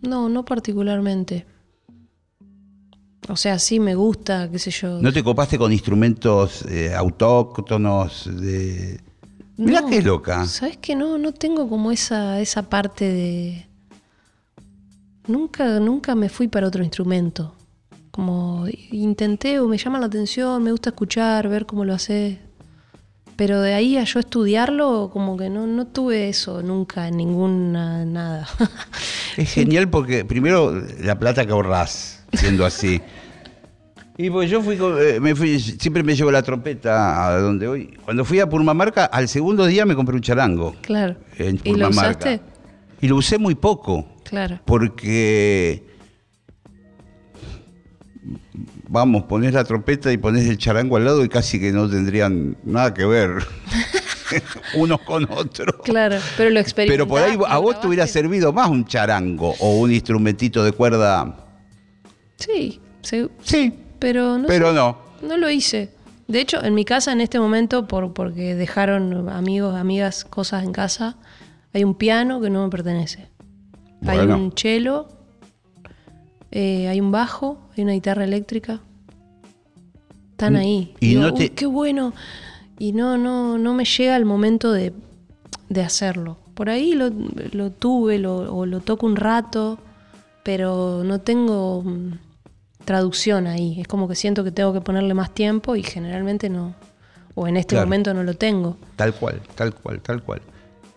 No, 0.00 0.28
no 0.28 0.44
particularmente. 0.44 1.46
O 3.28 3.36
sea, 3.36 3.58
sí 3.58 3.80
me 3.80 3.94
gusta, 3.94 4.50
qué 4.50 4.58
sé 4.58 4.70
yo. 4.70 5.00
¿No 5.00 5.12
te 5.12 5.24
copaste 5.24 5.56
con 5.56 5.72
instrumentos 5.72 6.62
eh, 6.68 6.94
autóctonos? 6.94 8.28
De... 8.30 9.00
Mirá 9.56 9.80
No, 9.80 9.88
qué 9.88 10.02
loca. 10.02 10.44
¿Sabes 10.46 10.76
que 10.76 10.94
no? 10.94 11.16
No 11.16 11.32
tengo 11.32 11.68
como 11.68 11.90
esa, 11.90 12.40
esa 12.40 12.68
parte 12.68 13.04
de. 13.10 13.66
Nunca, 15.26 15.80
nunca 15.80 16.14
me 16.14 16.28
fui 16.28 16.48
para 16.48 16.68
otro 16.68 16.82
instrumento. 16.82 17.54
Como 18.10 18.66
intenté 18.90 19.58
o 19.58 19.68
me 19.68 19.78
llama 19.78 19.98
la 19.98 20.06
atención, 20.06 20.62
me 20.62 20.70
gusta 20.70 20.90
escuchar, 20.90 21.48
ver 21.48 21.64
cómo 21.64 21.84
lo 21.84 21.94
haces. 21.94 22.38
Pero 23.36 23.60
de 23.60 23.74
ahí 23.74 23.96
a 23.96 24.04
yo 24.04 24.20
estudiarlo, 24.20 25.10
como 25.12 25.36
que 25.36 25.48
no, 25.50 25.66
no 25.66 25.86
tuve 25.86 26.28
eso 26.28 26.62
nunca 26.62 27.08
en 27.08 27.16
ninguna 27.16 28.04
nada. 28.04 28.46
Es 29.36 29.52
genial 29.52 29.88
porque 29.88 30.24
primero 30.24 30.80
la 31.00 31.18
plata 31.18 31.44
que 31.44 31.50
ahorrás 31.50 32.23
siendo 32.36 32.64
así. 32.64 33.00
Y 34.16 34.30
pues 34.30 34.48
yo 34.48 34.62
fui, 34.62 34.76
con- 34.76 34.96
eh, 35.00 35.18
me 35.18 35.34
fui, 35.34 35.58
siempre 35.58 36.02
me 36.04 36.14
llevo 36.14 36.30
la 36.30 36.42
trompeta 36.42 37.26
a 37.26 37.38
donde 37.40 37.66
voy. 37.66 37.98
Cuando 38.04 38.24
fui 38.24 38.38
a 38.40 38.48
Purmamarca, 38.48 39.06
al 39.06 39.28
segundo 39.28 39.66
día 39.66 39.84
me 39.86 39.94
compré 39.96 40.14
un 40.14 40.22
charango. 40.22 40.76
claro. 40.82 41.16
En 41.38 41.60
¿Y 41.64 41.74
lo 41.74 41.88
usaste? 41.88 42.40
Y 43.00 43.08
lo 43.08 43.16
usé 43.16 43.38
muy 43.38 43.54
poco, 43.56 44.06
Claro. 44.24 44.60
porque 44.64 45.82
vamos, 48.88 49.24
ponés 49.24 49.52
la 49.52 49.64
trompeta 49.64 50.12
y 50.12 50.16
ponés 50.16 50.46
el 50.48 50.58
charango 50.58 50.96
al 50.96 51.04
lado 51.04 51.24
y 51.24 51.28
casi 51.28 51.58
que 51.58 51.72
no 51.72 51.88
tendrían 51.90 52.56
nada 52.64 52.94
que 52.94 53.04
ver 53.04 53.30
unos 54.76 55.00
con 55.00 55.24
otros. 55.30 55.74
Claro, 55.84 56.16
pero 56.36 56.50
lo 56.50 56.60
experimentaste. 56.60 56.86
Pero 56.86 57.08
por 57.08 57.20
ahí 57.20 57.36
a 57.52 57.58
vos 57.58 57.80
te 57.80 57.86
hubiera 57.88 58.06
servido 58.06 58.52
más 58.52 58.70
un 58.70 58.84
charango 58.86 59.54
o 59.58 59.78
un 59.80 59.92
instrumentito 59.92 60.62
de 60.64 60.72
cuerda. 60.72 61.40
Sí, 62.44 62.80
sí, 63.02 63.28
Sí, 63.42 63.72
pero 63.98 64.38
no 64.38 64.46
pero 64.46 64.68
sé, 64.70 64.74
no. 64.74 64.98
no 65.22 65.36
lo 65.36 65.48
hice. 65.50 65.90
De 66.28 66.40
hecho, 66.40 66.62
en 66.64 66.74
mi 66.74 66.84
casa 66.84 67.12
en 67.12 67.20
este 67.20 67.38
momento, 67.38 67.86
por, 67.86 68.12
porque 68.14 68.54
dejaron 68.54 69.28
amigos, 69.28 69.74
amigas, 69.76 70.24
cosas 70.24 70.64
en 70.64 70.72
casa, 70.72 71.16
hay 71.72 71.84
un 71.84 71.94
piano 71.94 72.40
que 72.40 72.50
no 72.50 72.64
me 72.64 72.70
pertenece. 72.70 73.28
Hay 74.06 74.18
un 74.18 74.52
cello, 74.54 75.08
eh, 76.50 76.88
hay 76.88 77.00
un 77.00 77.10
bajo, 77.10 77.58
hay 77.76 77.84
una 77.84 77.92
guitarra 77.92 78.24
eléctrica. 78.24 78.80
Están 80.32 80.56
ahí. 80.56 80.94
y 81.00 81.08
Digo, 81.10 81.22
no 81.22 81.34
te- 81.34 81.44
"Uy, 81.44 81.48
qué 81.50 81.66
bueno. 81.66 82.12
Y 82.78 82.92
no, 82.92 83.16
no, 83.16 83.56
no 83.58 83.72
me 83.74 83.84
llega 83.84 84.16
el 84.16 84.24
momento 84.24 84.72
de, 84.72 84.92
de 85.68 85.82
hacerlo. 85.82 86.38
Por 86.54 86.70
ahí 86.70 86.92
lo, 86.92 87.10
lo 87.52 87.70
tuve 87.70 88.18
lo, 88.18 88.54
o 88.54 88.66
lo 88.66 88.80
toco 88.80 89.06
un 89.06 89.16
rato, 89.16 89.78
pero 90.42 91.02
no 91.04 91.20
tengo 91.20 91.82
mm, 91.82 92.12
traducción 92.84 93.46
ahí. 93.46 93.80
Es 93.80 93.88
como 93.88 94.06
que 94.08 94.14
siento 94.14 94.44
que 94.44 94.50
tengo 94.52 94.72
que 94.72 94.80
ponerle 94.80 95.14
más 95.14 95.32
tiempo 95.34 95.76
y 95.76 95.82
generalmente 95.82 96.48
no. 96.48 96.74
O 97.34 97.48
en 97.48 97.56
este 97.56 97.74
Claro. 97.74 97.86
momento 97.86 98.14
no 98.14 98.22
lo 98.22 98.34
tengo. 98.34 98.76
Tal 98.96 99.14
cual, 99.14 99.40
tal 99.54 99.74
cual, 99.74 100.00
tal 100.00 100.22
cual. 100.22 100.40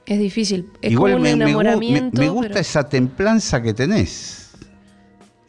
Es 0.05 0.19
difícil. 0.19 0.69
Es 0.81 0.91
Igual 0.93 1.13
como 1.13 1.17
un 1.17 1.23
me, 1.23 1.35
me 1.35 1.35
gu- 1.35 1.45
me- 1.45 1.51
enamoramiento. 1.51 2.21
me 2.21 2.29
gusta 2.29 2.47
pero- 2.49 2.59
esa 2.61 2.88
templanza 2.88 3.61
que 3.61 3.73
tenés. 3.73 4.43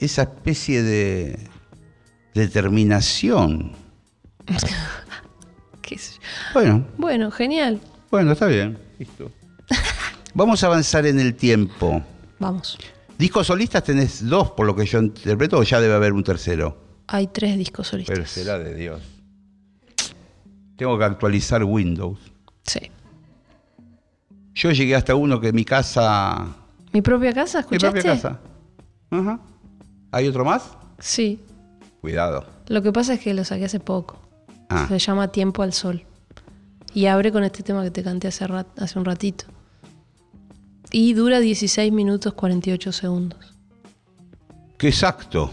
esa 0.00 0.22
especie 0.22 0.82
de 0.82 1.38
determinación. 2.34 3.72
qué 5.82 5.98
sé 5.98 6.14
yo. 6.14 6.20
Bueno, 6.54 6.86
Bueno, 6.96 7.30
genial. 7.30 7.80
bueno, 8.10 8.32
está 8.32 8.46
bien. 8.46 8.78
Listo. 8.98 9.30
Vamos 10.34 10.62
a 10.62 10.66
avanzar 10.68 11.04
en 11.06 11.18
el 11.20 11.34
tiempo. 11.34 12.02
Vamos. 12.38 12.78
Discos 13.18 13.48
solistas 13.48 13.82
tenés 13.82 14.26
dos, 14.28 14.52
por 14.52 14.66
lo 14.66 14.76
que 14.76 14.86
yo 14.86 15.00
interpreto, 15.00 15.58
o 15.58 15.62
ya 15.64 15.80
debe 15.80 15.94
haber 15.94 16.12
un 16.12 16.22
tercero. 16.22 16.78
Hay 17.08 17.26
tres 17.26 17.56
discos 17.58 17.88
solistas. 17.88 18.14
Pero 18.14 18.26
será 18.28 18.58
de 18.58 18.74
Dios. 18.74 19.02
Tengo 20.76 20.96
que 20.96 21.04
actualizar 21.04 21.64
Windows. 21.64 22.18
Sí. 22.62 22.80
Yo 24.54 24.70
llegué 24.70 24.94
hasta 24.94 25.14
uno 25.14 25.40
que 25.40 25.52
mi 25.52 25.64
casa. 25.64 26.46
¿Mi 26.92 27.02
propia 27.02 27.32
casa? 27.32 27.58
Mi 27.58 27.76
¿Escuchaste? 27.76 28.00
propia 28.00 28.12
casa. 28.14 28.40
Ajá. 29.10 29.40
¿Hay 30.12 30.28
otro 30.28 30.44
más? 30.44 30.76
Sí. 30.98 31.40
Cuidado. 32.00 32.46
Lo 32.68 32.82
que 32.82 32.92
pasa 32.92 33.14
es 33.14 33.20
que 33.20 33.34
lo 33.34 33.44
saqué 33.44 33.64
hace 33.64 33.80
poco. 33.80 34.18
Ah. 34.68 34.86
Se 34.88 34.98
llama 34.98 35.28
Tiempo 35.28 35.62
al 35.62 35.72
Sol. 35.72 36.04
Y 36.94 37.06
abre 37.06 37.32
con 37.32 37.42
este 37.44 37.62
tema 37.62 37.82
que 37.82 37.90
te 37.90 38.02
canté 38.02 38.28
hace, 38.28 38.46
rat- 38.46 38.78
hace 38.80 38.98
un 38.98 39.04
ratito. 39.04 39.46
Y 40.90 41.12
dura 41.14 41.40
16 41.40 41.92
minutos 41.92 42.32
48 42.34 42.92
segundos. 42.92 43.54
Qué 44.78 44.88
exacto. 44.88 45.50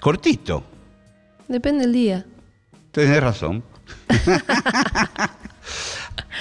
Cortito. 0.00 0.62
Depende 1.48 1.82
del 1.84 1.92
día. 1.92 2.26
Tenés 2.92 3.22
razón. 3.22 3.62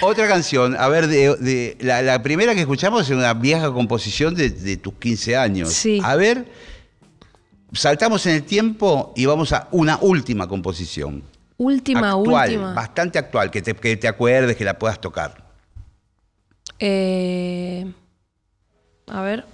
Otra 0.02 0.28
canción, 0.28 0.76
a 0.78 0.88
ver, 0.90 1.08
de, 1.08 1.36
de- 1.38 1.78
la, 1.82 2.02
la 2.04 2.22
primera 2.22 2.54
que 2.54 2.60
escuchamos 2.62 3.04
es 3.04 3.10
una 3.16 3.34
vieja 3.34 3.72
composición 3.74 4.36
de, 4.36 4.50
de 4.52 4.78
tus 4.78 4.94
15 4.96 5.36
años. 5.38 5.74
Sí. 5.74 6.00
A 6.04 6.16
ver, 6.16 6.46
saltamos 7.74 8.26
en 8.28 8.36
el 8.36 8.44
tiempo 8.44 9.12
y 9.16 9.26
vamos 9.26 9.54
a 9.54 9.68
una 9.72 9.98
última 10.02 10.48
composición. 10.48 11.24
Última, 11.58 12.12
actual, 12.12 12.50
última. 12.50 12.74
bastante 12.74 13.18
actual, 13.18 13.50
que 13.50 13.64
te, 13.64 13.74
que 13.74 13.98
te 13.98 14.08
acuerdes, 14.08 14.56
que 14.56 14.64
la 14.66 14.78
puedas 14.78 15.02
tocar. 15.02 15.47
Eh, 16.80 17.92
a 19.08 19.22
ver. 19.22 19.46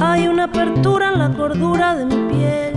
Hay 0.00 0.28
una 0.28 0.44
apertura 0.44 1.10
en 1.10 1.18
la 1.18 1.32
cordura 1.34 1.94
de 1.94 2.04
mi 2.04 2.32
piel. 2.32 2.74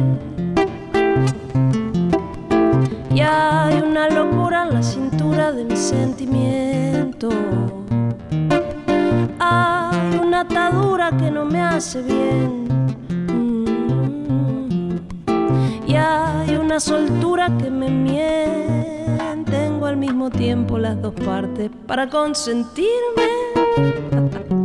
Y 3.14 3.20
hay 3.20 3.82
una 3.82 4.10
locura 4.10 4.64
en 4.64 4.74
la 4.74 4.84
cintura 4.84 5.52
de 5.52 5.66
mi 5.66 5.76
sentimiento. 5.76 7.30
Una 10.38 10.46
atadura 10.46 11.10
que 11.18 11.32
no 11.32 11.46
me 11.46 11.60
hace 11.60 12.04
bien. 12.04 12.68
Mm. 13.10 13.66
Y 15.88 15.96
hay 15.96 16.56
una 16.58 16.80
soltura 16.80 17.50
que 17.58 17.72
me 17.72 17.90
miente. 17.90 19.44
Tengo 19.50 19.88
al 19.88 19.98
mismo 19.98 20.30
tiempo 20.30 20.78
las 20.78 21.02
dos 21.02 21.16
partes 21.16 21.72
para 21.88 22.08
consentirme. 22.08 23.26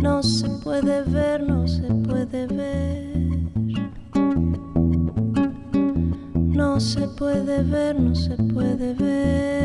No 0.00 0.22
se 0.22 0.48
puede 0.62 1.02
ver, 1.02 1.42
no 1.42 1.66
se 1.66 1.82
puede 1.82 2.46
ver. 2.46 3.18
No 6.34 6.78
se 6.78 7.08
puede 7.08 7.64
ver, 7.64 8.00
no 8.00 8.14
se 8.14 8.36
puede 8.36 8.94
ver. 8.94 9.58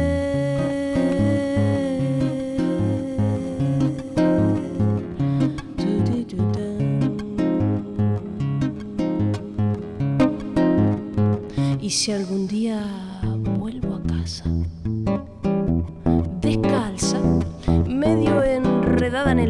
Y 11.79 11.89
si 11.91 12.11
algún 12.11 12.47
día 12.47 13.12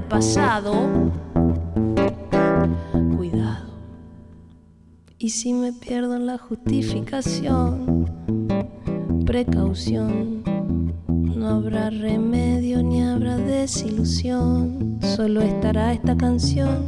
pasado, 0.10 0.74
cuidado. 3.16 3.74
Y 5.18 5.30
si 5.30 5.54
me 5.54 5.74
pierdo 5.74 6.16
en 6.16 6.26
la 6.26 6.38
justificación, 6.38 8.08
precaución, 9.26 10.44
no 11.08 11.48
habrá 11.48 11.90
remedio 11.90 12.84
ni 12.84 13.02
habrá 13.02 13.38
desilusión, 13.38 15.00
solo 15.16 15.42
estará 15.42 15.94
esta 15.94 16.16
canción. 16.16 16.86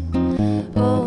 Oh, 0.76 1.05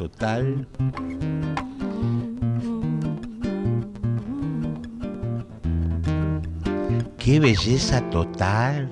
total. 0.00 0.66
Qué 7.18 7.38
belleza 7.38 8.00
total. 8.08 8.88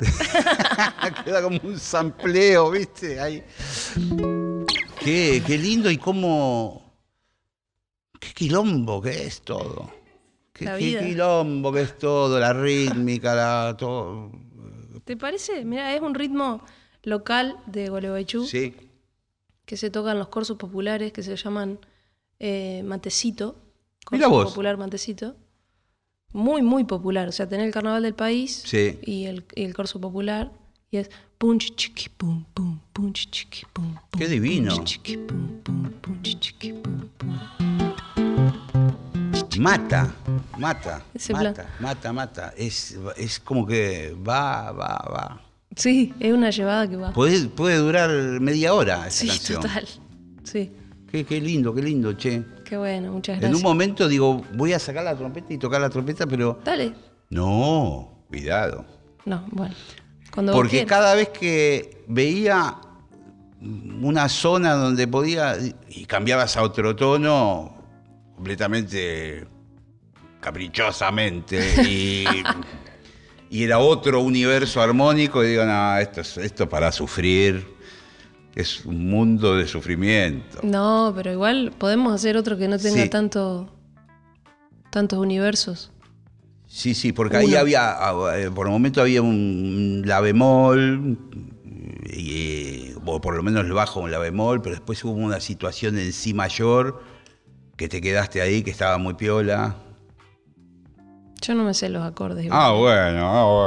Queda 1.25 1.43
como 1.43 1.61
un 1.65 1.79
sampleo, 1.79 2.71
¿viste? 2.73 3.19
Ahí. 3.19 3.43
Qué, 5.01 5.43
qué 5.47 5.57
lindo 5.57 5.91
y 5.91 5.97
cómo. 5.97 6.93
Qué 8.21 8.35
quilombo 8.35 9.01
que 9.01 9.27
es 9.27 9.41
todo. 9.41 9.91
Qué, 10.53 10.67
La 10.67 10.77
qué 10.77 10.99
quilombo 10.99 11.73
que 11.73 11.83
es 11.83 11.97
todo, 11.97 12.39
la 12.39 12.53
rítmica, 12.53 13.35
la, 13.35 13.77
todo. 13.79 14.31
¿Te 15.07 15.17
parece? 15.17 15.65
Mira, 15.65 15.95
es 15.95 16.03
un 16.03 16.15
ritmo 16.15 16.63
local 17.03 17.57
de 17.65 17.89
Gualeguaychú 17.89 18.45
Sí. 18.45 18.75
Que 19.69 19.77
se 19.77 19.91
toca 19.91 20.13
en 20.13 20.19
los 20.19 20.29
cursos 20.29 20.57
populares 20.57 21.13
que 21.13 21.23
se 21.23 21.37
llaman 21.37 21.79
eh, 22.41 22.83
matecito. 22.85 23.55
Mira 24.11 24.25
Corso 24.27 24.31
vos. 24.45 24.49
popular 24.53 24.79
matecito. 24.79 25.37
Muy, 26.33 26.63
muy 26.63 26.85
popular. 26.85 27.29
O 27.29 27.33
sea, 27.33 27.47
tener 27.47 27.67
el 27.67 27.73
carnaval 27.73 28.03
del 28.03 28.15
país 28.15 28.63
Sí. 28.67 28.99
y, 29.03 29.27
el, 29.27 29.45
y 29.55 29.65
el 29.65 29.75
corso 29.75 30.01
popular. 30.01 30.51
Y 30.91 30.97
es 30.97 31.11
punch 31.37 31.77
chiqui 31.77 32.09
pum 32.09 32.45
pum 32.55 32.81
punch 32.95 33.31
chiqui 33.31 33.67
pum 33.75 33.95
pum. 34.11 34.19
Qué 34.19 34.27
divino. 34.27 34.75
punch, 34.75 34.85
chiqui, 34.89 35.17
pum, 35.19 35.61
pum, 35.63 35.91
punch, 36.01 36.39
chiqui, 36.41 36.73
pum, 36.73 37.09
pum. 37.19 37.39
Mata, 39.59 40.15
mata, 40.57 41.03
Ese 41.13 41.33
mata, 41.35 41.53
plan. 41.53 41.67
mata, 41.81 42.13
mata. 42.13 42.55
Es, 42.57 42.97
es 43.17 43.39
como 43.41 43.67
que 43.67 44.15
va, 44.27 44.71
va, 44.73 44.95
va. 45.13 45.43
Sí, 45.79 46.13
es 46.21 46.33
una 46.35 46.51
llevada 46.51 46.89
que 46.89 46.97
va. 46.97 47.13
Puede, 47.13 47.47
puede 47.49 47.77
durar 47.77 48.11
media 48.41 48.75
hora 48.75 49.07
esa 49.07 49.23
Sí, 49.23 49.29
canción. 49.29 49.63
total. 49.63 49.89
Sí, 50.45 50.73
Qué, 51.11 51.25
qué 51.25 51.41
lindo, 51.41 51.73
qué 51.75 51.81
lindo, 51.83 52.13
che. 52.13 52.43
qué 52.65 52.77
bueno, 52.77 53.13
muchas 53.13 53.37
En 53.37 53.41
gracias. 53.41 53.57
un 53.57 53.63
momento 53.63 54.07
digo, 54.09 54.43
voy 54.55 54.75
a 54.75 54.79
sacar 54.79 55.05
la 55.05 55.17
trompeta 55.17 55.55
y 55.55 55.59
tocar 55.59 55.81
la 55.81 55.89
trompeta, 55.89 56.27
pero 56.27 56.59
Dale. 56.65 56.93
no, 57.31 58.25
cuidado. 58.29 58.85
No, 59.25 59.47
bueno. 59.53 59.75
Cuando 60.35 60.53
Porque 60.53 60.85
cada 60.85 61.15
vez 61.15 61.31
que 61.31 62.05
veía 62.09 62.77
una 63.61 64.29
zona 64.29 64.75
donde 64.75 65.09
podía 65.09 65.57
y 65.89 66.05
cambiabas 66.05 66.57
a 66.59 66.63
otro 66.63 66.95
tono 66.95 67.75
completamente 68.37 69.47
caprichosamente 70.41 71.83
y, 71.89 72.25
y 73.51 73.65
era 73.65 73.79
otro 73.79 74.21
universo 74.21 74.81
armónico 74.83 75.43
y 75.45 75.49
digo, 75.49 75.65
no, 75.65 75.97
esto 75.99 76.21
es 76.21 76.37
esto 76.39 76.69
para 76.69 76.93
sufrir, 76.93 77.67
es 78.55 78.85
un 78.85 79.09
mundo 79.09 79.57
de 79.57 79.67
sufrimiento. 79.67 80.61
No, 80.63 81.13
pero 81.17 81.33
igual 81.33 81.73
podemos 81.79 82.13
hacer 82.13 82.37
otro 82.37 82.57
que 82.59 82.69
no 82.69 82.79
tenga 82.79 83.03
Sí. 83.05 83.09
tanto 83.09 83.73
tantos 84.91 85.19
universos. 85.19 85.91
Sí, 86.67 86.95
sí, 86.95 87.13
porque 87.13 87.37
ahí 87.39 87.55
había, 87.57 87.91
ah, 87.93 88.35
eh, 88.37 88.51
por 88.51 88.67
el 88.67 88.73
momento 88.73 89.01
había 89.01 89.23
un 89.23 90.03
la 90.05 90.21
bemol, 90.21 91.17
y, 92.11 92.93
o 93.05 93.21
por 93.21 93.37
lo 93.37 93.43
menos 93.43 93.65
el 93.65 93.73
bajo 93.73 94.01
un 94.01 94.11
la 94.11 94.19
bemol, 94.19 94.61
pero 94.63 94.75
después 94.75 95.03
hubo 95.05 95.13
una 95.13 95.41
situación 95.41 95.99
en 95.99 96.13
si 96.13 96.35
mayor 96.35 97.03
que 97.77 97.89
te 97.89 98.01
quedaste 98.01 98.41
ahí, 98.43 98.63
que 98.63 98.71
estaba 98.71 98.99
muy 98.99 99.15
piola. 99.15 99.77
Yo 101.41 101.55
no 101.55 101.65
me 101.65 101.75
sé 101.75 101.89
los 101.89 102.03
acordes. 102.05 102.45
igual. 102.47 102.61
Ah, 102.61 102.73
bueno, 102.73 103.21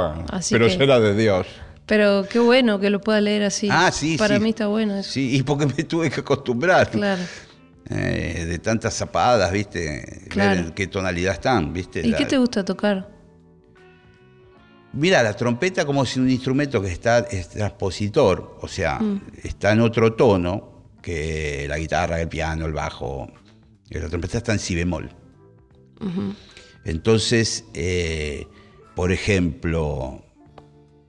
ah, 0.06 0.12
bueno. 0.14 0.26
Así 0.30 0.54
pero 0.54 0.66
que- 0.66 0.76
será 0.76 1.00
de 1.00 1.14
Dios. 1.14 1.46
Pero 1.86 2.26
qué 2.30 2.38
bueno 2.38 2.78
que 2.78 2.90
lo 2.90 3.00
pueda 3.00 3.20
leer 3.20 3.42
así. 3.42 3.68
Ah, 3.70 3.90
sí, 3.92 4.16
Para 4.16 4.36
sí. 4.36 4.42
mí 4.42 4.50
está 4.50 4.66
bueno 4.68 4.96
eso. 4.96 5.10
Sí, 5.10 5.36
y 5.36 5.42
porque 5.42 5.66
me 5.66 5.82
tuve 5.84 6.10
que 6.10 6.20
acostumbrar. 6.20 6.90
Claro. 6.90 7.22
Eh, 7.90 8.44
de 8.48 8.58
tantas 8.60 8.94
zapadas, 8.94 9.50
¿viste? 9.52 10.26
Claro. 10.28 10.50
Ver 10.56 10.66
en 10.66 10.72
qué 10.72 10.86
tonalidad 10.86 11.32
están, 11.34 11.72
¿viste? 11.72 12.00
¿Y 12.00 12.10
La- 12.10 12.16
qué 12.18 12.24
te 12.24 12.38
gusta 12.38 12.64
tocar? 12.64 13.10
Mira, 14.94 15.22
la 15.22 15.34
trompeta 15.34 15.84
como 15.84 16.04
si 16.04 16.20
un 16.20 16.30
instrumento 16.30 16.80
que 16.80 16.88
está 16.92 17.18
es 17.20 17.48
transpositor, 17.48 18.58
o 18.60 18.68
sea, 18.68 18.98
Mm. 19.00 19.20
está 19.42 19.72
en 19.72 19.80
otro 19.80 20.12
tono 20.14 20.84
que 21.02 21.66
la 21.68 21.78
guitarra, 21.78 22.20
el 22.20 22.28
piano, 22.28 22.66
el 22.66 22.72
bajo. 22.72 23.28
La 23.90 24.08
trompeta 24.08 24.38
está 24.38 24.52
en 24.52 24.58
si 24.60 24.74
bemol. 24.74 25.10
Entonces, 26.84 27.64
eh, 27.74 28.46
por 28.94 29.12
ejemplo, 29.12 30.22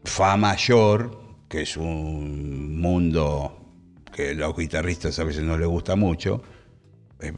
Fa 0.05 0.35
mayor, 0.37 1.17
que 1.47 1.61
es 1.61 1.77
un 1.77 2.79
mundo 2.81 3.57
que 4.13 4.31
a 4.31 4.33
los 4.33 4.55
guitarristas 4.57 5.17
a 5.19 5.23
veces 5.23 5.43
no 5.43 5.57
les 5.57 5.67
gusta 5.67 5.95
mucho, 5.95 6.43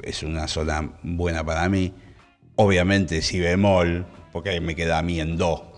es- 0.03 0.23
una 0.23 0.47
zona 0.47 0.97
buena 1.03 1.43
para 1.45 1.69
mí. 1.69 1.93
Obviamente 2.55 3.21
si 3.21 3.39
bemol, 3.39 4.05
porque 4.31 4.49
ahí 4.49 4.59
me 4.61 4.75
queda 4.75 4.97
a 4.97 5.01
mí 5.03 5.19
en 5.19 5.37
do. 5.37 5.71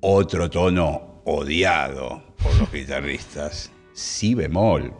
Otro 0.00 0.50
tono 0.50 1.20
odiado 1.24 2.22
por 2.42 2.54
los 2.58 2.72
guitarristas, 2.72 3.70
si 3.92 4.34
bemol. 4.34 4.92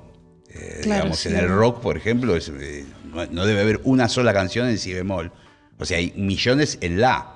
Eh, 0.50 0.80
Claro, 0.82 1.02
digamos, 1.04 1.26
en 1.26 1.36
el 1.36 1.48
rock, 1.48 1.80
por 1.80 1.96
ejemplo, 1.96 2.36
es, 2.36 2.48
eh, 2.48 2.84
no, 3.12 3.26
no 3.26 3.44
debe 3.46 3.60
haber 3.60 3.80
una 3.84 4.08
sola 4.08 4.32
canción 4.32 4.68
en 4.68 4.78
si 4.78 4.94
bemol. 4.94 5.32
O 5.78 5.84
sea, 5.84 5.98
hay 5.98 6.12
millones 6.16 6.78
en 6.80 7.00
la. 7.00 7.32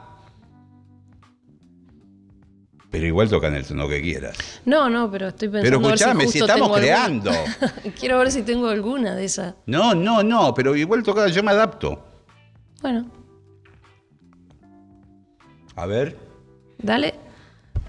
Pero 2.90 3.06
igual 3.06 3.28
tocan 3.28 3.54
el 3.54 3.64
tono 3.64 3.88
que 3.88 4.02
quieras. 4.02 4.36
No, 4.64 4.90
no, 4.90 5.10
pero 5.10 5.28
estoy 5.28 5.48
pensando. 5.48 5.78
Pero 5.78 5.96
si 5.96 6.02
escuchame, 6.02 6.26
si, 6.26 6.38
estamos 6.40 6.76
creando. 6.76 7.30
Quiero 8.00 8.18
ver 8.18 8.32
si 8.32 8.42
tengo 8.42 8.68
alguna 8.68 9.14
de 9.14 9.24
esas. 9.24 9.54
No, 9.66 9.94
no, 9.94 10.22
no, 10.24 10.52
pero 10.54 10.74
igual 10.74 11.02
tocar, 11.02 11.30
yo 11.30 11.42
me 11.42 11.52
adapto. 11.52 12.04
Bueno, 12.82 13.08
A 15.76 15.86
ver. 15.86 16.16
dale. 16.78 17.14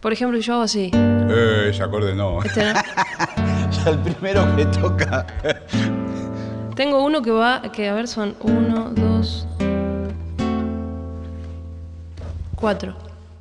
Por 0.01 0.13
ejemplo, 0.13 0.37
yo 0.39 0.53
hago 0.53 0.63
así. 0.63 0.91
Eh, 0.93 1.67
ese 1.69 1.83
acorde 1.83 2.13
no. 2.15 2.43
Este, 2.43 2.73
¿no? 2.73 2.73
Ya 3.71 3.91
el 3.91 3.99
primero 3.99 4.55
que 4.55 4.65
toca. 4.65 5.25
Tengo 6.75 7.03
uno 7.03 7.21
que 7.21 7.31
va, 7.31 7.61
que 7.71 7.87
a 7.87 7.93
ver, 7.93 8.07
son 8.07 8.35
uno, 8.41 8.89
dos, 8.89 9.47
cuatro. 12.61 12.95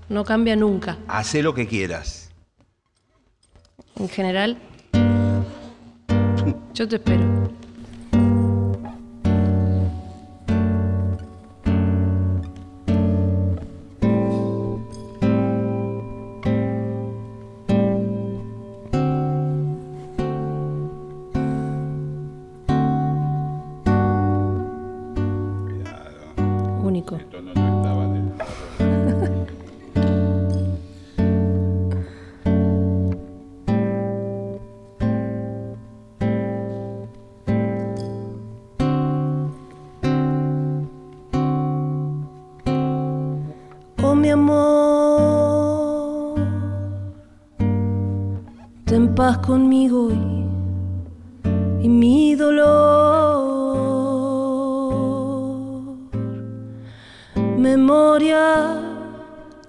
No 0.08 0.24
cambia 0.24 0.56
nunca. 0.56 0.98
Hacé 1.06 1.42
lo 1.42 1.54
que 1.54 1.68
quieras. 1.68 2.30
En 3.96 4.08
general. 4.08 4.58
Yo 6.72 6.88
te 6.88 6.96
espero. 6.96 7.50
Conmigo 49.50 50.12
y, 50.12 51.84
y 51.84 51.88
mi 51.88 52.36
dolor. 52.36 52.68
Memoria 57.58 58.44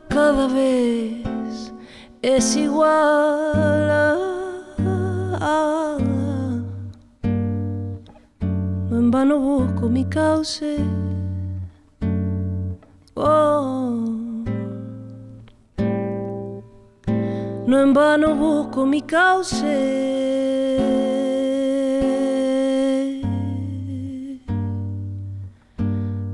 cada 0.08 0.46
vez 0.48 1.74
es 2.22 2.56
igual. 2.58 4.20
No 8.92 8.98
en 9.00 9.10
vano 9.10 9.40
busco 9.40 9.90
mi 9.90 10.06
cauce. 10.06 10.78
Oh. 13.16 13.81
No 17.72 17.80
en 17.80 17.94
vano 17.94 18.36
busco 18.36 18.86
mi 18.86 19.02
cauce. 19.02 19.64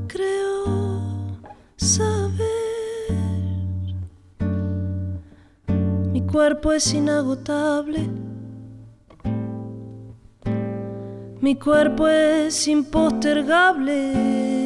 Creo 0.07 1.37
saber. 1.75 2.87
Mi 6.11 6.21
cuerpo 6.25 6.71
es 6.71 6.91
inagotable. 6.91 8.09
Mi 11.39 11.55
cuerpo 11.55 12.07
es 12.07 12.67
impostergable. 12.67 14.56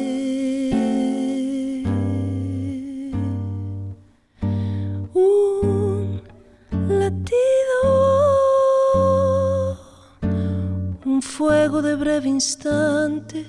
Breve 12.12 12.28
instante, 12.28 13.46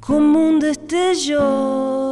como 0.00 0.48
un 0.48 0.58
destello. 0.58 2.07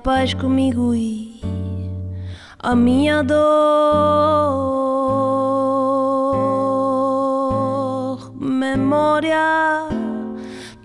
Paz 0.00 0.32
comigo 0.32 0.94
e 0.94 1.40
a 2.58 2.74
minha 2.74 3.22
dor. 3.22 3.38
Memória 8.34 9.88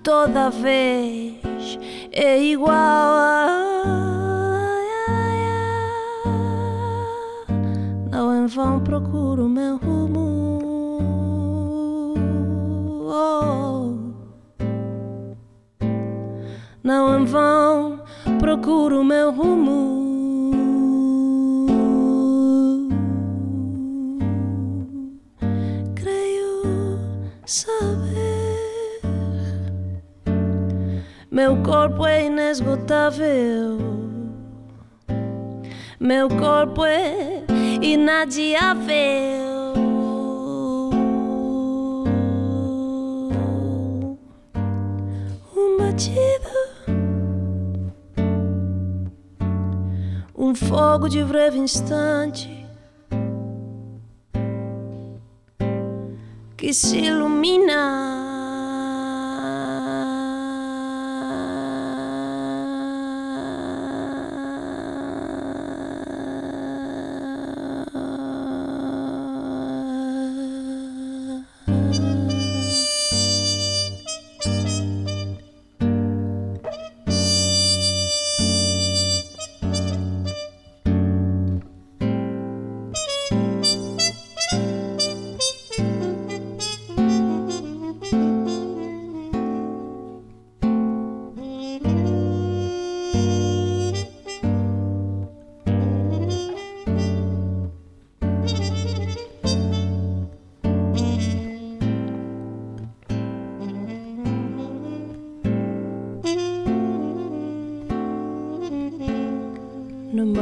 toda 0.03 0.49
vez 0.49 1.80
é 2.11 2.41
igual. 2.43 2.76
Não 8.11 8.43
em 8.43 8.47
vão 8.47 8.82
procuro 8.82 9.47
inesgotável. 32.86 33.80
Meu 36.00 36.30
corpo 36.30 36.86
é 36.86 37.44
inadiável. 37.82 38.96
Um 45.56 45.78
batido, 45.78 46.50
um 50.38 50.54
fogo 50.54 51.10
de 51.10 51.24
breve 51.24 51.58
instante 51.58 52.66
que 56.56 56.74
se 56.74 56.98
ilumina. 56.98 58.14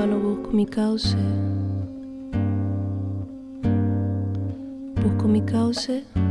Vano 0.03 0.19
busco 0.19 0.51
mi 0.51 0.65
cauce. 0.65 1.15
Busco 5.01 5.27
mi 5.27 5.41
cauce. 5.45 6.22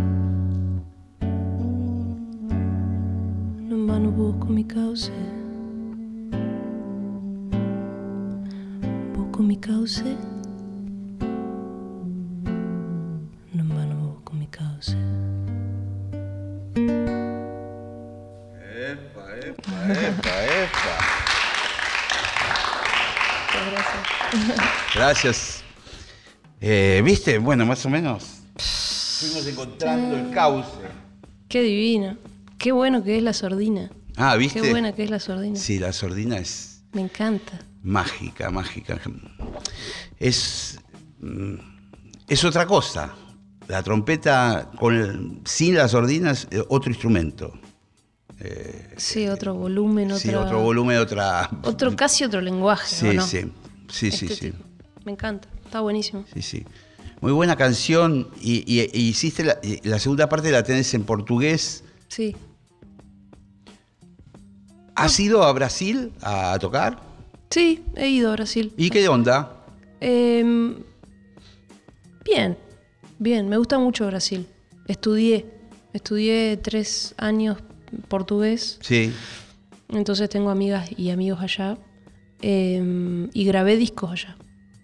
Gracias. 25.17 25.63
Eh, 26.59 27.03
¿Viste? 27.05 27.37
Bueno, 27.37 27.67
más 27.67 27.85
o 27.85 27.91
menos. 27.91 28.41
Fuimos 28.57 29.47
encontrando 29.47 30.17
el 30.17 30.31
cauce. 30.31 30.71
Qué 31.51 31.61
divino. 31.61 32.17
Qué 32.57 32.73
bueno 32.73 33.05
que 33.05 33.19
es 33.19 33.23
la 33.23 33.35
sordina. 33.35 33.91
Ah, 34.17 34.37
¿viste? 34.37 34.63
Qué 34.63 34.71
buena 34.71 34.95
que 34.95 35.05
es 35.05 35.11
la 35.11 35.21
sordina. 35.21 35.57
Sí, 35.57 35.79
la 35.79 35.93
sordina 35.93 36.39
es 36.39 36.83
Me 36.95 37.03
encanta. 37.03 37.59
mágica, 37.83 38.49
mágica. 38.51 38.99
Es, 40.19 40.79
mm, 41.21 41.57
es 42.29 42.43
otra 42.45 42.65
cosa. 42.67 43.13
La 43.69 43.83
trompeta 43.83 44.71
con 44.79 45.43
sin 45.45 45.75
la 45.75 45.89
sordina 45.89 46.31
es 46.31 46.49
eh, 46.51 46.65
otro 46.71 46.91
instrumento. 46.91 47.53
Sí, 48.97 49.29
otro 49.29 49.55
volumen, 49.55 50.11
otra, 50.11 50.19
Sí, 50.31 50.35
otro 50.35 50.63
volumen, 50.63 50.97
otra. 50.97 51.51
otro 51.65 51.95
casi 51.95 52.25
otro 52.25 52.41
lenguaje, 52.41 52.89
Sí, 52.97 53.09
¿o 53.09 53.13
no? 53.13 53.27
sí. 53.27 53.53
Sí, 53.91 54.11
sí, 54.11 54.25
Este 54.25 54.35
sí. 54.35 54.51
tipo. 54.53 54.65
Me 55.05 55.13
encanta. 55.13 55.49
Está 55.65 55.81
buenísimo. 55.81 56.25
Sí, 56.35 56.43
sí. 56.43 56.65
Muy 57.21 57.33
buena 57.33 57.57
canción. 57.57 58.29
Y, 58.41 58.65
y- 58.67 58.91
y 58.93 59.09
hiciste 59.09 59.45
la, 59.45 59.59
y 59.63 59.87
la 59.89 59.99
segunda 59.99 60.29
parte 60.29 60.51
la 60.51 60.63
tenés 60.63 60.93
en 60.95 61.05
portugués. 61.05 61.85
Sí. 62.09 62.37
¿Has 64.95 65.19
ido 65.19 65.43
a 65.43 65.53
Brasil 65.53 66.13
a, 66.21 66.59
tocar? 66.61 67.01
Sí, 67.51 67.83
he 67.97 68.09
ido 68.09 68.31
a 68.31 68.33
Brasil. 68.33 68.73
¿Y 68.77 68.91
qué 68.91 69.09
onda? 69.09 69.65
Em, 70.01 70.77
bien, 72.25 72.59
bien. 73.19 73.49
Me 73.49 73.57
gusta 73.57 73.79
mucho 73.79 74.07
Brasil. 74.07 74.47
Estudié. 74.87 75.47
Estudié 75.93 76.57
tres 76.59 77.15
años 77.19 77.59
portugués. 78.09 78.79
Sí. 78.83 79.13
Entonces 79.91 80.29
tengo 80.29 80.51
amigas 80.51 80.91
y 80.97 81.11
amigos 81.11 81.41
allá. 81.41 81.79
Em, 82.41 83.29
y 83.33 83.45
grabé 83.45 83.77
discos 83.77 84.11
allá. 84.13 84.37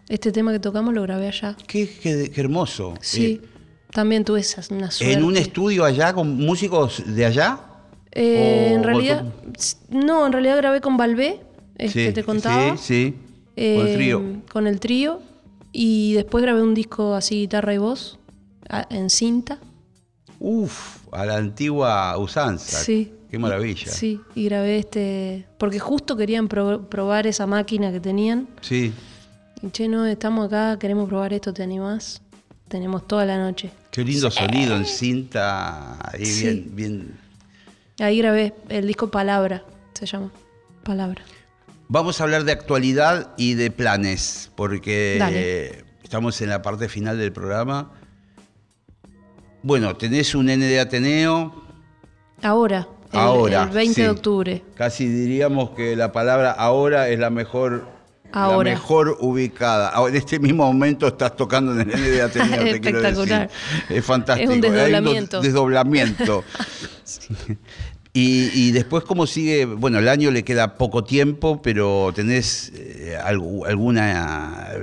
Este 0.09 0.33
tema 0.33 0.53
que 0.53 0.59
tocamos 0.61 0.95
lo 0.95 1.03
grabé 1.03 1.29
allá. 1.29 1.57
Qué, 1.67 1.89
qué- 1.89 2.31
qué 2.31 2.41
hermoso. 2.41 2.95
Sí. 3.01 3.41
Eh, 3.43 3.49
También 3.93 4.25
tuve 4.25 4.41
esa, 4.41 4.63
una 4.75 4.91
suerte. 4.91 5.15
¿En 5.15 5.25
un 5.25 5.37
estudio 5.37 5.85
allá 5.85 6.13
con 6.13 6.37
músicos 6.37 7.03
de 7.07 7.25
allá? 7.27 7.61
Eh, 8.13 8.71
¿O 8.73 8.77
en 8.77 8.83
realidad, 8.85 9.25
no, 9.91 10.27
en 10.27 10.33
realidad 10.33 10.57
grabé 10.57 10.81
con 10.81 10.97
Balbé, 10.97 11.41
el 11.77 11.91
Sí, 11.91 12.05
que 12.07 12.13
te 12.13 12.25
contaba. 12.25 12.77
Sí, 12.77 12.83
sí. 12.83 13.15
con 13.55 13.87
el 13.87 13.89
Eh, 13.89 13.95
trío. 13.95 14.23
Con 14.53 14.67
el 14.67 14.81
trío. 14.81 15.21
Y 15.73 16.15
después 16.15 16.43
grabé 16.43 16.63
un 16.63 16.75
disco 16.75 17.15
así, 17.15 17.41
guitarra 17.41 17.75
y 17.75 17.79
voz, 17.79 18.19
en 18.91 19.11
cinta. 19.11 19.59
Uf, 20.41 20.99
a 21.13 21.27
la 21.27 21.37
antigua 21.37 22.17
usanza. 22.19 22.79
Sí. 22.79 23.13
Qué 23.31 23.39
maravilla. 23.39 23.91
Sí, 23.93 24.21
y 24.35 24.45
grabé 24.47 24.79
este. 24.79 25.47
Porque 25.59 25.79
justo 25.79 26.17
querían 26.17 26.49
pro- 26.49 26.89
probar 26.89 27.27
esa 27.27 27.47
máquina 27.47 27.93
que 27.93 28.01
tenían. 28.01 28.49
Sí. 28.63 28.93
Che, 29.73 29.89
no, 29.89 30.07
estamos 30.07 30.47
acá, 30.47 30.79
queremos 30.79 31.09
probar 31.09 31.33
esto, 31.33 31.53
¿te 31.53 31.63
animás? 31.63 32.23
Tenemos 32.69 33.07
toda 33.09 33.25
la 33.25 33.39
noche. 33.39 33.71
Qué 33.91 34.05
lindo 34.05 34.31
sonido 34.31 34.77
en 34.77 34.85
cinta. 34.85 35.99
Ahí 36.13 36.25
Sí. 36.25 36.45
bien, 36.45 36.77
bien. 36.77 37.19
Ahí 37.99 38.19
grabé 38.19 38.55
el 38.69 38.87
disco 38.87 39.11
Palabra, 39.11 39.65
se 39.95 40.07
llama. 40.07 40.31
Palabra. 40.85 41.23
Vamos 41.89 42.21
a 42.21 42.25
hablar 42.25 42.45
de 42.45 42.53
actualidad 42.53 43.33
y 43.37 43.55
de 43.55 43.71
planes, 43.71 44.51
porque 44.55 45.17
Dale. 45.19 45.85
estamos 46.05 46.41
en 46.41 46.51
la 46.51 46.63
parte 46.63 46.89
final 46.89 47.19
del 47.19 47.33
programa. 47.33 47.91
Bueno, 49.63 49.97
tenés 49.97 50.35
un 50.35 50.49
N 50.51 50.65
de 50.65 50.79
Ateneo, 50.81 51.65
Ahora, 52.43 52.87
el, 53.13 53.19
Ahora, 53.19 53.65
el 53.65 53.71
20 53.71 53.95
sí. 53.95 54.03
de 54.03 54.11
octubre. 54.11 54.63
Casi 54.77 55.09
diríamos 55.09 55.71
que 55.71 55.97
la 55.97 56.13
palabra 56.13 56.53
ahora 56.53 57.09
es 57.09 57.19
la 57.19 57.31
mejor, 57.31 57.89
Ahora. 58.33 58.71
la 58.71 58.77
mejor 58.77 59.17
ubicada. 59.21 59.89
Ahora, 59.89 60.11
En 60.11 60.17
este 60.17 60.39
mismo 60.39 60.67
momento 60.67 61.07
estás 61.07 61.35
tocando 61.37 61.73
en 61.73 61.81
el 61.81 61.91
N 61.93 62.11
de 62.11 62.23
Ateneo, 62.23 62.65
te 62.65 62.81
quiero 62.81 62.99
Espectacular. 62.99 63.49
decir. 63.49 63.97
Es 63.99 64.05
fantástico. 64.05 64.51
Es 64.51 64.57
un 64.57 64.61
desdoblamiento. 64.63 65.41
desdoblamiento. 65.41 66.45
Y, 68.15 68.51
y 68.55 68.73
después, 68.73 69.05
¿cómo 69.05 69.27
sigue? 69.27 69.65
Bueno, 69.65 69.99
el 69.99 70.09
año 70.09 70.31
le 70.33 70.43
queda 70.43 70.75
poco 70.75 71.05
tiempo, 71.05 71.63
pero 71.63 72.11
tenés 72.15 72.73
eh, 72.75 73.17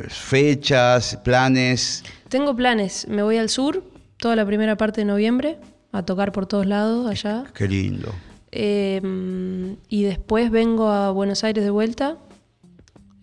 fechas, 0.07 1.19
planes. 1.23 2.03
Tengo 2.29 2.55
planes. 2.55 3.07
Me 3.09 3.23
voy 3.23 3.37
al 3.37 3.49
sur 3.49 3.83
toda 4.17 4.35
la 4.35 4.45
primera 4.45 4.77
parte 4.77 5.01
de 5.01 5.05
noviembre 5.05 5.57
a 5.91 6.03
tocar 6.03 6.31
por 6.31 6.45
todos 6.45 6.65
lados 6.65 7.09
allá. 7.09 7.45
Qué 7.53 7.67
lindo. 7.67 8.13
Eh, 8.51 9.01
y 9.89 10.03
después 10.03 10.49
vengo 10.49 10.87
a 10.89 11.11
Buenos 11.11 11.43
Aires 11.43 11.63
de 11.63 11.71
vuelta 11.71 12.17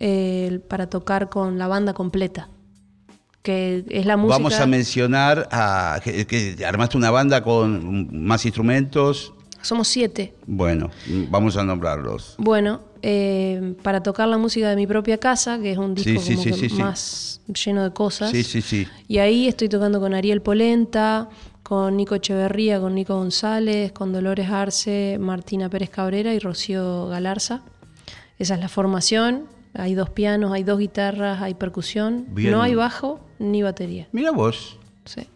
eh, 0.05 0.59
para 0.68 0.88
tocar 0.88 1.28
con 1.28 1.59
la 1.59 1.68
banda 1.68 1.94
completa. 1.94 2.48
Que 3.40 3.84
es 3.88 4.05
la 4.05 4.16
música. 4.16 4.36
Vamos 4.36 4.55
a 4.55 4.66
mencionar 4.66 5.48
a, 5.53 6.00
que, 6.03 6.26
que 6.26 6.66
armaste 6.66 6.96
una 6.96 7.12
banda 7.12 7.42
con 7.42 8.24
más 8.24 8.44
instrumentos. 8.44 9.32
Somos 9.61 9.86
siete. 9.86 10.34
Bueno, 10.44 10.90
vamos 11.30 11.57
a 11.57 11.62
nombrarlos. 11.62 12.34
Bueno, 12.38 12.80
eh, 13.00 13.74
para 13.82 14.03
tocar 14.03 14.26
la 14.26 14.38
música 14.38 14.68
de 14.70 14.74
mi 14.74 14.88
propia 14.88 15.18
casa, 15.18 15.61
que 15.61 15.70
es 15.70 15.78
un 15.78 15.94
disco 15.94 16.20
Sí, 16.20 16.34
como 16.34 16.57
sí, 16.57 16.68
sí. 16.68 16.74
más 16.74 17.40
lleno 17.64 17.84
de 17.84 17.92
cosas. 17.92 18.30
Sí, 18.32 18.42
sí, 18.42 18.61
sí. 18.61 18.88
Y 19.07 19.18
ahí 19.18 19.46
estoy 19.46 19.68
tocando 19.68 20.00
con 20.00 20.14
Ariel 20.14 20.42
Polenta, 20.42 21.28
con 21.62 21.96
Nico 21.96 22.16
Echeverría, 22.16 22.80
con 22.80 22.96
Nico 22.96 23.14
González, 23.14 23.92
con 23.92 24.12
Dolores 24.12 24.50
Arce, 24.50 25.16
Martina 25.20 25.68
Pérez 25.68 25.90
Cabrera 25.90 26.34
y 26.34 26.40
Rocío 26.40 27.07
Galarza. 27.07 27.62
Esa 28.40 28.55
es 28.55 28.61
la 28.61 28.68
formación. 28.68 29.46
Hay 29.75 29.95
dos 29.95 30.11
pianos, 30.11 30.53
hay 30.53 30.64
dos 30.64 30.79
guitarras, 30.79 31.41
hay 31.41 31.55
percusión. 31.55 32.27
Bien. 32.31 32.51
No 32.53 32.62
hay 32.62 32.75
bajo 32.75 33.20
ni 33.39 33.62
batería. 33.62 34.09
Mira 34.12 34.31
vos. 34.31 34.79
Sí. 35.05 35.27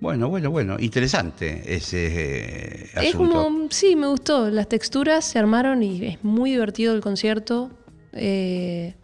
Bueno, 0.00 0.28
bueno, 0.28 0.50
bueno. 0.50 0.76
Interesante 0.78 1.74
ese 1.74 2.06
eh, 2.06 2.90
Es 2.94 3.14
asunto. 3.14 3.42
como, 3.44 3.68
sí, 3.70 3.96
me 3.96 4.06
gustó. 4.06 4.50
Las 4.50 4.68
texturas 4.68 5.24
se 5.24 5.38
armaron 5.38 5.82
y 5.82 6.04
es 6.04 6.22
muy 6.22 6.50
divertido 6.50 6.94
el 6.94 7.00
concierto. 7.00 7.70
Eh, 8.12 8.94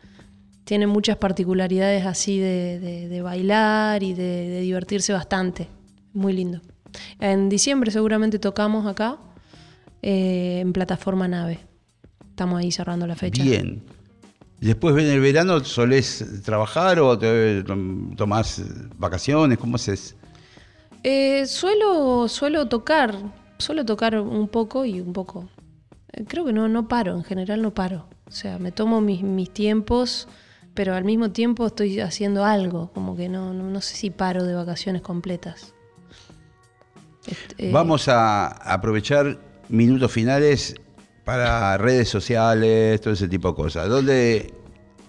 tiene 0.64 0.86
muchas 0.86 1.16
particularidades 1.16 2.06
así 2.06 2.38
de, 2.38 2.78
de- 2.78 3.08
de 3.08 3.22
bailar 3.22 4.02
y 4.02 4.14
de, 4.14 4.22
de 4.50 4.60
divertirse 4.60 5.12
bastante. 5.12 5.68
Muy 6.12 6.32
lindo. 6.32 6.60
En 7.18 7.48
diciembre 7.48 7.90
seguramente 7.90 8.38
tocamos 8.38 8.86
acá 8.86 9.18
eh, 10.02 10.60
en 10.60 10.72
plataforma 10.72 11.26
nave. 11.28 11.58
Estamos 12.30 12.60
ahí 12.60 12.70
cerrando 12.70 13.06
la 13.06 13.16
fecha. 13.16 13.42
Bien. 13.42 13.82
Después 14.60 14.94
en 14.98 15.10
el 15.10 15.20
verano 15.20 15.64
solés 15.64 16.42
trabajar 16.44 17.00
o 17.00 17.18
te 17.18 17.62
tom- 17.64 18.14
tomás 18.14 18.62
vacaciones, 18.98 19.56
¿cómo 19.58 19.76
haces? 19.76 20.16
Eh, 21.02 21.46
suelo, 21.46 22.28
suelo 22.28 22.68
tocar, 22.68 23.14
suelo 23.58 23.86
tocar 23.86 24.20
un 24.20 24.48
poco 24.48 24.84
y 24.84 25.00
un 25.00 25.12
poco. 25.14 25.48
eh, 26.12 26.24
Creo 26.28 26.44
que 26.44 26.52
no, 26.52 26.68
no 26.68 26.88
paro, 26.88 27.14
en 27.16 27.24
general 27.24 27.62
no 27.62 27.72
paro. 27.72 28.06
O 28.26 28.32
sea, 28.32 28.58
me 28.58 28.70
tomo 28.70 29.00
mis, 29.00 29.22
mis 29.22 29.50
tiempos, 29.50 30.28
pero 30.74 30.94
al 30.94 31.04
mismo 31.04 31.30
tiempo 31.30 31.66
estoy 31.66 31.98
haciendo 32.00 32.44
algo, 32.44 32.90
como 32.92 33.16
que 33.16 33.28
no, 33.30 33.54
no, 33.54 33.64
no 33.70 33.80
sé 33.80 33.96
si 33.96 34.10
paro 34.10 34.44
de 34.44 34.54
vacaciones 34.54 35.00
completas. 35.00 35.72
Este, 37.26 37.68
eh, 37.68 37.72
Vamos 37.72 38.08
a 38.08 38.46
aprovechar 38.72 39.38
minutos 39.68 40.12
finales 40.12 40.74
para 41.30 41.78
redes 41.78 42.08
sociales, 42.08 43.00
todo 43.00 43.14
ese 43.14 43.28
tipo 43.28 43.50
de 43.50 43.54
cosas. 43.54 43.88
¿Dónde, 43.88 44.52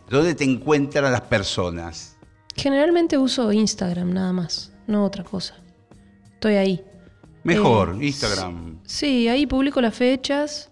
dónde 0.08 0.36
te 0.36 0.44
encuentran 0.44 1.12
las 1.12 1.22
personas? 1.22 2.16
Generalmente 2.56 3.18
uso 3.18 3.52
Instagram 3.52 4.14
nada 4.14 4.32
más, 4.32 4.72
no 4.86 5.04
otra 5.04 5.24
cosa. 5.24 5.56
Estoy 6.34 6.54
ahí. 6.58 6.86
Mejor, 7.44 7.98
Eh, 8.00 8.06
Instagram. 8.06 8.82
Sí, 8.86 9.28
ahí 9.30 9.48
publico 9.48 9.82
las 9.82 9.96
fechas 9.96 10.70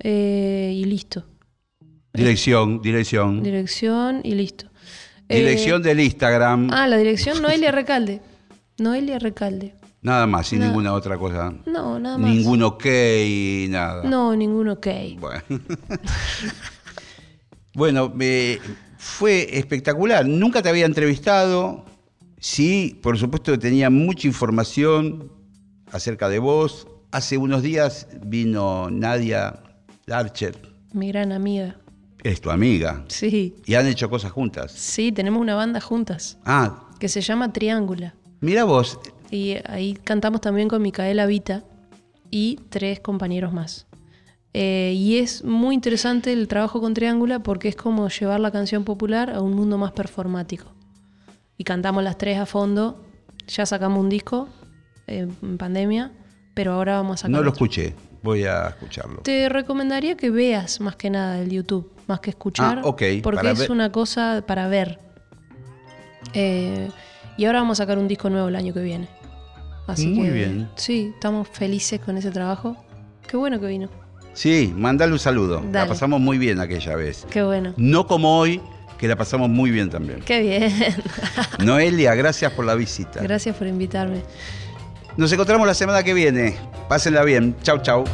eh, 0.00 0.72
y 0.74 0.84
listo. 0.84 1.24
Dirección, 2.12 2.82
dirección. 2.82 3.42
Dirección 3.42 4.20
y 4.24 4.34
listo. 4.34 4.66
Eh, 5.30 5.38
Dirección 5.38 5.82
del 5.82 6.00
Instagram. 6.00 6.68
Ah, 6.70 6.86
la 6.86 6.98
dirección 6.98 7.40
Noelia 7.40 7.72
Recalde. 7.72 8.20
Noelia 8.76 9.18
Recalde. 9.18 9.74
Nada 10.02 10.26
más, 10.26 10.46
sin 10.46 10.60
nada. 10.60 10.70
ninguna 10.70 10.92
otra 10.92 11.18
cosa. 11.18 11.52
No, 11.66 11.98
nada 11.98 12.16
más. 12.18 12.30
Ningún 12.30 12.62
ok, 12.62 12.84
nada. 13.70 14.04
No, 14.04 14.36
ningún 14.36 14.68
ok. 14.68 14.86
Bueno, 15.18 15.42
Bueno, 17.74 18.12
fue 18.98 19.58
espectacular. 19.58 20.26
Nunca 20.26 20.62
te 20.62 20.68
había 20.68 20.86
entrevistado. 20.86 21.84
Sí, 22.38 22.98
por 23.02 23.18
supuesto 23.18 23.52
que 23.52 23.58
tenía 23.58 23.90
mucha 23.90 24.26
información 24.26 25.30
acerca 25.92 26.28
de 26.28 26.38
vos. 26.38 26.86
Hace 27.10 27.38
unos 27.38 27.62
días 27.62 28.08
vino 28.24 28.90
Nadia 28.90 29.62
Larcher, 30.06 30.56
Mi 30.92 31.08
gran 31.08 31.32
amiga. 31.32 31.76
es 32.22 32.40
tu 32.40 32.50
amiga, 32.50 33.04
Sí, 33.08 33.54
y 33.64 33.74
han 33.74 33.86
hecho 33.86 34.10
cosas 34.10 34.32
juntas. 34.32 34.72
sí, 34.72 35.12
tenemos 35.12 35.40
una 35.40 35.54
banda 35.54 35.80
juntas 35.80 36.36
Ah, 36.44 36.88
que 36.98 37.08
se 37.08 37.20
llama 37.22 37.52
Triángula. 37.52 38.14
mira 38.40 38.64
vos, 38.64 38.98
Y 39.30 39.56
ahí 39.66 39.94
cantamos 39.94 40.40
también 40.40 40.68
con 40.68 40.82
Micaela 40.82 41.26
Vita 41.26 41.64
y 42.30 42.60
tres 42.68 43.00
compañeros 43.00 43.52
más. 43.52 43.86
Eh, 44.54 44.94
y 44.96 45.18
es 45.18 45.44
muy 45.44 45.74
interesante 45.74 46.32
el 46.32 46.48
trabajo 46.48 46.80
con 46.80 46.94
Triángula 46.94 47.40
porque 47.40 47.68
es 47.68 47.76
como 47.76 48.08
llevar 48.08 48.40
la 48.40 48.50
canción 48.50 48.84
popular 48.84 49.30
a 49.30 49.40
un 49.42 49.54
mundo 49.54 49.76
más 49.76 49.92
performático. 49.92 50.72
Y 51.58 51.64
cantamos 51.64 52.02
las 52.02 52.16
tres 52.16 52.38
a 52.38 52.46
fondo. 52.46 53.04
Ya 53.48 53.66
sacamos 53.66 54.00
un 54.00 54.08
disco 54.08 54.48
eh, 55.06 55.28
en 55.42 55.58
pandemia, 55.58 56.12
pero 56.54 56.72
ahora 56.72 56.96
vamos 56.96 57.14
a 57.14 57.16
sacar 57.18 57.30
no 57.32 57.42
lo 57.42 57.50
otro. 57.50 57.52
escuché, 57.52 57.94
voy 58.22 58.44
a 58.44 58.68
escucharlo. 58.68 59.18
Te 59.18 59.48
recomendaría 59.48 60.16
que 60.16 60.30
veas 60.30 60.80
más 60.80 60.96
que 60.96 61.10
nada 61.10 61.38
el 61.40 61.50
YouTube, 61.50 61.92
más 62.06 62.20
que 62.20 62.30
escuchar. 62.30 62.78
Ah, 62.78 62.88
ok, 62.88 63.02
Porque 63.22 63.50
es 63.50 63.58
ver. 63.58 63.70
una 63.70 63.92
cosa 63.92 64.42
para 64.46 64.68
ver. 64.68 64.98
Eh, 66.32 66.90
y 67.36 67.44
ahora 67.44 67.60
vamos 67.60 67.78
a 67.78 67.84
sacar 67.84 67.98
un 67.98 68.08
disco 68.08 68.30
nuevo 68.30 68.48
el 68.48 68.56
año 68.56 68.72
que 68.72 68.80
viene. 68.80 69.08
Así 69.86 70.08
Muy 70.08 70.26
que, 70.26 70.32
bien. 70.32 70.68
Sí, 70.76 71.12
estamos 71.14 71.48
felices 71.48 72.00
con 72.00 72.16
ese 72.16 72.30
trabajo. 72.30 72.76
Qué 73.26 73.36
bueno 73.36 73.60
que 73.60 73.66
vino. 73.66 73.88
Sí, 74.34 74.72
mandale 74.76 75.12
un 75.12 75.18
saludo. 75.18 75.62
La 75.72 75.86
pasamos 75.86 76.20
muy 76.20 76.38
bien 76.38 76.60
aquella 76.60 76.94
vez. 76.96 77.26
Qué 77.30 77.42
bueno. 77.42 77.72
No 77.76 78.06
como 78.06 78.38
hoy, 78.38 78.60
que 78.98 79.08
la 79.08 79.16
pasamos 79.16 79.48
muy 79.48 79.70
bien 79.70 79.88
también. 79.88 80.20
Qué 80.20 80.40
bien. 80.42 80.72
Noelia, 81.64 82.14
gracias 82.14 82.52
por 82.52 82.64
la 82.64 82.74
visita. 82.74 83.22
Gracias 83.22 83.56
por 83.56 83.66
invitarme. 83.66 84.22
Nos 85.16 85.32
encontramos 85.32 85.66
la 85.66 85.74
semana 85.74 86.02
que 86.02 86.12
viene. 86.12 86.56
Pásenla 86.88 87.24
bien. 87.24 87.56
Chau, 87.62 87.78
chau. 87.80 88.04